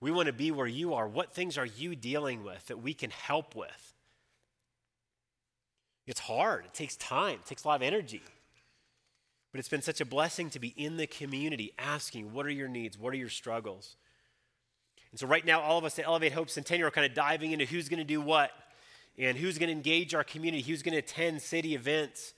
We 0.00 0.10
want 0.10 0.26
to 0.26 0.32
be 0.32 0.50
where 0.50 0.66
you 0.66 0.94
are. 0.94 1.06
What 1.06 1.34
things 1.34 1.58
are 1.58 1.66
you 1.66 1.94
dealing 1.94 2.42
with 2.42 2.66
that 2.66 2.82
we 2.82 2.94
can 2.94 3.10
help 3.10 3.54
with? 3.54 3.94
It's 6.06 6.20
hard, 6.20 6.64
it 6.64 6.74
takes 6.74 6.96
time, 6.96 7.34
it 7.34 7.46
takes 7.46 7.64
a 7.64 7.68
lot 7.68 7.76
of 7.76 7.82
energy. 7.82 8.22
But 9.52 9.58
it's 9.58 9.68
been 9.68 9.82
such 9.82 10.00
a 10.00 10.04
blessing 10.06 10.50
to 10.50 10.58
be 10.58 10.68
in 10.68 10.96
the 10.96 11.06
community 11.06 11.72
asking, 11.78 12.32
what 12.32 12.46
are 12.46 12.50
your 12.50 12.68
needs? 12.68 12.98
What 12.98 13.12
are 13.12 13.18
your 13.18 13.28
struggles? 13.28 13.96
And 15.10 15.20
so, 15.20 15.26
right 15.26 15.44
now, 15.44 15.60
all 15.60 15.76
of 15.76 15.84
us 15.84 15.98
at 15.98 16.06
Elevate 16.06 16.32
Hope 16.32 16.48
Centennial 16.48 16.88
are 16.88 16.90
kind 16.90 17.06
of 17.06 17.14
diving 17.14 17.52
into 17.52 17.66
who's 17.66 17.90
going 17.90 17.98
to 17.98 18.04
do 18.04 18.20
what 18.20 18.50
and 19.18 19.36
who's 19.36 19.58
going 19.58 19.68
to 19.68 19.72
engage 19.72 20.14
our 20.14 20.24
community, 20.24 20.62
who's 20.62 20.82
going 20.82 20.92
to 20.92 20.98
attend 20.98 21.42
city 21.42 21.74
events, 21.74 22.34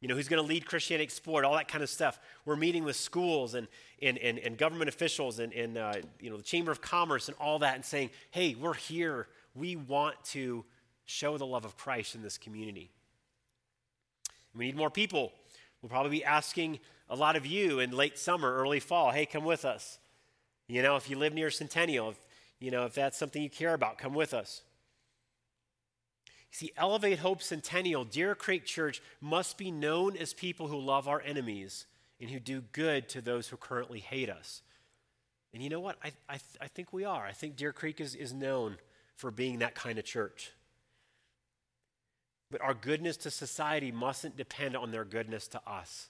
you 0.00 0.08
know, 0.08 0.14
who's 0.14 0.28
going 0.28 0.42
to 0.42 0.48
lead 0.48 0.64
Christianity 0.64 1.04
Explored, 1.04 1.44
all 1.44 1.54
that 1.54 1.68
kind 1.68 1.82
of 1.82 1.90
stuff. 1.90 2.20
We're 2.44 2.56
meeting 2.56 2.84
with 2.84 2.96
schools 2.96 3.54
and, 3.54 3.66
and, 4.00 4.16
and, 4.18 4.38
and 4.38 4.56
government 4.56 4.88
officials 4.88 5.38
and, 5.38 5.52
and 5.52 5.76
uh, 5.76 5.94
you 6.20 6.30
know, 6.30 6.36
the 6.36 6.42
Chamber 6.42 6.70
of 6.70 6.80
Commerce 6.80 7.28
and 7.28 7.36
all 7.40 7.58
that 7.60 7.74
and 7.74 7.84
saying, 7.84 8.10
hey, 8.30 8.54
we're 8.54 8.74
here. 8.74 9.26
We 9.54 9.76
want 9.76 10.22
to 10.26 10.64
show 11.04 11.36
the 11.36 11.46
love 11.46 11.64
of 11.64 11.76
Christ 11.76 12.14
in 12.14 12.22
this 12.22 12.38
community. 12.38 12.90
We 14.54 14.66
need 14.66 14.76
more 14.76 14.90
people. 14.90 15.32
We'll 15.82 15.90
probably 15.90 16.10
be 16.10 16.24
asking 16.24 16.80
a 17.08 17.16
lot 17.16 17.36
of 17.36 17.46
you 17.46 17.80
in 17.80 17.90
late 17.90 18.18
summer, 18.18 18.54
early 18.56 18.80
fall, 18.80 19.10
hey, 19.10 19.26
come 19.26 19.44
with 19.44 19.64
us. 19.64 19.98
You 20.68 20.82
know, 20.82 20.96
if 20.96 21.08
you 21.08 21.16
live 21.16 21.32
near 21.32 21.50
Centennial, 21.50 22.10
if, 22.10 22.18
you 22.60 22.70
know, 22.70 22.84
if 22.84 22.94
that's 22.94 23.16
something 23.16 23.42
you 23.42 23.48
care 23.48 23.74
about, 23.74 23.98
come 23.98 24.14
with 24.14 24.34
us. 24.34 24.62
See, 26.50 26.72
Elevate 26.76 27.18
Hope 27.18 27.42
Centennial, 27.42 28.04
Deer 28.04 28.34
Creek 28.34 28.64
Church, 28.64 29.02
must 29.20 29.58
be 29.58 29.70
known 29.70 30.16
as 30.16 30.32
people 30.32 30.68
who 30.68 30.78
love 30.78 31.06
our 31.06 31.20
enemies 31.20 31.86
and 32.20 32.30
who 32.30 32.40
do 32.40 32.62
good 32.72 33.08
to 33.10 33.20
those 33.20 33.48
who 33.48 33.56
currently 33.56 34.00
hate 34.00 34.30
us. 34.30 34.62
And 35.52 35.62
you 35.62 35.68
know 35.68 35.80
what? 35.80 35.96
I, 36.02 36.12
I, 36.28 36.38
I 36.60 36.68
think 36.68 36.92
we 36.92 37.04
are. 37.04 37.24
I 37.24 37.32
think 37.32 37.56
Deer 37.56 37.72
Creek 37.72 38.00
is, 38.00 38.14
is 38.14 38.32
known 38.32 38.76
for 39.16 39.30
being 39.30 39.58
that 39.58 39.74
kind 39.74 39.98
of 39.98 40.04
church. 40.04 40.52
But 42.50 42.62
our 42.62 42.74
goodness 42.74 43.16
to 43.18 43.30
society 43.30 43.92
mustn't 43.92 44.36
depend 44.36 44.76
on 44.76 44.90
their 44.90 45.04
goodness 45.04 45.48
to 45.48 45.60
us. 45.66 46.08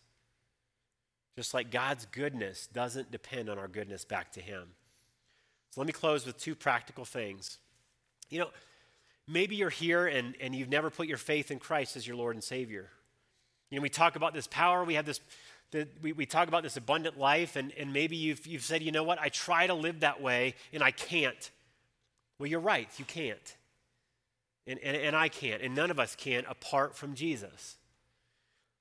Just 1.36 1.54
like 1.54 1.70
God's 1.70 2.06
goodness 2.06 2.66
doesn't 2.66 3.10
depend 3.10 3.48
on 3.48 3.58
our 3.58 3.68
goodness 3.68 4.04
back 4.04 4.32
to 4.32 4.40
Him. 4.40 4.64
So 5.70 5.80
let 5.80 5.86
me 5.86 5.92
close 5.92 6.26
with 6.26 6.38
two 6.38 6.54
practical 6.54 7.04
things. 7.04 7.58
You 8.30 8.40
know, 8.40 8.48
maybe 9.28 9.56
you're 9.56 9.70
here 9.70 10.06
and, 10.06 10.34
and 10.40 10.54
you've 10.54 10.68
never 10.68 10.90
put 10.90 11.06
your 11.06 11.18
faith 11.18 11.50
in 11.50 11.58
Christ 11.58 11.96
as 11.96 12.06
your 12.06 12.16
Lord 12.16 12.34
and 12.34 12.42
Savior. 12.42 12.88
You 13.70 13.78
know, 13.78 13.82
we 13.82 13.90
talk 13.90 14.16
about 14.16 14.32
this 14.32 14.46
power, 14.46 14.82
we 14.84 14.94
have 14.94 15.04
this, 15.04 15.20
the, 15.70 15.86
we, 16.02 16.12
we 16.12 16.26
talk 16.26 16.48
about 16.48 16.62
this 16.62 16.76
abundant 16.76 17.18
life, 17.18 17.56
and, 17.56 17.72
and 17.78 17.92
maybe 17.92 18.16
you've, 18.16 18.46
you've 18.46 18.64
said, 18.64 18.82
you 18.82 18.90
know 18.90 19.04
what, 19.04 19.20
I 19.20 19.28
try 19.28 19.66
to 19.66 19.74
live 19.74 20.00
that 20.00 20.22
way 20.22 20.54
and 20.72 20.82
I 20.82 20.90
can't. 20.90 21.50
Well, 22.38 22.48
you're 22.48 22.60
right, 22.60 22.88
you 22.98 23.04
can't. 23.04 23.56
And, 24.66 24.78
and, 24.80 24.96
and 24.96 25.16
I 25.16 25.28
can't, 25.28 25.62
and 25.62 25.74
none 25.74 25.90
of 25.90 26.00
us 26.00 26.16
can 26.16 26.44
apart 26.46 26.94
from 26.94 27.14
Jesus. 27.14 27.76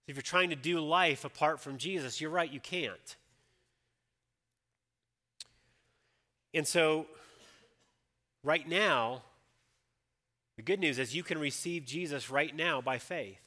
If 0.07 0.15
you're 0.15 0.21
trying 0.21 0.51
to 0.51 0.55
do 0.55 0.79
life 0.79 1.25
apart 1.25 1.59
from 1.59 1.77
Jesus, 1.77 2.21
you're 2.21 2.29
right, 2.29 2.51
you 2.51 2.61
can't. 2.61 3.15
And 6.53 6.65
so, 6.65 7.05
right 8.43 8.67
now, 8.67 9.21
the 10.57 10.63
good 10.63 10.79
news 10.79 10.99
is 10.99 11.15
you 11.15 11.23
can 11.23 11.37
receive 11.37 11.85
Jesus 11.85 12.29
right 12.29 12.53
now 12.53 12.81
by 12.81 12.97
faith. 12.97 13.39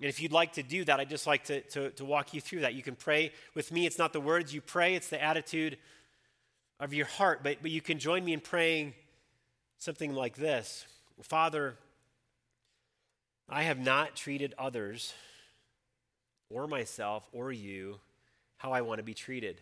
And 0.00 0.08
if 0.08 0.20
you'd 0.20 0.32
like 0.32 0.54
to 0.54 0.62
do 0.62 0.84
that, 0.84 1.00
I'd 1.00 1.10
just 1.10 1.26
like 1.26 1.44
to, 1.44 1.60
to, 1.62 1.90
to, 1.90 2.04
walk 2.04 2.34
you 2.34 2.40
through 2.40 2.60
that. 2.60 2.74
You 2.74 2.82
can 2.82 2.96
pray 2.96 3.32
with 3.54 3.72
me. 3.72 3.86
It's 3.86 3.98
not 3.98 4.12
the 4.12 4.20
words 4.20 4.54
you 4.54 4.60
pray, 4.60 4.94
it's 4.94 5.08
the 5.08 5.22
attitude 5.22 5.78
of 6.78 6.92
your 6.92 7.06
heart. 7.06 7.40
But, 7.42 7.58
but 7.62 7.70
you 7.70 7.80
can 7.80 7.98
join 7.98 8.24
me 8.24 8.32
in 8.32 8.40
praying 8.40 8.94
something 9.78 10.14
like 10.14 10.36
this 10.36 10.86
Father, 11.22 11.76
I 13.48 13.62
have 13.62 13.78
not 13.78 14.16
treated 14.16 14.54
others 14.58 15.14
or 16.50 16.66
myself 16.66 17.28
or 17.32 17.50
you 17.50 17.98
how 18.58 18.72
I 18.72 18.82
want 18.82 18.98
to 18.98 19.04
be 19.04 19.14
treated. 19.14 19.60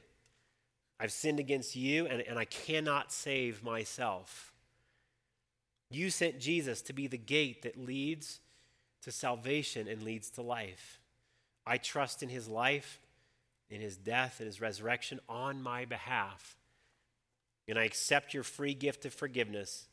I've 0.99 1.13
sinned 1.13 1.41
against 1.41 1.77
you 1.77 2.07
and, 2.07 2.23
and 2.23 2.39
I 2.39 2.45
cannot 2.45 3.13
save 3.13 3.63
myself. 3.63 4.54
You 5.95 6.11
sent 6.11 6.41
Jesus 6.41 6.83
to 6.83 6.93
be 6.93 7.07
the 7.07 7.17
gate 7.17 7.63
that 7.63 7.79
leads 7.79 8.41
to 9.03 9.13
salvation 9.13 9.87
and 9.87 10.03
leads 10.03 10.29
to 10.31 10.43
life. 10.43 10.99
I 11.67 11.79
trust 11.79 12.23
in 12.23 12.29
his 12.29 12.49
life, 12.49 12.99
in 13.71 13.81
his 13.81 13.97
death, 13.97 14.41
and 14.41 14.47
his 14.47 14.61
resurrection 14.61 15.21
on 15.29 15.63
my 15.63 15.85
behalf. 15.85 16.57
And 17.69 17.79
I 17.79 17.85
accept 17.85 18.35
your 18.35 18.43
free 18.43 18.75
gift 18.75 19.05
of 19.07 19.15
forgiveness 19.15 19.87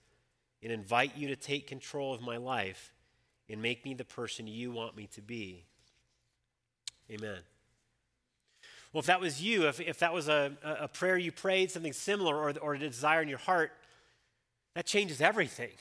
and 0.63 0.71
invite 0.71 1.15
you 1.15 1.27
to 1.27 1.35
take 1.35 1.67
control 1.67 2.13
of 2.13 2.21
my 2.21 2.37
life 2.37 2.93
and 3.47 3.61
make 3.61 3.85
me 3.85 3.93
the 3.93 4.03
person 4.03 4.47
you 4.47 4.71
want 4.71 4.97
me 4.97 5.07
to 5.13 5.21
be. 5.21 5.65
Amen. 7.11 7.39
Well, 8.91 8.99
if 8.99 9.05
that 9.05 9.21
was 9.21 9.41
you, 9.41 9.67
if, 9.67 9.79
if 9.79 9.99
that 9.99 10.13
was 10.13 10.27
a, 10.29 10.51
a 10.63 10.87
prayer 10.87 11.17
you 11.17 11.31
prayed, 11.31 11.69
something 11.69 11.93
similar, 11.93 12.35
or, 12.35 12.53
or 12.59 12.73
a 12.73 12.79
desire 12.79 13.21
in 13.21 13.29
your 13.29 13.37
heart, 13.37 13.71
that 14.73 14.85
changes 14.85 15.21
everything. 15.21 15.71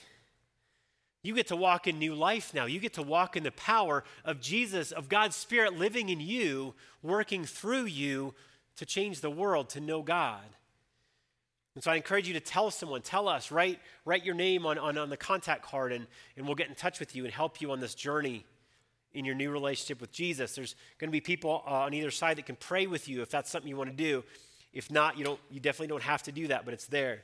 You 1.23 1.35
get 1.35 1.49
to 1.49 1.57
walk 1.57 1.87
in 1.87 1.99
new 1.99 2.15
life 2.15 2.55
now. 2.55 2.65
You 2.65 2.81
get 2.81 2.95
to 2.95 3.03
walk 3.03 3.37
in 3.37 3.43
the 3.43 3.53
power 3.53 4.05
of 4.25 4.41
Jesus, 4.41 4.91
of 4.91 5.09
God's 5.09 5.37
Spirit 5.37 5.79
living 5.79 6.09
in 6.09 6.21
you, 6.21 6.75
working 7.03 7.45
through 7.45 7.85
you 7.85 8.35
to 8.77 8.87
change 8.87 9.21
the 9.21 9.31
world, 9.31 9.69
to 9.71 9.81
know 9.81 10.03
God. 10.03 10.45
And 11.75 11.85
so 11.85 11.91
I 11.91 11.97
encourage 11.97 12.27
you 12.27 12.35
to 12.35 12.41
tell 12.41 12.71
someone, 12.71 13.03
tell 13.03 13.29
us, 13.29 13.53
write, 13.53 13.79
write 14.05 14.25
your 14.25 14.35
name 14.35 14.67
on, 14.67 14.79
on, 14.79 14.99
on 14.99 15.11
the 15.11 15.17
contact 15.17 15.63
card, 15.63 15.93
and, 15.93 16.07
and 16.37 16.47
we'll 16.47 16.57
get 16.57 16.69
in 16.69 16.75
touch 16.75 16.99
with 16.99 17.15
you 17.15 17.25
and 17.25 17.33
help 17.33 17.61
you 17.61 17.71
on 17.71 17.81
this 17.81 17.95
journey 17.95 18.45
in 19.13 19.25
your 19.25 19.35
new 19.35 19.51
relationship 19.51 20.01
with 20.01 20.13
Jesus. 20.13 20.55
There's 20.55 20.75
going 20.99 21.09
to 21.09 21.13
be 21.13 21.21
people 21.21 21.63
uh, 21.67 21.71
on 21.71 21.95
either 21.95 22.11
side 22.11 22.39
that 22.39 22.47
can 22.47 22.57
pray 22.57 22.87
with 22.87 23.09
you 23.09 23.23
if 23.23 23.31
that's 23.31 23.51
something 23.51 23.69
you 23.69 23.77
want 23.77 23.91
to 23.91 23.97
do. 23.97 24.25
If 24.73 24.91
not, 24.91 25.19
you, 25.19 25.25
don't, 25.25 25.41
you 25.51 25.61
definitely 25.61 25.89
don't 25.89 26.03
have 26.03 26.23
to 26.25 26.33
do 26.33 26.49
that, 26.49 26.65
but 26.65 26.75
it's 26.75 26.87
there. 26.87 27.23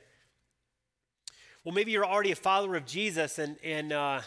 Well, 1.67 1.75
maybe 1.75 1.91
you're 1.91 2.05
already 2.05 2.31
a 2.31 2.35
follower 2.35 2.77
of 2.77 2.85
Jesus, 2.85 3.39
and, 3.39 3.57
and 3.61 3.91
uh, 3.91 4.21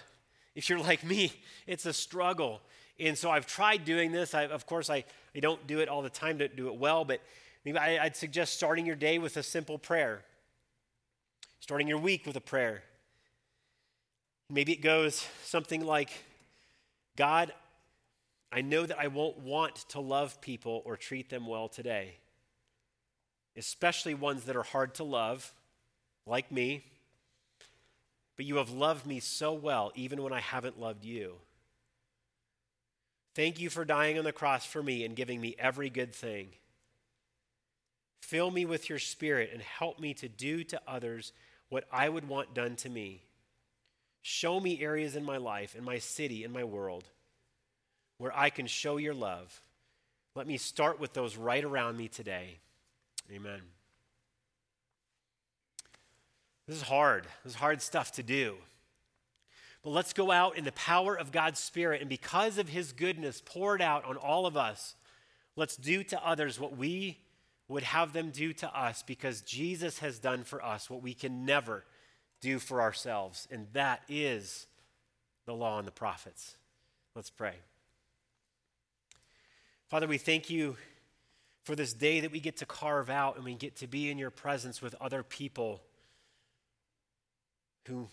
if 0.55 0.69
you're 0.69 0.79
like 0.79 1.03
me, 1.03 1.33
it's 1.67 1.87
a 1.87 1.93
struggle. 1.95 2.61
And 2.99 3.17
so 3.17 3.31
I've 3.31 3.47
tried 3.47 3.87
doing 3.87 4.13
this. 4.13 4.35
I, 4.35 4.43
of 4.43 4.67
course, 4.67 4.91
I, 4.91 5.05
I 5.35 5.41
don't 5.41 5.67
do 5.67 5.79
it 5.81 5.89
all 5.89 6.03
the 6.03 6.11
time 6.11 6.37
to 6.41 6.49
do 6.49 6.69
it 6.69 6.77
well, 6.77 7.05
but 7.05 7.21
Maybe 7.65 7.77
I, 7.79 8.05
would 8.05 8.17
suggest 8.17 8.55
starting 8.55 8.87
your 8.87 8.97
day 8.97 9.19
with 9.19 9.37
a 9.37 9.43
simple 9.43 9.79
prayer, 9.79 10.23
starting 11.61 11.87
your 11.87 11.99
week 11.99 12.27
with 12.27 12.37
a 12.37 12.41
prayer. 12.41 12.83
Maybe 14.49 14.73
it 14.73 14.81
goes 14.81 15.27
something 15.45 15.85
like 15.85 16.11
God, 17.17 17.53
I 18.51 18.63
know 18.63 18.87
that 18.87 18.99
I 18.99 19.09
won't 19.09 19.39
want 19.39 19.77
to 19.91 20.01
love 20.01 20.41
people 20.41 20.83
or 20.85 20.97
treat 20.97 21.29
them 21.29 21.47
well 21.47 21.69
today, 21.69 22.15
especially 23.57 24.15
ones 24.15 24.45
that 24.45 24.57
are 24.57 24.63
hard 24.63 24.95
to 24.95 25.05
love, 25.05 25.53
like 26.27 26.51
me. 26.51 26.85
But 28.41 28.47
you 28.47 28.57
have 28.57 28.71
loved 28.71 29.05
me 29.05 29.21
so 29.21 29.53
well, 29.53 29.93
even 29.95 30.23
when 30.23 30.33
I 30.33 30.41
haven't 30.41 30.81
loved 30.81 31.05
you. 31.05 31.35
Thank 33.35 33.61
you 33.61 33.69
for 33.69 33.85
dying 33.85 34.17
on 34.17 34.25
the 34.25 34.33
cross 34.33 34.65
for 34.65 34.83
me 34.83 35.05
and 35.05 35.15
giving 35.15 35.43
me 35.43 35.55
every 35.59 35.91
good 35.91 36.15
thing. 36.15 36.49
Fill 38.23 38.51
me 38.51 38.65
with 38.65 38.89
your 38.89 38.99
spirit 38.99 39.51
and 39.53 39.61
help 39.61 40.01
me 40.01 40.15
to 40.15 40.29
do 40.31 40.65
to 40.65 40.81
others 40.89 41.35
what 41.69 41.85
I 41.93 42.09
would 42.09 42.27
want 42.29 42.55
done 42.55 42.77
to 42.77 42.89
me. 42.89 43.25
Show 44.23 44.59
me 44.59 44.81
areas 44.81 45.17
in 45.17 45.25
my 45.27 45.37
life, 45.37 45.77
in 45.77 45.85
my 45.85 45.99
city, 45.99 46.43
in 46.43 46.51
my 46.51 46.65
world, 46.65 47.05
where 48.17 48.35
I 48.35 48.49
can 48.49 48.67
show 48.67 48.97
your 48.97 49.13
love. 49.13 49.61
Let 50.35 50.47
me 50.47 50.57
start 50.57 50.99
with 50.99 51.13
those 51.13 51.37
right 51.37 51.63
around 51.63 51.99
me 51.99 52.09
today. 52.09 52.57
Amen. 53.31 53.61
This 56.71 56.83
is 56.83 56.85
hard. 56.85 57.25
This 57.43 57.55
is 57.55 57.59
hard 57.59 57.83
stuff 57.83 58.13
to 58.13 58.23
do. 58.23 58.55
But 59.83 59.91
let's 59.91 60.13
go 60.13 60.31
out 60.31 60.57
in 60.57 60.63
the 60.63 60.71
power 60.71 61.17
of 61.17 61.33
God's 61.33 61.59
Spirit, 61.59 62.01
and 62.01 62.09
because 62.09 62.59
of 62.59 62.69
His 62.69 62.93
goodness 62.93 63.43
poured 63.45 63.83
out 63.83 64.05
on 64.05 64.17
all 64.17 64.47
of 64.47 64.57
us, 64.57 64.95
let's 65.57 65.77
do 65.77 66.05
to 66.05 66.25
others 66.25 66.61
what 66.61 66.77
we 66.77 67.19
would 67.67 67.83
have 67.83 68.13
them 68.13 68.31
do 68.31 68.53
to 68.53 68.73
us 68.73 69.03
because 69.03 69.41
Jesus 69.41 69.99
has 69.99 70.21
done 70.21 70.45
for 70.45 70.65
us 70.65 70.89
what 70.89 71.03
we 71.03 71.13
can 71.13 71.45
never 71.45 71.85
do 72.41 72.61
for 72.61 72.81
ourselves, 72.81 73.49
and 73.51 73.67
that 73.73 74.03
is 74.09 74.69
the 75.47 75.55
law 75.55 75.81
and 75.81 75.89
the 75.89 75.93
prophets. 75.93 76.55
Let's 77.17 77.31
pray. 77.31 77.55
Father, 79.89 80.07
we 80.07 80.19
thank 80.19 80.49
you 80.49 80.77
for 81.65 81.75
this 81.75 81.93
day 81.93 82.21
that 82.21 82.31
we 82.31 82.39
get 82.39 82.59
to 82.59 82.65
carve 82.65 83.11
out 83.11 83.35
and 83.35 83.45
we 83.45 83.55
get 83.55 83.75
to 83.79 83.89
be 83.89 84.09
in 84.09 84.19
your 84.19 84.31
presence 84.31 84.81
with 84.81 84.95
other 85.01 85.25
people 85.25 85.83
who 87.87 88.09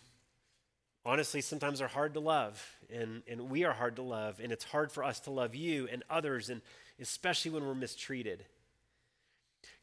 honestly 1.05 1.41
sometimes 1.41 1.81
are 1.81 1.87
hard 1.87 2.13
to 2.13 2.19
love 2.19 2.75
and, 2.91 3.23
and 3.27 3.49
we 3.49 3.63
are 3.63 3.73
hard 3.73 3.95
to 3.95 4.01
love 4.01 4.39
and 4.41 4.51
it's 4.51 4.65
hard 4.65 4.91
for 4.91 5.03
us 5.03 5.19
to 5.21 5.31
love 5.31 5.55
you 5.55 5.87
and 5.91 6.03
others 6.09 6.49
and 6.49 6.61
especially 6.99 7.51
when 7.51 7.65
we're 7.65 7.75
mistreated 7.75 8.45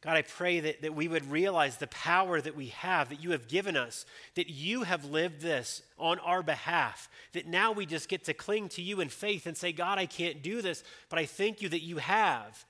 God, 0.05 0.17
I 0.17 0.21
pray 0.21 0.59
that, 0.59 0.83
that 0.83 0.93
we 0.93 1.07
would 1.07 1.31
realize 1.31 1.77
the 1.77 1.87
power 1.87 2.39
that 2.39 2.55
we 2.55 2.67
have, 2.67 3.09
that 3.09 3.23
you 3.23 3.31
have 3.31 3.47
given 3.47 3.75
us, 3.75 4.05
that 4.35 4.51
you 4.51 4.83
have 4.83 5.05
lived 5.05 5.41
this 5.41 5.81
on 5.97 6.19
our 6.19 6.43
behalf, 6.43 7.09
that 7.33 7.47
now 7.47 7.71
we 7.71 7.87
just 7.87 8.07
get 8.07 8.23
to 8.25 8.33
cling 8.35 8.69
to 8.69 8.83
you 8.83 8.99
in 8.99 9.09
faith 9.09 9.47
and 9.47 9.57
say, 9.57 9.71
God, 9.71 9.97
I 9.97 10.05
can't 10.05 10.43
do 10.43 10.61
this, 10.61 10.83
but 11.09 11.17
I 11.17 11.25
thank 11.25 11.59
you 11.59 11.69
that 11.69 11.81
you 11.81 11.97
have. 11.97 12.65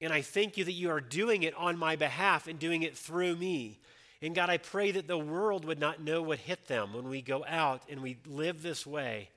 And 0.00 0.12
I 0.12 0.20
thank 0.22 0.56
you 0.56 0.64
that 0.64 0.72
you 0.72 0.90
are 0.90 1.00
doing 1.00 1.44
it 1.44 1.54
on 1.54 1.78
my 1.78 1.94
behalf 1.94 2.48
and 2.48 2.58
doing 2.58 2.82
it 2.82 2.96
through 2.96 3.36
me. 3.36 3.78
And 4.22 4.36
God, 4.36 4.48
I 4.48 4.58
pray 4.58 4.92
that 4.92 5.08
the 5.08 5.18
world 5.18 5.64
would 5.64 5.80
not 5.80 6.00
know 6.00 6.22
what 6.22 6.38
hit 6.38 6.68
them 6.68 6.94
when 6.94 7.08
we 7.08 7.20
go 7.20 7.44
out 7.46 7.82
and 7.90 8.00
we 8.00 8.18
live 8.24 8.62
this 8.62 8.86
way, 8.86 9.30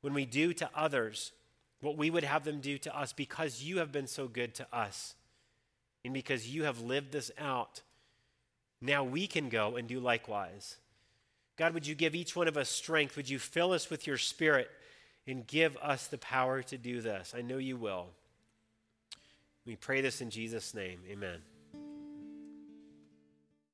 when 0.00 0.12
we 0.12 0.26
do 0.26 0.52
to 0.54 0.68
others 0.74 1.32
what 1.80 1.96
we 1.96 2.10
would 2.10 2.24
have 2.24 2.44
them 2.44 2.60
do 2.60 2.76
to 2.78 2.98
us 2.98 3.12
because 3.12 3.62
you 3.62 3.78
have 3.78 3.92
been 3.92 4.08
so 4.08 4.26
good 4.26 4.54
to 4.56 4.66
us 4.72 5.14
and 6.04 6.12
because 6.12 6.48
you 6.48 6.64
have 6.64 6.80
lived 6.80 7.12
this 7.12 7.30
out, 7.38 7.82
now 8.80 9.04
we 9.04 9.26
can 9.26 9.48
go 9.48 9.76
and 9.76 9.86
do 9.86 10.00
likewise. 10.00 10.76
God, 11.56 11.74
would 11.74 11.86
you 11.86 11.94
give 11.94 12.14
each 12.14 12.34
one 12.34 12.48
of 12.48 12.56
us 12.56 12.68
strength? 12.68 13.16
Would 13.16 13.28
you 13.28 13.38
fill 13.38 13.72
us 13.72 13.90
with 13.90 14.06
your 14.06 14.18
spirit 14.18 14.70
and 15.26 15.46
give 15.46 15.76
us 15.78 16.06
the 16.06 16.18
power 16.18 16.62
to 16.62 16.78
do 16.78 17.00
this? 17.00 17.34
I 17.36 17.42
know 17.42 17.58
you 17.58 17.76
will. 17.76 18.06
We 19.66 19.76
pray 19.76 20.00
this 20.00 20.20
in 20.20 20.30
Jesus' 20.30 20.74
name. 20.74 21.00
Amen. 21.10 21.57